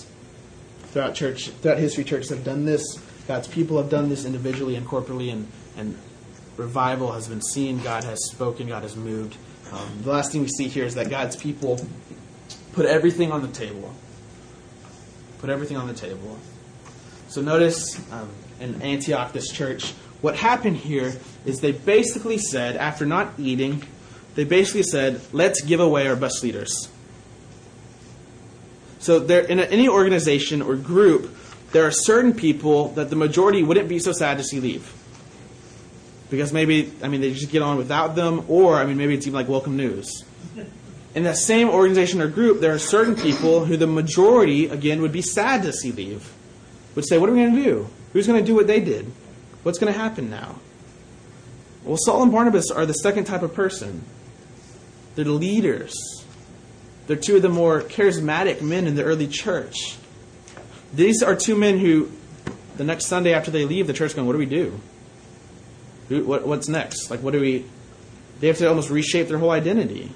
Throughout 0.91 1.15
church, 1.15 1.49
throughout 1.49 1.79
history, 1.79 2.03
churches 2.03 2.29
have 2.29 2.43
done 2.43 2.65
this. 2.65 2.83
God's 3.27 3.47
people 3.47 3.77
have 3.77 3.89
done 3.89 4.09
this 4.09 4.25
individually 4.25 4.75
and 4.75 4.87
corporately, 4.87 5.31
and, 5.31 5.47
and 5.77 5.97
revival 6.59 7.13
has 7.13 7.27
been 7.27 7.41
seen. 7.41 7.79
God 7.79 8.03
has 8.03 8.19
spoken. 8.29 8.67
God 8.67 8.83
has 8.83 8.95
moved. 8.95 9.37
Um, 9.71 10.01
the 10.03 10.11
last 10.11 10.31
thing 10.31 10.41
we 10.41 10.49
see 10.49 10.67
here 10.67 10.85
is 10.85 10.95
that 10.95 11.09
God's 11.09 11.35
people 11.35 11.79
put 12.73 12.85
everything 12.85 13.31
on 13.31 13.41
the 13.41 13.47
table. 13.47 13.93
Put 15.39 15.49
everything 15.49 15.77
on 15.77 15.87
the 15.87 15.93
table. 15.93 16.37
So 17.29 17.41
notice 17.41 17.97
um, 18.11 18.29
in 18.59 18.81
Antioch, 18.81 19.31
this 19.31 19.51
church, 19.51 19.91
what 20.21 20.35
happened 20.35 20.77
here 20.77 21.13
is 21.45 21.61
they 21.61 21.71
basically 21.71 22.37
said, 22.37 22.75
after 22.75 23.05
not 23.05 23.33
eating, 23.37 23.83
they 24.35 24.43
basically 24.43 24.83
said, 24.83 25.21
let's 25.31 25.61
give 25.61 25.79
away 25.79 26.07
our 26.07 26.15
best 26.15 26.43
leaders. 26.43 26.89
So 28.99 29.19
there, 29.19 29.43
in 29.45 29.59
any 29.59 29.87
organization 29.87 30.61
or 30.61 30.75
group, 30.75 31.35
there 31.71 31.85
are 31.85 31.91
certain 31.91 32.33
people 32.33 32.89
that 32.89 33.09
the 33.09 33.15
majority 33.15 33.63
wouldn't 33.63 33.87
be 33.87 33.99
so 33.99 34.11
sad 34.11 34.39
to 34.39 34.43
see 34.43 34.59
leave. 34.59 34.91
Because 36.29 36.53
maybe, 36.53 36.91
I 37.01 37.07
mean, 37.07 37.21
they 37.21 37.33
just 37.33 37.51
get 37.51 37.61
on 37.61 37.77
without 37.77 38.15
them, 38.15 38.45
or, 38.47 38.75
I 38.75 38.85
mean, 38.85 38.97
maybe 38.97 39.15
it's 39.15 39.25
even 39.25 39.35
like 39.35 39.47
welcome 39.47 39.75
news. 39.77 40.23
In 41.15 41.23
that 41.23 41.37
same 41.37 41.69
organization 41.69 42.21
or 42.21 42.27
group, 42.27 42.61
there 42.61 42.73
are 42.73 42.79
certain 42.79 43.15
people 43.15 43.65
who 43.65 43.77
the 43.77 43.87
majority, 43.87 44.67
again, 44.67 45.01
would 45.01 45.11
be 45.11 45.23
sad 45.23 45.63
to 45.63 45.73
see 45.73 45.91
leave. 45.91 46.31
Would 46.95 47.07
say, 47.07 47.17
what 47.17 47.29
are 47.29 47.33
we 47.33 47.39
going 47.39 47.55
to 47.55 47.63
do? 47.63 47.89
Who's 48.13 48.27
going 48.27 48.39
to 48.39 48.45
do 48.45 48.53
what 48.53 48.67
they 48.67 48.79
did? 48.79 49.11
What's 49.63 49.79
going 49.79 49.91
to 49.91 49.99
happen 49.99 50.29
now? 50.29 50.59
Well, 51.83 51.97
Saul 51.97 52.23
and 52.23 52.31
Barnabas 52.31 52.69
are 52.69 52.85
the 52.85 52.93
second 52.93 53.25
type 53.25 53.41
of 53.41 53.53
person. 53.53 54.03
They're 55.15 55.25
leaders. 55.25 55.95
They're 57.07 57.17
two 57.17 57.37
of 57.37 57.41
the 57.41 57.49
more 57.49 57.81
charismatic 57.81 58.61
men 58.61 58.85
in 58.85 58.95
the 58.95 59.03
early 59.03 59.27
church. 59.27 59.97
These 60.93 61.23
are 61.23 61.35
two 61.35 61.55
men 61.55 61.79
who, 61.79 62.11
the 62.77 62.83
next 62.83 63.07
Sunday 63.07 63.33
after 63.33 63.49
they 63.49 63.65
leave 63.65 63.87
the 63.87 63.93
church, 63.93 64.15
going, 64.15 64.27
What 64.27 64.33
do 64.33 64.39
we 64.39 64.45
do? 64.45 64.79
What, 66.09 66.47
what's 66.47 66.67
next? 66.67 67.09
Like, 67.09 67.21
what 67.21 67.33
do 67.33 67.39
we. 67.39 67.65
They 68.39 68.47
have 68.47 68.57
to 68.57 68.67
almost 68.67 68.89
reshape 68.89 69.27
their 69.27 69.37
whole 69.37 69.51
identity. 69.51 70.11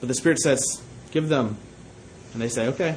But 0.00 0.08
the 0.08 0.14
Spirit 0.14 0.38
says, 0.38 0.82
Give 1.10 1.28
them. 1.28 1.56
And 2.32 2.42
they 2.42 2.48
say, 2.48 2.68
Okay. 2.68 2.96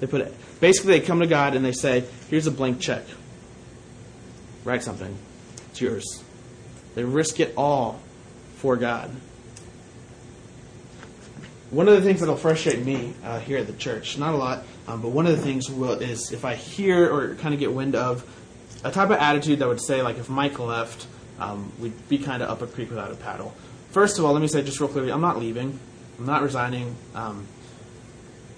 They 0.00 0.06
put 0.06 0.20
it. 0.20 0.34
Basically, 0.60 0.98
they 0.98 1.04
come 1.04 1.20
to 1.20 1.26
God 1.26 1.54
and 1.54 1.64
they 1.64 1.72
say, 1.72 2.04
Here's 2.28 2.46
a 2.46 2.50
blank 2.50 2.80
check. 2.80 3.04
Write 4.64 4.82
something. 4.82 5.16
It's 5.70 5.80
yours. 5.80 6.22
They 6.94 7.04
risk 7.04 7.40
it 7.40 7.54
all 7.56 8.00
for 8.56 8.76
God. 8.76 9.10
One 11.70 11.86
of 11.86 11.94
the 11.94 12.02
things 12.02 12.20
that'll 12.20 12.36
frustrate 12.36 12.84
me 12.84 13.12
uh, 13.22 13.40
here 13.40 13.58
at 13.58 13.66
the 13.66 13.74
church, 13.74 14.18
not 14.18 14.34
a 14.34 14.36
lot, 14.36 14.64
um, 14.86 15.02
but 15.02 15.10
one 15.10 15.26
of 15.26 15.36
the 15.36 15.42
things 15.42 15.70
will, 15.70 15.92
is 15.92 16.32
if 16.32 16.44
I 16.44 16.54
hear 16.54 17.12
or 17.12 17.34
kind 17.36 17.52
of 17.52 17.60
get 17.60 17.72
wind 17.72 17.94
of 17.94 18.24
a 18.84 18.90
type 18.90 19.10
of 19.10 19.18
attitude 19.18 19.58
that 19.60 19.68
would 19.68 19.80
say, 19.80 20.02
like, 20.02 20.18
if 20.18 20.28
Mike 20.28 20.58
left, 20.58 21.06
um, 21.38 21.72
we'd 21.78 22.08
be 22.08 22.18
kind 22.18 22.42
of 22.42 22.50
up 22.50 22.62
a 22.62 22.66
creek 22.66 22.90
without 22.90 23.10
a 23.10 23.16
paddle. 23.16 23.54
First 23.90 24.18
of 24.18 24.24
all, 24.24 24.32
let 24.32 24.42
me 24.42 24.48
say 24.48 24.62
just 24.62 24.80
real 24.80 24.88
clearly, 24.88 25.10
I'm 25.10 25.20
not 25.20 25.38
leaving. 25.38 25.78
I'm 26.18 26.26
not 26.26 26.42
resigning. 26.42 26.94
Um, 27.14 27.46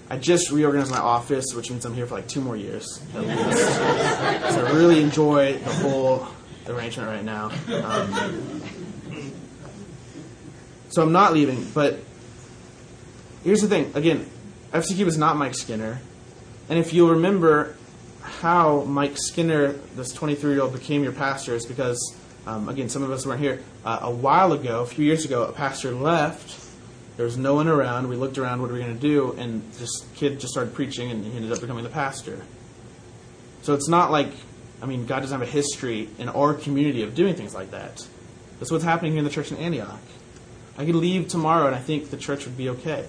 I 0.09 0.17
just 0.17 0.51
reorganized 0.51 0.91
my 0.91 0.97
office, 0.97 1.53
which 1.53 1.69
means 1.69 1.85
I'm 1.85 1.93
here 1.93 2.05
for 2.05 2.15
like 2.15 2.27
two 2.27 2.41
more 2.41 2.57
years 2.57 3.01
at 3.15 3.21
least. 3.21 3.67
so 4.55 4.65
I 4.65 4.71
really 4.73 5.01
enjoy 5.01 5.57
the 5.57 5.73
whole 5.75 6.27
arrangement 6.67 7.07
right 7.07 7.23
now. 7.23 7.51
Um, 7.81 8.61
so 10.89 11.01
I'm 11.01 11.13
not 11.13 11.31
leaving, 11.31 11.65
but 11.73 11.99
here's 13.45 13.61
the 13.61 13.69
thing. 13.69 13.91
Again, 13.95 14.29
FCQ 14.73 15.07
is 15.07 15.17
not 15.17 15.37
Mike 15.37 15.55
Skinner, 15.55 16.01
and 16.67 16.77
if 16.77 16.93
you'll 16.93 17.11
remember 17.11 17.77
how 18.41 18.81
Mike 18.81 19.17
Skinner, 19.17 19.73
this 19.95 20.11
23 20.11 20.53
year 20.53 20.61
old, 20.61 20.73
became 20.73 21.03
your 21.03 21.13
pastor, 21.13 21.53
is 21.53 21.65
because 21.65 22.17
um, 22.47 22.69
again, 22.69 22.89
some 22.89 23.03
of 23.03 23.11
us 23.11 23.25
weren't 23.25 23.39
here. 23.39 23.61
Uh, 23.85 23.99
a 24.01 24.11
while 24.11 24.51
ago, 24.51 24.81
a 24.81 24.85
few 24.85 25.05
years 25.05 25.25
ago, 25.25 25.43
a 25.43 25.51
pastor 25.51 25.91
left. 25.91 26.57
There 27.17 27.25
was 27.25 27.37
no 27.37 27.53
one 27.53 27.67
around. 27.67 28.09
We 28.09 28.15
looked 28.15 28.37
around. 28.37 28.61
What 28.61 28.71
are 28.71 28.73
we 28.73 28.79
going 28.79 28.95
to 28.95 28.99
do? 28.99 29.33
And 29.33 29.61
this 29.73 30.05
kid 30.15 30.39
just 30.39 30.53
started 30.53 30.73
preaching, 30.73 31.11
and 31.11 31.23
he 31.23 31.35
ended 31.35 31.51
up 31.51 31.61
becoming 31.61 31.83
the 31.83 31.89
pastor. 31.89 32.41
So 33.61 33.75
it's 33.75 33.87
not 33.87 34.09
like, 34.09 34.31
I 34.81 34.87
mean, 34.87 35.05
God 35.05 35.19
doesn't 35.19 35.39
have 35.39 35.47
a 35.47 35.51
history 35.51 36.09
in 36.17 36.29
our 36.29 36.55
community 36.55 37.03
of 37.03 37.13
doing 37.13 37.35
things 37.35 37.53
like 37.53 37.71
that. 37.71 38.07
That's 38.59 38.71
what's 38.71 38.83
happening 38.83 39.11
here 39.11 39.19
in 39.19 39.25
the 39.25 39.31
church 39.31 39.51
in 39.51 39.57
Antioch. 39.57 39.99
I 40.77 40.85
could 40.85 40.95
leave 40.95 41.27
tomorrow, 41.27 41.67
and 41.67 41.75
I 41.75 41.79
think 41.79 42.09
the 42.09 42.17
church 42.17 42.45
would 42.45 42.57
be 42.57 42.69
okay. 42.69 43.05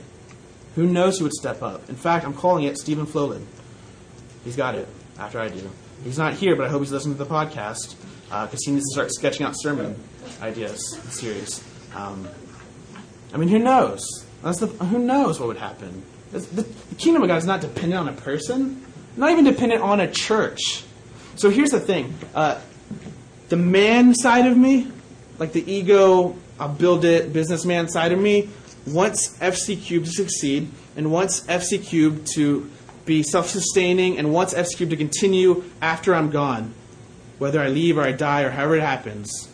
Who 0.74 0.86
knows 0.86 1.18
who 1.18 1.24
would 1.24 1.32
step 1.32 1.62
up? 1.62 1.88
In 1.88 1.96
fact, 1.96 2.26
I'm 2.26 2.34
calling 2.34 2.64
it 2.64 2.76
Stephen 2.76 3.06
Flowland. 3.06 3.46
He's 4.44 4.56
got 4.56 4.74
it 4.74 4.88
after 5.18 5.40
I 5.40 5.48
do. 5.48 5.70
He's 6.04 6.18
not 6.18 6.34
here, 6.34 6.56
but 6.56 6.66
I 6.66 6.68
hope 6.68 6.82
he's 6.82 6.92
listening 6.92 7.16
to 7.16 7.24
the 7.24 7.30
podcast 7.30 7.96
because 8.26 8.54
uh, 8.54 8.58
he 8.64 8.70
needs 8.72 8.88
to 8.88 8.92
start 8.94 9.12
sketching 9.12 9.46
out 9.46 9.54
sermon 9.56 9.96
ideas 10.40 10.98
series. 11.10 11.62
Um, 11.94 12.28
I 13.32 13.36
mean, 13.36 13.48
who 13.48 13.58
knows? 13.58 14.04
That's 14.42 14.58
the, 14.58 14.66
who 14.66 14.98
knows 14.98 15.38
what 15.38 15.48
would 15.48 15.58
happen? 15.58 16.02
The, 16.32 16.40
the, 16.40 16.96
kingdom 16.96 17.22
of 17.22 17.28
God 17.28 17.36
is 17.36 17.44
not 17.44 17.60
dependent 17.60 17.94
on 17.94 18.08
a 18.08 18.12
person, 18.12 18.84
not 19.16 19.30
even 19.30 19.44
dependent 19.44 19.82
on 19.82 20.00
a 20.00 20.10
church. 20.10 20.84
So 21.36 21.50
here's 21.50 21.70
the 21.70 21.80
thing: 21.80 22.14
uh, 22.34 22.60
the 23.48 23.56
man 23.56 24.14
side 24.14 24.46
of 24.46 24.56
me, 24.56 24.90
like 25.38 25.52
the 25.52 25.70
ego, 25.70 26.36
I'll 26.58 26.68
build 26.68 27.04
it, 27.04 27.32
businessman 27.32 27.88
side 27.88 28.12
of 28.12 28.18
me, 28.18 28.48
wants 28.86 29.36
FC 29.38 29.80
Cube 29.80 30.04
to 30.04 30.10
succeed 30.10 30.70
and 30.96 31.12
wants 31.12 31.40
FC 31.46 31.82
Cube 31.82 32.24
to 32.34 32.70
be 33.04 33.22
self-sustaining 33.22 34.18
and 34.18 34.32
wants 34.32 34.54
FC 34.54 34.76
Cube 34.76 34.90
to 34.90 34.96
continue 34.96 35.64
after 35.80 36.14
I'm 36.14 36.30
gone, 36.30 36.74
whether 37.38 37.60
I 37.60 37.68
leave 37.68 37.98
or 37.98 38.02
I 38.02 38.12
die 38.12 38.42
or 38.42 38.50
however 38.50 38.76
it 38.76 38.82
happens. 38.82 39.48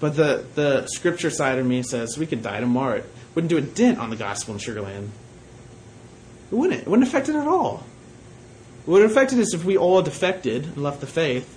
But 0.00 0.16
the, 0.16 0.44
the 0.54 0.86
scripture 0.86 1.30
side 1.30 1.58
of 1.58 1.66
me 1.66 1.82
says 1.82 2.18
we 2.18 2.26
could 2.26 2.42
die 2.42 2.60
tomorrow. 2.60 2.96
It 2.96 3.06
wouldn't 3.34 3.50
do 3.50 3.58
a 3.58 3.62
dent 3.62 3.98
on 3.98 4.10
the 4.10 4.16
gospel 4.16 4.54
in 4.54 4.60
Sugarland. 4.60 5.08
It 6.50 6.54
wouldn't. 6.54 6.82
It 6.82 6.88
wouldn't 6.88 7.06
affect 7.06 7.28
it 7.28 7.34
at 7.34 7.46
all. 7.46 7.84
What 8.86 9.02
would 9.02 9.10
affect 9.10 9.32
it 9.32 9.38
is 9.38 9.52
if 9.52 9.64
we 9.64 9.76
all 9.76 10.00
defected 10.02 10.64
and 10.64 10.78
left 10.78 11.00
the 11.00 11.06
faith. 11.06 11.54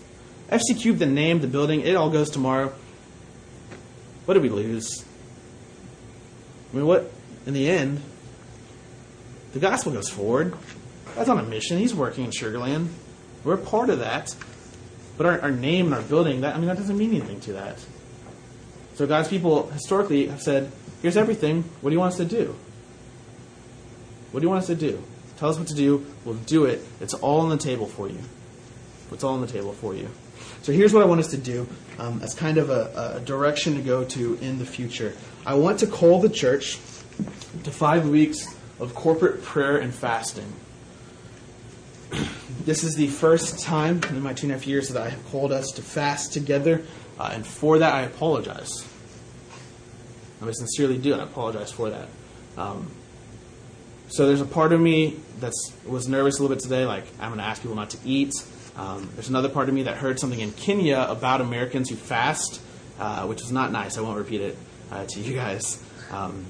FC 0.50 0.78
Cube, 0.78 0.98
the 0.98 1.06
name, 1.06 1.40
the 1.40 1.48
building, 1.48 1.82
it 1.82 1.96
all 1.96 2.10
goes 2.10 2.30
tomorrow. 2.30 2.74
What 4.26 4.34
did 4.34 4.44
we 4.44 4.50
lose? 4.50 5.06
I 6.72 6.76
mean, 6.76 6.86
what, 6.86 7.12
in 7.46 7.54
the 7.54 7.70
end, 7.70 8.02
the 9.54 9.60
gospel 9.60 9.94
goes 9.94 10.10
forward. 10.10 10.54
That's 11.15 11.30
on 11.30 11.39
a 11.39 11.43
mission. 11.43 11.78
He's 11.78 11.93
working 11.93 12.26
in 12.26 12.32
Sugarland. 12.32 12.88
We're 13.43 13.58
part 13.58 13.89
of 13.89 14.00
that. 14.00 14.36
But 15.17 15.26
our, 15.26 15.41
our 15.41 15.52
name 15.52 15.88
and 15.88 15.95
our 15.95 16.02
building, 16.02 16.41
that 16.41 16.56
I 16.56 16.58
mean, 16.58 16.67
that 16.67 16.78
doesn't 16.78 16.97
mean 16.97 17.12
anything 17.12 17.39
to 17.41 17.54
that. 17.54 17.78
So 18.95 19.06
God's 19.08 19.28
people 19.28 19.67
historically 19.69 20.28
have 20.28 20.41
said, 20.41 20.71
here's 21.02 21.17
everything. 21.17 21.63
What 21.82 21.89
do 21.89 21.93
you 21.93 22.00
want 22.00 22.13
us 22.13 22.17
to 22.17 22.26
do? 22.26 22.56
What 24.32 24.39
do 24.39 24.45
you 24.45 24.50
want 24.50 24.62
us 24.62 24.67
to 24.67 24.76
do? 24.76 25.04
Tell 25.38 25.50
us 25.50 25.58
what 25.58 25.67
to 25.67 25.76
do. 25.76 26.06
We'll 26.24 26.36
do 26.36 26.65
it. 26.65 26.82
It's 27.00 27.13
all 27.13 27.41
on 27.41 27.50
the 27.50 27.58
table 27.58 27.88
for 27.88 28.08
you. 28.08 28.19
It's 29.12 29.24
all 29.24 29.34
on 29.34 29.41
the 29.41 29.47
table 29.47 29.74
for 29.74 29.93
you. 29.93 30.08
So 30.62 30.71
here's 30.71 30.93
what 30.93 31.04
I 31.04 31.06
want 31.06 31.19
us 31.19 31.32
to 31.32 31.38
do 31.38 31.67
um, 31.97 32.21
as 32.24 32.34
kind 32.34 32.58
of 32.58 32.69
a, 32.69 33.15
a 33.17 33.19
direction 33.19 33.76
to 33.76 33.82
go 33.82 34.04
to 34.06 34.36
in 34.36 34.60
the 34.60 34.65
future. 34.65 35.13
I 35.45 35.56
want 35.56 35.80
to 35.80 35.88
call 35.88 36.21
the 36.21 36.30
church 36.30 36.76
to 37.63 37.71
five 37.71 38.08
weeks 38.08 38.47
of 38.80 38.93
corporate 38.95 39.43
prayer 39.43 39.78
and 39.78 39.93
fasting. 39.93 40.54
This 42.65 42.84
is 42.84 42.93
the 42.93 43.08
first 43.08 43.60
time 43.63 44.02
in 44.10 44.21
my 44.21 44.34
two 44.34 44.45
and 44.45 44.52
a 44.52 44.56
half 44.56 44.67
years 44.67 44.89
that 44.89 45.02
I 45.02 45.10
have 45.10 45.26
called 45.32 45.52
us 45.52 45.71
to 45.71 45.82
fast 45.82 46.32
together, 46.32 46.84
uh, 47.19 47.32
and 47.34 47.45
for 47.45 47.80
that 47.80 47.91
I 47.91 48.02
apologize. 48.04 48.88
I 50.43 50.52
sincerely 50.52 51.00
do, 51.00 51.15
I 51.15 51.24
apologize 51.24 51.71
for 51.71 51.89
that. 51.89 52.08
Um, 52.58 52.91
so 54.10 54.28
there's 54.28 54.41
a 54.41 54.45
part 54.45 54.74
of 54.74 54.80
me 54.82 55.18
that 55.39 55.53
was 55.88 56.07
nervous 56.07 56.38
a 56.38 56.43
little 56.43 56.55
bit 56.55 56.62
today, 56.62 56.86
like 56.86 57.05
I'm 57.20 57.30
going 57.30 57.39
to 57.39 57.45
ask 57.45 57.64
people 57.64 57.76
not 57.76 57.89
to 57.91 57.97
eat. 58.05 58.34
Um, 58.76 59.09
there's 59.16 59.30
another 59.30 59.49
part 59.49 59.68
of 59.68 59.74
me 59.74 59.84
that 59.84 59.97
heard 59.97 60.20
something 60.20 60.39
in 60.39 60.51
Kenya 60.51 61.07
about 61.09 61.41
Americans 61.41 61.89
who 61.89 61.95
fast, 61.95 62.62
uh, 62.99 63.26
which 63.26 63.41
is 63.41 63.51
not 63.51 63.72
nice. 63.72 63.97
I 63.97 64.01
won't 64.01 64.18
repeat 64.18 64.41
it 64.41 64.57
uh, 64.91 65.05
to 65.05 65.20
you 65.20 65.34
guys. 65.34 65.84
Um, 66.12 66.45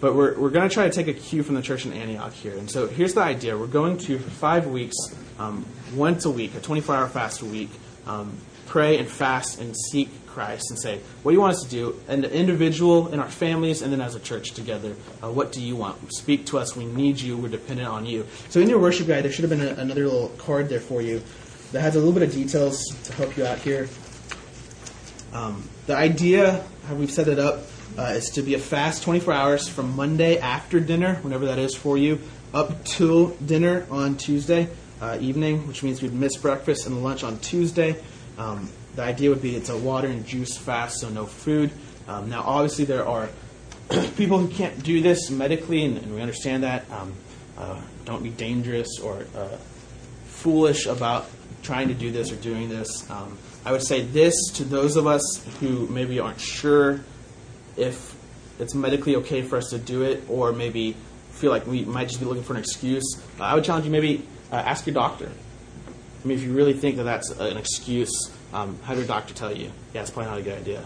but 0.00 0.14
we're, 0.14 0.38
we're 0.38 0.50
going 0.50 0.68
to 0.68 0.72
try 0.72 0.88
to 0.88 0.94
take 0.94 1.08
a 1.08 1.18
cue 1.18 1.42
from 1.42 1.54
the 1.54 1.62
church 1.62 1.86
in 1.86 1.92
Antioch 1.92 2.32
here. 2.32 2.56
And 2.56 2.70
so 2.70 2.86
here's 2.86 3.14
the 3.14 3.22
idea. 3.22 3.56
We're 3.56 3.66
going 3.66 3.98
to, 3.98 4.18
for 4.18 4.30
five 4.30 4.66
weeks, 4.66 4.96
um, 5.38 5.64
once 5.94 6.24
a 6.24 6.30
week, 6.30 6.54
a 6.54 6.60
24 6.60 6.94
hour 6.94 7.08
fast 7.08 7.40
a 7.42 7.46
week, 7.46 7.70
um, 8.06 8.36
pray 8.66 8.98
and 8.98 9.08
fast 9.08 9.60
and 9.60 9.74
seek 9.76 10.08
Christ 10.26 10.70
and 10.70 10.78
say, 10.78 11.00
What 11.22 11.32
do 11.32 11.34
you 11.34 11.40
want 11.40 11.54
us 11.54 11.62
to 11.62 11.70
do? 11.70 11.98
And 12.08 12.22
the 12.22 12.30
individual, 12.30 13.08
in 13.08 13.20
our 13.20 13.28
families, 13.28 13.80
and 13.80 13.90
then 13.90 14.02
as 14.02 14.14
a 14.14 14.20
church 14.20 14.50
together, 14.52 14.94
uh, 15.22 15.30
what 15.30 15.50
do 15.50 15.62
you 15.62 15.76
want? 15.76 16.12
Speak 16.12 16.44
to 16.46 16.58
us. 16.58 16.76
We 16.76 16.84
need 16.84 17.18
you. 17.18 17.38
We're 17.38 17.48
dependent 17.48 17.88
on 17.88 18.04
you. 18.04 18.26
So 18.50 18.60
in 18.60 18.68
your 18.68 18.78
worship 18.78 19.06
guide, 19.06 19.24
there 19.24 19.32
should 19.32 19.48
have 19.48 19.58
been 19.58 19.66
a, 19.66 19.80
another 19.80 20.04
little 20.04 20.28
card 20.36 20.68
there 20.68 20.80
for 20.80 21.00
you 21.00 21.22
that 21.72 21.80
has 21.80 21.96
a 21.96 21.98
little 21.98 22.12
bit 22.12 22.22
of 22.22 22.32
details 22.32 22.84
to 23.04 23.12
help 23.14 23.34
you 23.36 23.46
out 23.46 23.58
here. 23.58 23.88
Um, 25.32 25.66
the 25.86 25.96
idea, 25.96 26.64
how 26.86 26.94
we've 26.94 27.10
set 27.10 27.28
it 27.28 27.38
up, 27.38 27.62
uh, 27.98 28.14
is 28.14 28.30
to 28.30 28.42
be 28.42 28.54
a 28.54 28.58
fast 28.58 29.02
24 29.02 29.32
hours 29.32 29.68
from 29.68 29.96
Monday 29.96 30.38
after 30.38 30.80
dinner, 30.80 31.16
whenever 31.22 31.46
that 31.46 31.58
is 31.58 31.74
for 31.74 31.96
you, 31.96 32.20
up 32.52 32.84
till 32.84 33.28
dinner 33.36 33.86
on 33.90 34.16
Tuesday 34.16 34.68
uh, 35.00 35.18
evening, 35.20 35.66
which 35.66 35.82
means 35.82 36.02
we'd 36.02 36.12
miss 36.12 36.36
breakfast 36.36 36.86
and 36.86 37.02
lunch 37.02 37.24
on 37.24 37.38
Tuesday. 37.38 37.96
Um, 38.38 38.70
the 38.94 39.02
idea 39.02 39.30
would 39.30 39.42
be 39.42 39.56
it's 39.56 39.68
a 39.68 39.76
water 39.76 40.08
and 40.08 40.26
juice 40.26 40.56
fast, 40.56 41.00
so 41.00 41.08
no 41.08 41.26
food. 41.26 41.70
Um, 42.08 42.30
now, 42.30 42.42
obviously, 42.42 42.84
there 42.84 43.06
are 43.06 43.28
people 44.16 44.38
who 44.38 44.48
can't 44.48 44.82
do 44.82 45.00
this 45.00 45.30
medically, 45.30 45.84
and, 45.84 45.98
and 45.98 46.14
we 46.14 46.20
understand 46.20 46.62
that. 46.62 46.90
Um, 46.90 47.14
uh, 47.58 47.80
don't 48.04 48.22
be 48.22 48.30
dangerous 48.30 48.98
or 49.02 49.26
uh, 49.34 49.56
foolish 50.26 50.86
about 50.86 51.26
trying 51.62 51.88
to 51.88 51.94
do 51.94 52.10
this 52.10 52.30
or 52.30 52.36
doing 52.36 52.68
this. 52.68 53.08
Um, 53.10 53.38
I 53.64 53.72
would 53.72 53.82
say 53.82 54.02
this 54.02 54.34
to 54.54 54.64
those 54.64 54.96
of 54.96 55.06
us 55.06 55.44
who 55.60 55.86
maybe 55.88 56.20
aren't 56.20 56.40
sure 56.40 57.00
if 57.76 58.16
it's 58.58 58.74
medically 58.74 59.16
okay 59.16 59.42
for 59.42 59.56
us 59.56 59.70
to 59.70 59.78
do 59.78 60.02
it, 60.02 60.24
or 60.28 60.52
maybe 60.52 60.96
feel 61.32 61.50
like 61.50 61.66
we 61.66 61.84
might 61.84 62.08
just 62.08 62.20
be 62.20 62.26
looking 62.26 62.42
for 62.42 62.54
an 62.54 62.58
excuse. 62.58 63.22
Uh, 63.38 63.44
I 63.44 63.54
would 63.54 63.64
challenge 63.64 63.84
you 63.84 63.92
maybe 63.92 64.26
uh, 64.50 64.56
ask 64.56 64.86
your 64.86 64.94
doctor. 64.94 65.30
I 66.24 66.26
mean, 66.26 66.38
if 66.38 66.44
you 66.44 66.52
really 66.52 66.72
think 66.72 66.96
that 66.96 67.04
that's 67.04 67.30
an 67.30 67.56
excuse, 67.56 68.32
um, 68.52 68.78
have 68.82 68.96
your 68.96 69.06
doctor 69.06 69.34
tell 69.34 69.54
you, 69.54 69.70
yeah, 69.92 70.00
it's 70.00 70.10
probably 70.10 70.30
not 70.30 70.38
a 70.38 70.42
good 70.42 70.58
idea. 70.58 70.84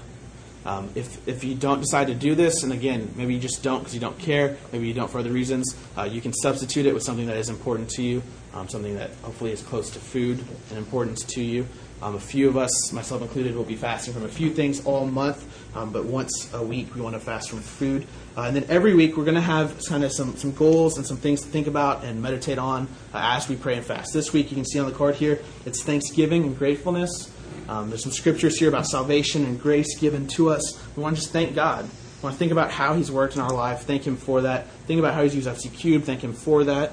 Um, 0.67 0.91
if, 0.95 1.27
if 1.27 1.43
you 1.43 1.55
don't 1.55 1.81
decide 1.81 2.09
to 2.09 2.15
do 2.15 2.35
this, 2.35 2.63
and 2.63 2.73
again, 2.73 3.15
maybe 3.17 3.33
you 3.33 3.41
just 3.41 3.63
don't 3.63 3.79
because 3.79 3.95
you 3.95 4.01
don't 4.01 4.19
care, 4.19 4.59
maybe 4.73 4.87
you 4.87 4.93
don't 4.93 5.11
for 5.11 5.19
other 5.19 5.31
reasons, 5.31 5.75
uh, 5.97 6.03
you 6.03 6.21
can 6.21 6.35
substitute 6.35 6.85
it 6.85 6.93
with 6.93 7.03
something 7.03 7.27
that 7.27 7.37
is 7.37 7.49
important 7.49 7.89
to 7.91 8.03
you, 8.03 8.23
um, 8.53 8.69
something 8.69 8.97
that 8.97 9.11
hopefully 9.23 9.53
is 9.53 9.63
close 9.63 9.91
to 9.91 9.99
food 9.99 10.45
and 10.69 10.79
importance 10.79 11.25
to 11.25 11.43
you. 11.43 11.67
Um, 12.03 12.15
a 12.15 12.21
few 12.21 12.49
of 12.49 12.57
us, 12.57 12.93
myself 12.93 13.21
included, 13.21 13.55
will 13.55 13.65
be 13.65 13.77
fasting 13.77 14.15
from 14.15 14.25
a 14.25 14.29
few 14.29 14.51
things 14.51 14.85
all 14.87 15.07
month, 15.07 15.47
um, 15.77 15.93
but 15.93 16.07
once 16.07 16.53
a 16.55 16.63
week 16.63 16.95
we 16.95 17.03
want 17.03 17.15
to 17.15 17.21
fast 17.21 17.51
from 17.51 17.61
food. 17.61 18.07
Uh, 18.37 18.43
and 18.43 18.57
then 18.57 18.65
every 18.71 18.95
week 18.95 19.17
we're 19.17 19.25
going 19.25 19.35
to 19.35 19.41
have 19.41 19.79
kind 19.87 20.03
of 20.03 20.11
some, 20.13 20.35
some 20.37 20.53
goals 20.53 20.97
and 20.97 21.07
some 21.07 21.19
things 21.19 21.43
to 21.43 21.49
think 21.49 21.67
about 21.67 22.03
and 22.05 22.23
meditate 22.23 22.59
on 22.59 22.89
uh, 23.13 23.21
as 23.23 23.49
we 23.49 23.57
pray 23.57 23.77
and 23.77 23.85
fast. 23.85 24.15
This 24.15 24.33
week 24.33 24.51
you 24.51 24.57
can 24.57 24.65
see 24.65 24.79
on 24.79 24.87
the 24.87 24.97
card 24.97 25.15
here, 25.15 25.41
it's 25.67 25.83
Thanksgiving 25.83 26.45
and 26.45 26.57
gratefulness. 26.57 27.31
Um, 27.69 27.91
there's 27.91 28.03
some 28.03 28.13
scriptures 28.13 28.59
here 28.59 28.69
about 28.69 28.87
salvation 28.87 29.45
and 29.45 29.61
grace 29.61 29.99
given 29.99 30.27
to 30.29 30.51
us. 30.51 30.81
We 30.97 31.03
want 31.03 31.17
to 31.17 31.21
just 31.21 31.33
thank 31.33 31.55
God. 31.55 31.85
We 31.85 32.23
want 32.23 32.35
to 32.35 32.39
think 32.39 32.53
about 32.53 32.71
how 32.71 32.95
He's 32.95 33.13
worked 33.13 33.35
in 33.35 33.43
our 33.43 33.53
life, 33.53 33.83
thank 33.83 34.07
Him 34.07 34.17
for 34.17 34.41
that. 34.43 34.69
Think 34.87 35.01
about 35.01 35.13
how 35.13 35.23
He's 35.23 35.35
used 35.35 35.49
FC 35.49 35.73
Cube, 35.73 36.05
thank 36.05 36.25
Him 36.25 36.33
for 36.33 36.65
that. 36.65 36.93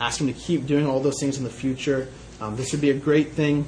Ask 0.00 0.20
Him 0.20 0.26
to 0.26 0.32
keep 0.32 0.66
doing 0.66 0.86
all 0.86 1.00
those 1.00 1.20
things 1.20 1.38
in 1.38 1.44
the 1.44 1.50
future. 1.50 2.08
Um, 2.40 2.56
this 2.56 2.72
would 2.72 2.80
be 2.80 2.90
a 2.90 2.94
great 2.94 3.32
thing 3.32 3.64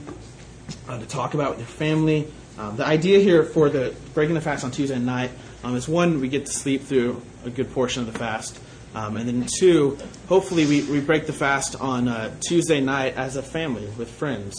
uh, 0.88 0.98
to 0.98 1.06
talk 1.06 1.34
about 1.34 1.50
with 1.50 1.60
your 1.60 1.68
family. 1.68 2.28
Um, 2.58 2.76
the 2.76 2.86
idea 2.86 3.18
here 3.18 3.44
for 3.44 3.68
the 3.68 3.94
breaking 4.14 4.34
the 4.34 4.40
fast 4.40 4.64
on 4.64 4.70
Tuesday 4.70 4.98
night 4.98 5.30
um, 5.64 5.74
is 5.76 5.88
one, 5.88 6.20
we 6.20 6.28
get 6.28 6.46
to 6.46 6.52
sleep 6.52 6.82
through 6.82 7.22
a 7.44 7.50
good 7.50 7.72
portion 7.72 8.02
of 8.06 8.12
the 8.12 8.18
fast. 8.18 8.58
Um, 8.94 9.16
and 9.16 9.26
then 9.26 9.48
two, 9.58 9.96
hopefully 10.28 10.66
we, 10.66 10.82
we 10.82 11.00
break 11.00 11.26
the 11.26 11.32
fast 11.32 11.80
on 11.80 12.08
uh, 12.08 12.34
Tuesday 12.40 12.80
night 12.80 13.14
as 13.16 13.36
a 13.36 13.42
family 13.42 13.86
with 13.96 14.10
friends. 14.10 14.54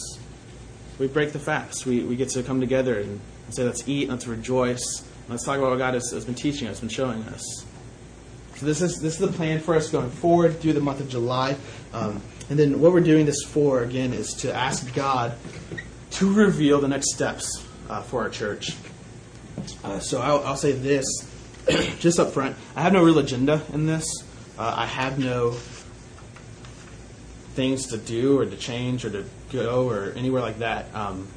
We 0.98 1.06
break 1.06 1.32
the 1.32 1.38
fast. 1.38 1.86
We, 1.86 2.02
we 2.02 2.16
get 2.16 2.30
to 2.30 2.42
come 2.42 2.60
together 2.60 2.98
and 2.98 3.20
say, 3.50 3.64
let's 3.64 3.88
eat, 3.88 4.08
let's 4.08 4.26
rejoice, 4.26 5.08
let's 5.28 5.44
talk 5.44 5.58
about 5.58 5.70
what 5.70 5.78
God 5.78 5.94
has, 5.94 6.10
has 6.10 6.24
been 6.24 6.34
teaching 6.34 6.66
us, 6.66 6.80
been 6.80 6.88
showing 6.88 7.22
us. 7.24 7.64
So 8.56 8.66
this 8.66 8.82
is 8.82 9.00
this 9.00 9.14
is 9.14 9.18
the 9.18 9.32
plan 9.32 9.58
for 9.58 9.74
us 9.74 9.90
going 9.90 10.10
forward 10.10 10.60
through 10.60 10.74
the 10.74 10.80
month 10.80 11.00
of 11.00 11.08
July. 11.08 11.56
Um, 11.92 12.22
and 12.48 12.58
then 12.58 12.80
what 12.80 12.92
we're 12.92 13.00
doing 13.00 13.26
this 13.26 13.42
for 13.42 13.82
again 13.82 14.12
is 14.12 14.32
to 14.34 14.54
ask 14.54 14.94
God 14.94 15.36
to 16.14 16.32
reveal 16.32 16.80
the 16.80 16.88
next 16.88 17.12
steps 17.12 17.66
uh, 17.90 18.00
for 18.02 18.22
our 18.22 18.30
church. 18.30 18.76
Uh, 19.82 19.98
so 19.98 20.20
I'll, 20.20 20.44
I'll, 20.44 20.56
say 20.56 20.72
this 20.72 21.04
just 21.98 22.18
up 22.18 22.32
front. 22.32 22.56
I 22.76 22.82
have 22.82 22.92
no 22.92 23.02
real 23.02 23.18
agenda 23.18 23.62
in 23.72 23.86
this. 23.86 24.06
Uh, 24.58 24.74
I 24.76 24.86
have 24.86 25.18
no 25.18 25.52
things 27.54 27.86
to 27.88 27.96
do 27.96 28.38
or 28.38 28.46
to 28.46 28.56
change 28.56 29.04
or 29.04 29.10
to 29.10 29.24
go 29.50 29.88
or 29.88 30.12
anywhere 30.16 30.42
like 30.42 30.58
that. 30.58 30.94
Um, 30.94 31.28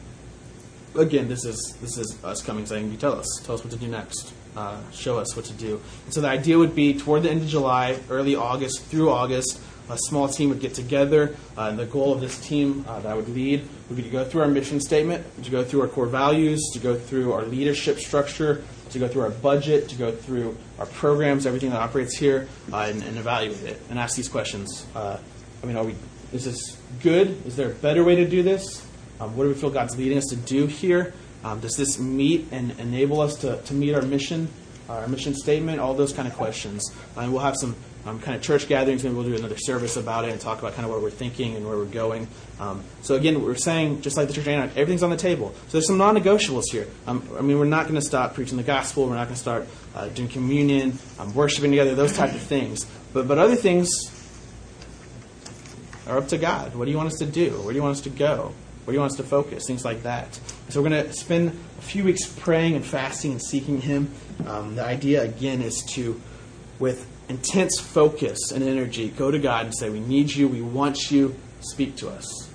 again, 0.95 1.28
this 1.28 1.45
is 1.45 1.78
this 1.82 1.97
is 1.97 2.17
us 2.23 2.41
coming 2.41 2.65
saying, 2.65 2.91
"You 2.91 2.97
tell 2.97 3.13
us, 3.13 3.28
tell 3.45 3.55
us 3.55 3.63
what 3.63 3.71
to 3.71 3.80
do 3.80 3.88
next, 3.88 4.34
uh, 4.55 4.78
show 4.91 5.17
us 5.17 5.36
what 5.36 5.45
to 5.45 5.53
do." 5.53 5.82
And 6.05 6.13
so 6.13 6.21
the 6.21 6.28
idea 6.28 6.57
would 6.57 6.75
be 6.75 6.97
toward 6.97 7.23
the 7.23 7.32
end 7.32 7.41
of 7.41 7.47
July, 7.47 7.99
early 8.09 8.36
August 8.36 8.82
through 8.86 9.09
August, 9.09 9.59
a 9.90 9.98
small 9.98 10.28
team 10.28 10.50
would 10.50 10.60
get 10.60 10.74
together, 10.74 11.36
uh, 11.58 11.68
and 11.70 11.80
the 11.80 11.86
goal 11.86 12.14
of 12.14 12.22
this 12.22 12.40
team 12.40 12.86
uh, 12.88 13.00
that 13.00 13.12
I 13.12 13.16
would 13.16 13.30
lead 13.30 13.68
would 13.90 13.96
be 13.96 14.04
to 14.04 14.10
go 14.10 14.26
through 14.26 14.42
our 14.42 14.48
mission 14.48 14.80
statement, 14.80 15.26
to 15.44 15.52
go 15.52 15.64
through 15.64 15.82
our 15.82 15.88
core 15.88 16.08
values, 16.08 16.62
to 16.74 16.80
go 16.80 16.96
through 16.96 17.34
our 17.34 17.44
leadership 17.44 18.00
structure, 18.00 18.64
to 18.90 19.00
go 19.00 19.08
through 19.08 19.24
our 19.24 19.30
budget, 19.30 19.90
to 19.90 19.96
go 19.96 20.12
through 20.12 20.58
our 20.80 20.86
programs, 20.86 21.46
everything 21.46 21.70
that 21.70 21.80
operates 21.80 22.18
here, 22.18 22.48
uh, 22.72 22.88
and, 22.90 23.04
and, 23.04 23.18
evaluate 23.18 23.64
it 23.64 23.82
and 23.90 24.00
ask 24.00 24.16
these 24.16 24.30
questions. 24.30 24.86
Uh, 24.96 25.18
I 25.62 25.66
mean, 25.66 25.76
are 25.76 25.84
we? 25.84 25.96
Is 26.34 26.46
this 26.46 26.78
good? 27.02 27.46
Is 27.46 27.56
there 27.56 27.72
a 27.72 27.76
better 27.76 28.04
way 28.04 28.16
to 28.16 28.28
do 28.28 28.44
this? 28.44 28.86
Um, 29.20 29.36
what 29.36 29.44
do 29.44 29.50
we 29.50 29.56
feel 29.56 29.70
God's 29.70 29.98
leading 29.98 30.18
us 30.18 30.26
to 30.28 30.36
do 30.36 30.68
here? 30.68 31.14
Um, 31.44 31.60
does 31.60 31.76
this 31.76 32.00
meet 32.00 32.48
and 32.52 32.78
enable 32.80 33.22
us 33.22 33.36
to, 33.38 33.62
to 33.62 33.74
meet 33.74 33.94
our 33.94 34.02
mission, 34.02 34.50
our 34.90 35.08
mission 35.08 35.34
statement? 35.34 35.80
All 35.80 35.94
those 35.94 36.14
kind 36.14 36.28
of 36.28 36.36
questions. 36.36 36.92
And 37.16 37.32
we'll 37.32 37.42
have 37.42 37.56
some 37.58 37.76
um, 38.08 38.20
kind 38.20 38.36
of 38.36 38.41
church 38.41 38.68
gatherings. 38.68 39.03
Maybe 39.03 39.16
we'll 39.16 39.26
do 39.26 39.36
another 39.36 39.58
service 39.58 39.97
about 39.97 40.26
it 40.26 40.32
and 40.32 40.39
talk 40.39 40.60
about 40.60 40.74
kind 40.74 40.86
of 40.86 40.91
what 40.91 41.01
we're 41.01 41.10
thinking 41.10 41.55
and 41.55 41.68
where 41.68 41.76
we're 41.76 41.86
going. 41.86 42.28
Um, 42.60 42.84
so 43.01 43.16
again, 43.16 43.43
we're 43.43 43.55
saying, 43.55 44.01
just 44.01 44.18
like 44.18 44.28
the 44.28 44.34
church 44.34 44.47
Antioch, 44.47 44.78
everything's 44.78 45.03
on 45.03 45.10
the 45.10 45.18
table. 45.18 45.53
So 45.68 45.74
there's 45.74 45.88
some 45.88 45.97
non-negotiables 45.97 46.72
here. 46.72 46.88
Um, 47.05 47.28
I 47.38 47.41
mean, 47.41 47.60
we're 47.60 47.66
not 47.66 47.84
going 47.84 47.95
to 47.95 48.01
stop 48.01 48.34
preaching 48.34 48.58
the 48.58 48.64
gospel. 48.64 49.08
We're 49.08 49.16
not 49.16 49.26
going 49.26 49.36
to 49.36 49.41
start 49.41 49.68
uh, 49.95 50.08
doing 50.10 50.30
communion, 50.30 50.97
um, 51.20 51.34
worshiping 51.34 51.72
together, 51.72 51.95
those 51.95 52.16
type 52.16 52.34
of 52.34 52.41
things. 52.41 52.86
But 53.14 53.28
but 53.28 53.38
other 53.38 53.55
things 53.55 53.89
are 56.08 56.18
up 56.18 56.28
to 56.30 56.38
God. 56.38 56.76
What 56.76 56.86
do 56.86 56.91
you 56.91 56.97
want 56.97 57.08
us 57.08 57.20
to 57.20 57.26
do? 57.26 57.51
Where 57.51 57.74
do 57.74 57.76
you 57.76 57.84
want 57.84 57.97
us 57.97 58.01
to 58.01 58.10
go? 58.10 58.53
Where 58.86 58.93
do 58.93 58.95
you 58.95 58.99
want 58.99 59.12
us 59.12 59.18
to 59.18 59.24
focus? 59.24 59.68
Things 59.68 59.84
like 59.84 60.03
that. 60.03 60.39
So 60.70 60.82
we're 60.82 60.89
going 60.89 61.03
to 61.03 61.14
spend 61.14 61.49
a 61.49 61.82
few 61.82 62.05
weeks 62.05 62.26
praying 62.26 62.76
and 62.76 62.86
fasting 62.86 63.32
and 63.32 63.41
seeking 63.41 63.82
Him. 63.82 64.14
Um, 64.45 64.76
the 64.76 64.86
idea 64.86 65.24
again 65.24 65.62
is 65.62 65.84
to, 65.89 66.22
with 66.80 67.05
intense 67.30 67.80
focus 67.80 68.51
and 68.51 68.63
energy, 68.63 69.09
go 69.09 69.32
to 69.32 69.39
God 69.39 69.65
and 69.65 69.75
say, 69.75 69.89
We 69.89 69.99
need 69.99 70.34
you, 70.34 70.47
we 70.47 70.61
want 70.61 71.11
you, 71.11 71.36
speak 71.61 71.95
to 71.97 72.09
us. 72.09 72.49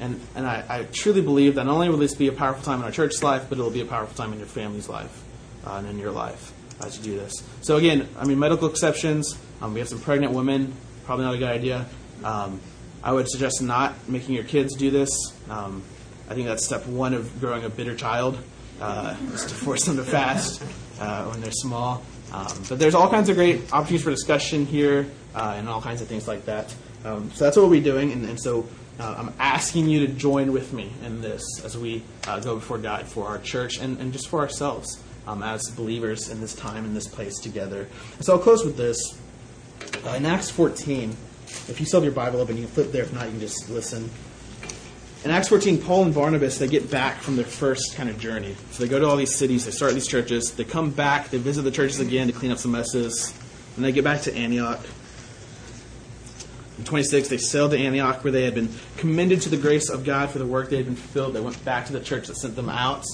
And, 0.00 0.20
and 0.34 0.46
I, 0.46 0.64
I 0.68 0.82
truly 0.84 1.20
believe 1.20 1.54
that 1.54 1.64
not 1.64 1.74
only 1.74 1.88
will 1.88 1.96
this 1.96 2.14
be 2.14 2.26
a 2.26 2.32
powerful 2.32 2.64
time 2.64 2.80
in 2.80 2.84
our 2.84 2.90
church's 2.90 3.22
life, 3.22 3.46
but 3.48 3.58
it'll 3.58 3.70
be 3.70 3.82
a 3.82 3.86
powerful 3.86 4.16
time 4.16 4.32
in 4.32 4.38
your 4.38 4.48
family's 4.48 4.88
life 4.88 5.22
uh, 5.64 5.74
and 5.74 5.88
in 5.88 5.98
your 5.98 6.10
life 6.10 6.52
as 6.84 6.98
you 6.98 7.04
do 7.04 7.16
this. 7.16 7.34
So, 7.60 7.76
again, 7.76 8.08
I 8.18 8.24
mean, 8.24 8.38
medical 8.38 8.68
exceptions. 8.68 9.38
Um, 9.60 9.74
we 9.74 9.80
have 9.80 9.88
some 9.88 10.00
pregnant 10.00 10.32
women, 10.32 10.74
probably 11.04 11.24
not 11.24 11.34
a 11.34 11.38
good 11.38 11.48
idea. 11.48 11.86
Um, 12.24 12.60
I 13.04 13.12
would 13.12 13.28
suggest 13.28 13.62
not 13.62 14.08
making 14.08 14.34
your 14.34 14.44
kids 14.44 14.74
do 14.74 14.90
this. 14.90 15.10
Um, 15.48 15.82
I 16.28 16.34
think 16.34 16.48
that's 16.48 16.64
step 16.64 16.86
one 16.86 17.14
of 17.14 17.40
growing 17.40 17.64
a 17.64 17.68
bitter 17.68 17.94
child, 17.94 18.38
uh, 18.80 19.16
is 19.32 19.44
to 19.44 19.54
force 19.54 19.84
them 19.84 19.96
to 19.96 20.04
fast 20.04 20.62
uh, 21.00 21.26
when 21.26 21.40
they're 21.40 21.52
small. 21.52 22.02
Um, 22.32 22.62
but 22.68 22.78
there's 22.78 22.94
all 22.94 23.10
kinds 23.10 23.28
of 23.28 23.36
great 23.36 23.72
opportunities 23.72 24.02
for 24.02 24.10
discussion 24.10 24.64
here 24.64 25.06
uh, 25.34 25.54
and 25.56 25.68
all 25.68 25.82
kinds 25.82 26.00
of 26.00 26.08
things 26.08 26.26
like 26.26 26.46
that. 26.46 26.74
Um, 27.04 27.30
so 27.32 27.44
that's 27.44 27.56
what 27.56 27.64
we'll 27.64 27.78
be 27.78 27.84
doing, 27.84 28.12
and, 28.12 28.24
and 28.24 28.40
so 28.40 28.66
uh, 28.98 29.14
I'm 29.18 29.34
asking 29.38 29.88
you 29.88 30.06
to 30.06 30.12
join 30.12 30.52
with 30.52 30.72
me 30.72 30.92
in 31.04 31.20
this 31.20 31.42
as 31.64 31.76
we 31.76 32.02
uh, 32.26 32.40
go 32.40 32.54
before 32.54 32.78
God 32.78 33.06
for 33.06 33.26
our 33.26 33.38
church 33.38 33.78
and, 33.78 33.98
and 33.98 34.12
just 34.12 34.28
for 34.28 34.40
ourselves 34.40 35.02
um, 35.26 35.42
as 35.42 35.62
believers 35.70 36.28
in 36.28 36.40
this 36.40 36.54
time 36.54 36.84
in 36.84 36.94
this 36.94 37.08
place 37.08 37.38
together. 37.38 37.88
And 38.16 38.24
so 38.24 38.34
I'll 38.34 38.42
close 38.42 38.64
with 38.64 38.76
this. 38.76 39.18
Uh, 40.06 40.10
in 40.10 40.26
Acts 40.26 40.50
14, 40.50 41.10
if 41.68 41.80
you 41.80 41.86
still 41.86 42.00
have 42.00 42.04
your 42.04 42.14
Bible 42.14 42.40
open, 42.40 42.56
you 42.56 42.64
can 42.64 42.72
flip 42.72 42.92
there. 42.92 43.02
If 43.02 43.12
not, 43.12 43.24
you 43.26 43.32
can 43.32 43.40
just 43.40 43.68
listen. 43.70 44.10
In 45.24 45.30
Acts 45.30 45.48
14, 45.48 45.80
Paul 45.80 46.06
and 46.06 46.14
Barnabas, 46.14 46.58
they 46.58 46.66
get 46.66 46.90
back 46.90 47.18
from 47.18 47.36
their 47.36 47.44
first 47.44 47.94
kind 47.94 48.10
of 48.10 48.18
journey. 48.18 48.56
So 48.72 48.82
they 48.82 48.88
go 48.88 48.98
to 48.98 49.06
all 49.06 49.16
these 49.16 49.36
cities, 49.36 49.64
they 49.64 49.70
start 49.70 49.94
these 49.94 50.08
churches, 50.08 50.50
they 50.52 50.64
come 50.64 50.90
back, 50.90 51.28
they 51.28 51.38
visit 51.38 51.62
the 51.62 51.70
churches 51.70 52.00
again 52.00 52.26
to 52.26 52.32
clean 52.32 52.50
up 52.50 52.58
some 52.58 52.72
messes, 52.72 53.32
and 53.76 53.84
they 53.84 53.92
get 53.92 54.02
back 54.02 54.22
to 54.22 54.34
Antioch. 54.34 54.80
In 56.76 56.84
26, 56.84 57.28
they 57.28 57.38
sailed 57.38 57.70
to 57.70 57.78
Antioch 57.78 58.24
where 58.24 58.32
they 58.32 58.42
had 58.42 58.56
been 58.56 58.70
commended 58.96 59.42
to 59.42 59.48
the 59.48 59.56
grace 59.56 59.90
of 59.90 60.04
God 60.04 60.30
for 60.30 60.40
the 60.40 60.46
work 60.46 60.70
they 60.70 60.76
had 60.78 60.86
been 60.86 60.96
fulfilled. 60.96 61.34
They 61.34 61.40
went 61.40 61.64
back 61.64 61.86
to 61.86 61.92
the 61.92 62.00
church 62.00 62.26
that 62.26 62.36
sent 62.36 62.56
them 62.56 62.68
out. 62.68 63.04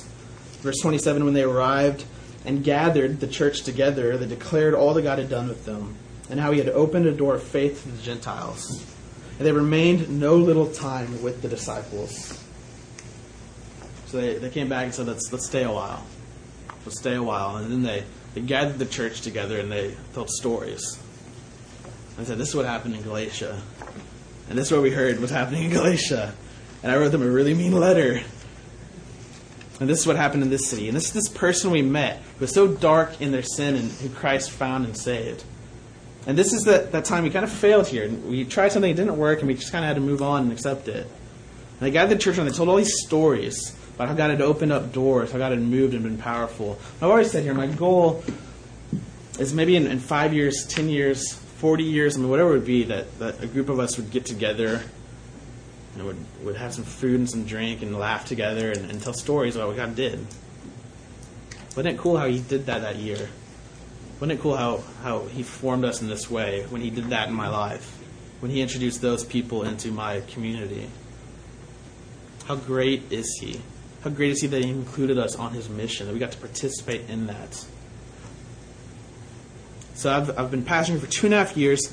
Verse 0.63 0.81
27, 0.81 1.27
when 1.27 1.35
they 1.35 1.43
arrived 1.43 2.05
and 2.47 2.65
gathered 2.65 3.21
the 3.21 3.27
church 3.27 3.65
together, 3.65 4.17
they 4.17 4.27
declared 4.27 4.73
all 4.73 4.95
that 4.95 5.03
God 5.03 5.19
had 5.19 5.29
done 5.29 5.49
with 5.49 5.67
them 5.67 5.97
and 6.31 6.41
how 6.41 6.53
he 6.53 6.59
had 6.59 6.71
opened 6.71 7.05
a 7.05 7.13
door 7.13 7.35
of 7.35 7.43
faith 7.43 7.83
to 7.83 7.91
the 7.91 8.03
Gentiles. 8.03 8.83
And 9.39 9.47
they 9.47 9.53
remained 9.53 10.21
no 10.21 10.37
little 10.37 10.67
time 10.67 11.23
with 11.23 11.43
the 11.43 11.49
disciples. 11.49 12.45
So 14.07 14.21
they, 14.21 14.39
they 14.39 14.51
came 14.51 14.69
back 14.69 14.85
and 14.85 14.95
said, 14.95 15.07
let's, 15.07 15.33
let's 15.33 15.47
stay 15.47 15.63
a 15.63 15.71
while. 15.71 16.05
Let's 16.85 16.99
stay 16.99 17.15
a 17.15 17.23
while. 17.23 17.57
And 17.57 17.71
then 17.71 17.83
they, 17.83 18.05
they 18.35 18.41
gathered 18.41 18.79
the 18.79 18.87
church 18.87 19.21
together 19.21 19.61
and 19.61 19.71
they 19.71 19.95
told 20.15 20.31
stories. 20.31 20.99
And 22.17 22.27
said, 22.27 22.39
this 22.39 22.49
is 22.49 22.55
what 22.57 22.67
happened 22.67 22.97
in 22.97 23.03
Galatia. 23.03 23.61
And 24.49 24.59
this 24.59 24.69
is 24.69 24.73
what 24.73 24.83
we 24.83 24.91
heard 24.91 25.21
was 25.21 25.31
happening 25.31 25.65
in 25.65 25.71
Galatia. 25.71 26.35
And 26.83 26.91
I 26.91 26.97
wrote 26.97 27.13
them 27.13 27.23
a 27.23 27.31
really 27.31 27.55
mean 27.55 27.73
letter. 27.73 28.21
And 29.79 29.89
this 29.89 30.01
is 30.01 30.07
what 30.07 30.17
happened 30.17 30.43
in 30.43 30.51
this 30.51 30.67
city. 30.69 30.89
And 30.89 30.97
this 30.97 31.07
is 31.07 31.13
this 31.13 31.29
person 31.29 31.71
we 31.71 31.83
met 31.83 32.21
who 32.39 32.41
was 32.41 32.53
so 32.53 32.67
dark 32.67 33.21
in 33.21 33.31
their 33.31 33.43
sin 33.43 33.77
and 33.77 33.91
who 33.91 34.09
Christ 34.09 34.51
found 34.51 34.85
and 34.85 34.97
saved. 34.97 35.45
And 36.29 36.37
this 36.37 36.53
is 36.53 36.65
that, 36.65 36.93
that 36.93 37.07
time 37.07 37.25
we 37.25 37.31
kind 37.31 37.45
of 37.45 37.51
failed 37.51 37.89
here. 37.89 38.07
We 38.07 38.45
tried 38.45 38.71
something 38.71 38.95
that 38.95 39.03
didn't 39.03 39.17
work, 39.17 39.39
and 39.39 39.49
we 39.49 39.55
just 39.55 39.73
kind 39.73 39.83
of 39.83 39.89
had 39.89 39.95
to 39.95 40.03
move 40.03 40.21
on 40.21 40.43
and 40.43 40.53
accept 40.53 40.87
it. 40.87 41.07
And 41.07 41.81
they 41.81 41.91
gathered 41.91 42.19
the 42.19 42.23
church 42.23 42.37
and 42.37 42.47
they 42.47 42.53
told 42.53 42.69
all 42.69 42.77
these 42.77 43.03
stories 43.07 43.75
about 43.95 44.09
how 44.09 44.15
God 44.15 44.31
had 44.31 44.43
opened 44.43 44.71
up 44.71 44.93
doors, 44.93 45.33
how 45.33 45.39
God 45.39 45.53
had 45.53 45.61
moved 45.63 45.95
and 45.95 46.03
been 46.03 46.19
powerful. 46.19 46.79
I've 46.97 47.09
already 47.09 47.29
said 47.29 47.45
here, 47.45 47.55
my 47.55 47.67
goal 47.67 48.23
is 49.39 49.55
maybe 49.55 49.75
in, 49.75 49.87
in 49.87 50.01
five 50.01 50.35
years, 50.35 50.67
ten 50.67 50.91
years, 50.91 51.33
40 51.33 51.85
years, 51.85 52.17
I 52.17 52.21
mean, 52.21 52.29
whatever 52.29 52.51
it 52.51 52.59
would 52.59 52.67
be, 52.67 52.85
that, 52.85 53.19
that 53.21 53.43
a 53.43 53.47
group 53.47 53.71
of 53.71 53.81
us 53.81 53.97
would 53.97 54.11
get 54.11 54.27
together 54.27 54.83
and 55.95 56.05
would, 56.05 56.45
would 56.45 56.57
have 56.57 56.75
some 56.75 56.85
food 56.85 57.21
and 57.21 57.31
some 57.31 57.47
drink 57.47 57.81
and 57.81 57.99
laugh 57.99 58.27
together 58.27 58.71
and, 58.71 58.91
and 58.91 59.03
tell 59.03 59.15
stories 59.15 59.57
about 59.57 59.69
what 59.69 59.77
God 59.79 59.97
did. 59.97 60.27
Wasn't 61.75 61.87
it 61.89 61.97
cool 61.99 62.19
how 62.19 62.27
He 62.27 62.41
did 62.41 62.67
that 62.67 62.83
that 62.83 62.97
year? 62.97 63.31
Wasn't 64.21 64.33
it 64.33 64.43
cool 64.43 64.57
how, 64.57 64.83
how 65.03 65.21
He 65.27 65.43
formed 65.43 65.85
us 65.85 66.03
in 66.03 66.09
this 66.09 66.31
way 66.31 66.65
when 66.71 66.81
He 66.81 66.91
did 66.91 67.11
that 67.11 67.29
in 67.29 67.35
my 67.35 67.49
life? 67.49 67.97
When 68.41 68.51
He 68.51 68.61
introduced 68.61 69.01
those 69.01 69.25
people 69.25 69.63
into 69.63 69.93
my 69.93 70.21
community? 70.23 70.89
How 72.47 72.57
great 72.57 73.13
is 73.13 73.39
He? 73.41 73.61
How 74.03 74.11
great 74.11 74.33
is 74.33 74.41
He 74.41 74.49
that 74.49 74.65
He 74.65 74.71
included 74.71 75.19
us 75.19 75.37
on 75.37 75.53
His 75.53 75.69
mission, 75.69 76.07
that 76.07 76.13
we 76.13 76.19
got 76.19 76.33
to 76.33 76.39
participate 76.39 77.09
in 77.09 77.27
that? 77.29 77.65
So 79.95 80.13
I've, 80.13 80.37
I've 80.39 80.51
been 80.51 80.65
pastoring 80.65 81.01
for 81.01 81.07
two 81.07 81.27
and 81.27 81.35
a 81.35 81.39
half 81.39 81.57
years, 81.57 81.93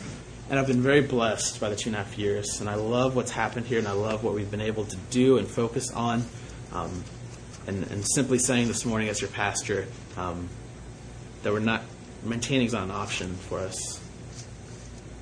and 0.49 0.59
I've 0.59 0.67
been 0.67 0.82
very 0.82 1.01
blessed 1.01 1.59
by 1.59 1.69
the 1.69 1.76
two 1.76 1.89
and 1.89 1.95
a 1.95 2.03
half 2.03 2.17
years. 2.17 2.59
And 2.59 2.69
I 2.69 2.76
love 2.76 3.15
what's 3.15 3.32
happened 3.32 3.67
here, 3.67 3.80
and 3.80 3.88
I 3.88 3.93
love 3.93 4.23
what 4.23 4.34
we've 4.34 4.49
been 4.49 4.61
able 4.61 4.86
to 4.86 4.97
do 5.11 5.38
and 5.38 5.47
focus 5.47 5.91
on. 5.91 6.23
Um, 6.73 7.03
and, 7.67 7.84
and 7.91 8.05
simply 8.07 8.38
saying 8.38 8.67
this 8.67 8.86
morning 8.86 9.09
as 9.09 9.21
your 9.21 9.30
pastor 9.32 9.88
um, 10.17 10.49
that 11.43 11.51
we're 11.51 11.59
not 11.59 11.82
maintaining 12.26 12.67
is 12.67 12.73
not 12.73 12.84
an 12.84 12.91
option 12.91 13.34
for 13.36 13.59
us. 13.59 14.01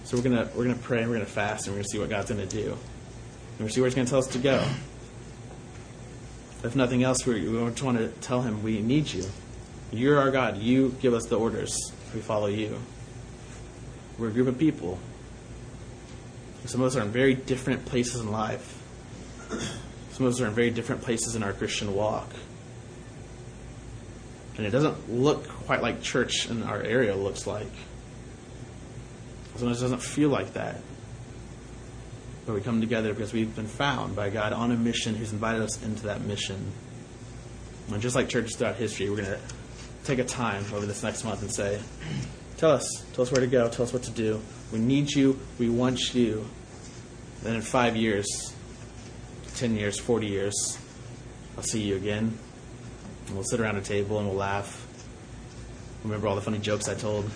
So 0.05 0.17
we're 0.17 0.23
gonna 0.23 0.49
we're 0.55 0.65
gonna 0.65 0.75
pray 0.75 1.01
and 1.01 1.09
we're 1.09 1.17
gonna 1.17 1.25
fast 1.25 1.67
and 1.67 1.73
we're 1.75 1.79
gonna 1.79 1.89
see 1.89 1.99
what 1.99 2.09
God's 2.09 2.29
gonna 2.29 2.45
do. 2.45 2.59
And 2.59 2.69
we're 2.71 3.59
gonna 3.59 3.71
see 3.71 3.81
where 3.81 3.89
He's 3.89 3.95
gonna 3.95 4.09
tell 4.09 4.19
us 4.19 4.27
to 4.27 4.39
go. 4.39 4.63
If 6.63 6.75
nothing 6.75 7.03
else, 7.03 7.25
we, 7.25 7.47
we 7.47 7.61
want 7.61 7.77
to 7.77 8.07
tell 8.21 8.41
Him 8.41 8.63
we 8.63 8.79
need 8.79 9.11
you. 9.11 9.25
You're 9.91 10.17
our 10.17 10.31
God. 10.31 10.57
You 10.57 10.95
give 11.01 11.13
us 11.13 11.25
the 11.25 11.37
orders. 11.37 11.77
We 12.15 12.21
follow 12.21 12.47
you. 12.47 12.79
We're 14.17 14.29
a 14.29 14.31
group 14.31 14.47
of 14.47 14.57
people. 14.57 14.97
Some 16.65 16.81
of 16.81 16.87
us 16.87 16.95
are 16.95 17.01
in 17.01 17.09
very 17.09 17.33
different 17.35 17.85
places 17.85 18.21
in 18.21 18.31
life. 18.31 18.81
Some 20.13 20.25
of 20.25 20.33
us 20.33 20.39
are 20.39 20.47
in 20.47 20.53
very 20.53 20.69
different 20.69 21.01
places 21.01 21.35
in 21.35 21.43
our 21.43 21.51
Christian 21.51 21.93
walk. 21.93 22.29
And 24.57 24.65
it 24.65 24.69
doesn't 24.69 25.11
look 25.11 25.47
quite 25.47 25.81
like 25.81 26.01
church 26.01 26.49
in 26.49 26.63
our 26.63 26.81
area 26.81 27.15
looks 27.15 27.47
like. 27.47 27.71
Sometimes 29.55 29.79
it 29.79 29.85
doesn't 29.85 30.01
feel 30.01 30.29
like 30.29 30.53
that. 30.53 30.81
But 32.45 32.55
we 32.55 32.61
come 32.61 32.81
together 32.81 33.13
because 33.13 33.33
we've 33.33 33.55
been 33.55 33.67
found 33.67 34.15
by 34.15 34.29
God 34.29 34.53
on 34.53 34.71
a 34.71 34.75
mission 34.75 35.15
who's 35.15 35.31
invited 35.31 35.61
us 35.61 35.81
into 35.83 36.03
that 36.03 36.21
mission. 36.21 36.71
And 37.91 38.01
just 38.01 38.15
like 38.15 38.29
churches 38.29 38.55
throughout 38.55 38.75
history, 38.75 39.09
we're 39.09 39.17
going 39.17 39.29
to 39.29 39.39
take 40.03 40.19
a 40.19 40.23
time 40.23 40.63
over 40.73 40.85
this 40.85 41.03
next 41.03 41.23
month 41.23 41.41
and 41.41 41.51
say, 41.51 41.79
Tell 42.57 42.71
us. 42.71 43.05
Tell 43.13 43.23
us 43.23 43.31
where 43.31 43.41
to 43.41 43.47
go. 43.47 43.67
Tell 43.69 43.83
us 43.83 43.93
what 43.93 44.03
to 44.03 44.11
do. 44.11 44.41
We 44.71 44.79
need 44.79 45.11
you. 45.11 45.39
We 45.59 45.69
want 45.69 46.13
you. 46.13 46.45
Then 47.41 47.55
in 47.55 47.61
five 47.61 47.95
years, 47.95 48.53
10 49.55 49.75
years, 49.75 49.99
40 49.99 50.27
years, 50.27 50.77
I'll 51.57 51.63
see 51.63 51.81
you 51.81 51.95
again. 51.95 52.37
And 53.27 53.35
we'll 53.35 53.43
sit 53.43 53.59
around 53.59 53.77
a 53.77 53.81
table 53.81 54.19
and 54.19 54.27
we'll 54.27 54.37
laugh. 54.37 54.87
Remember 56.03 56.27
all 56.27 56.35
the 56.35 56.41
funny 56.41 56.59
jokes 56.59 56.89
I 56.89 56.95
told? 56.95 57.29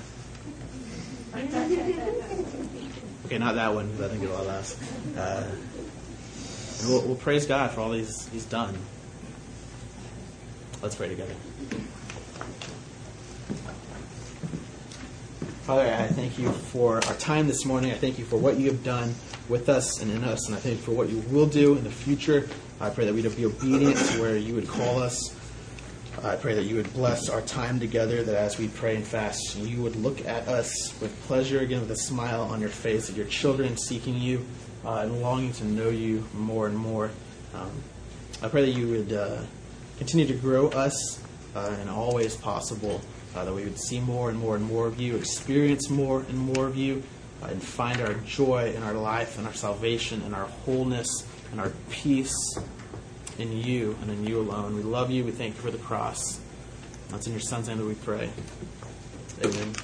Okay, 3.25 3.37
not 3.37 3.55
that 3.55 3.73
one, 3.73 3.87
because 3.91 4.05
I 4.05 4.07
think 4.09 4.23
it'll 4.23 4.43
last. 4.43 4.81
Uh, 5.17 5.43
we'll, 6.87 7.05
we'll 7.07 7.15
praise 7.15 7.45
God 7.45 7.71
for 7.71 7.81
all 7.81 7.91
he's, 7.91 8.27
he's 8.29 8.45
done. 8.45 8.77
Let's 10.81 10.95
pray 10.95 11.09
together. 11.09 11.33
Father, 15.63 15.93
I 15.93 16.07
thank 16.07 16.39
you 16.39 16.49
for 16.51 16.95
our 16.95 17.15
time 17.15 17.47
this 17.47 17.65
morning. 17.65 17.91
I 17.91 17.95
thank 17.95 18.17
you 18.17 18.23
for 18.23 18.37
what 18.37 18.57
you 18.57 18.67
have 18.67 18.83
done 18.85 19.13
with 19.49 19.67
us 19.67 20.01
and 20.01 20.09
in 20.11 20.23
us, 20.23 20.47
and 20.47 20.55
I 20.55 20.59
thank 20.59 20.77
you 20.77 20.83
for 20.83 20.91
what 20.91 21.09
you 21.09 21.19
will 21.29 21.47
do 21.47 21.75
in 21.75 21.83
the 21.83 21.89
future. 21.89 22.47
I 22.79 22.89
pray 22.89 23.05
that 23.05 23.13
we 23.13 23.21
would 23.21 23.35
be 23.35 23.45
obedient 23.45 23.97
to 23.97 24.21
where 24.21 24.37
you 24.37 24.55
would 24.55 24.67
call 24.67 24.99
us. 24.99 25.36
I 26.23 26.35
pray 26.35 26.55
that 26.55 26.63
you 26.63 26.75
would 26.77 26.91
bless 26.93 27.29
our 27.29 27.41
time 27.41 27.79
together, 27.79 28.23
that 28.23 28.35
as 28.35 28.57
we 28.57 28.69
pray 28.69 28.95
and 28.95 29.05
fast, 29.05 29.55
you 29.55 29.83
would 29.83 29.95
look 29.95 30.25
at 30.25 30.47
us 30.47 30.99
with 30.99 31.15
pleasure, 31.27 31.59
again, 31.59 31.79
with 31.81 31.91
a 31.91 31.95
smile 31.95 32.41
on 32.41 32.59
your 32.59 32.71
face, 32.71 33.07
of 33.07 33.15
your 33.15 33.27
children 33.27 33.77
seeking 33.77 34.15
you 34.15 34.43
uh, 34.83 35.01
and 35.01 35.21
longing 35.21 35.53
to 35.53 35.65
know 35.65 35.89
you 35.89 36.25
more 36.33 36.65
and 36.65 36.75
more. 36.75 37.11
Um, 37.53 37.71
I 38.41 38.47
pray 38.47 38.65
that 38.65 38.71
you 38.71 38.87
would 38.87 39.13
uh, 39.13 39.41
continue 39.99 40.25
to 40.27 40.33
grow 40.33 40.69
us 40.69 41.21
uh, 41.55 41.75
in 41.81 41.87
all 41.87 42.15
ways 42.15 42.35
possible, 42.35 42.99
uh, 43.35 43.45
that 43.45 43.53
we 43.53 43.63
would 43.63 43.79
see 43.79 43.99
more 43.99 44.29
and 44.31 44.39
more 44.39 44.55
and 44.55 44.65
more 44.65 44.87
of 44.87 44.99
you, 44.99 45.15
experience 45.15 45.89
more 45.89 46.21
and 46.21 46.37
more 46.37 46.65
of 46.65 46.75
you, 46.75 47.03
uh, 47.43 47.47
and 47.47 47.61
find 47.61 48.01
our 48.01 48.15
joy 48.25 48.73
in 48.75 48.81
our 48.81 48.93
life 48.93 49.37
and 49.37 49.45
our 49.45 49.53
salvation 49.53 50.23
and 50.23 50.33
our 50.33 50.47
wholeness 50.65 51.27
and 51.51 51.61
our 51.61 51.71
peace 51.91 52.35
in 53.37 53.51
you 53.51 53.95
and 54.01 54.11
in 54.11 54.25
you 54.25 54.39
alone. 54.39 54.75
We 54.75 54.83
love 54.83 55.11
you. 55.11 55.23
We 55.23 55.31
thank 55.31 55.55
you 55.55 55.61
for 55.61 55.71
the 55.71 55.77
cross. 55.77 56.39
That's 57.09 57.27
in 57.27 57.33
your 57.33 57.41
son's 57.41 57.67
name 57.67 57.77
that 57.77 57.85
we 57.85 57.95
pray. 57.95 58.29
Amen. 59.43 59.75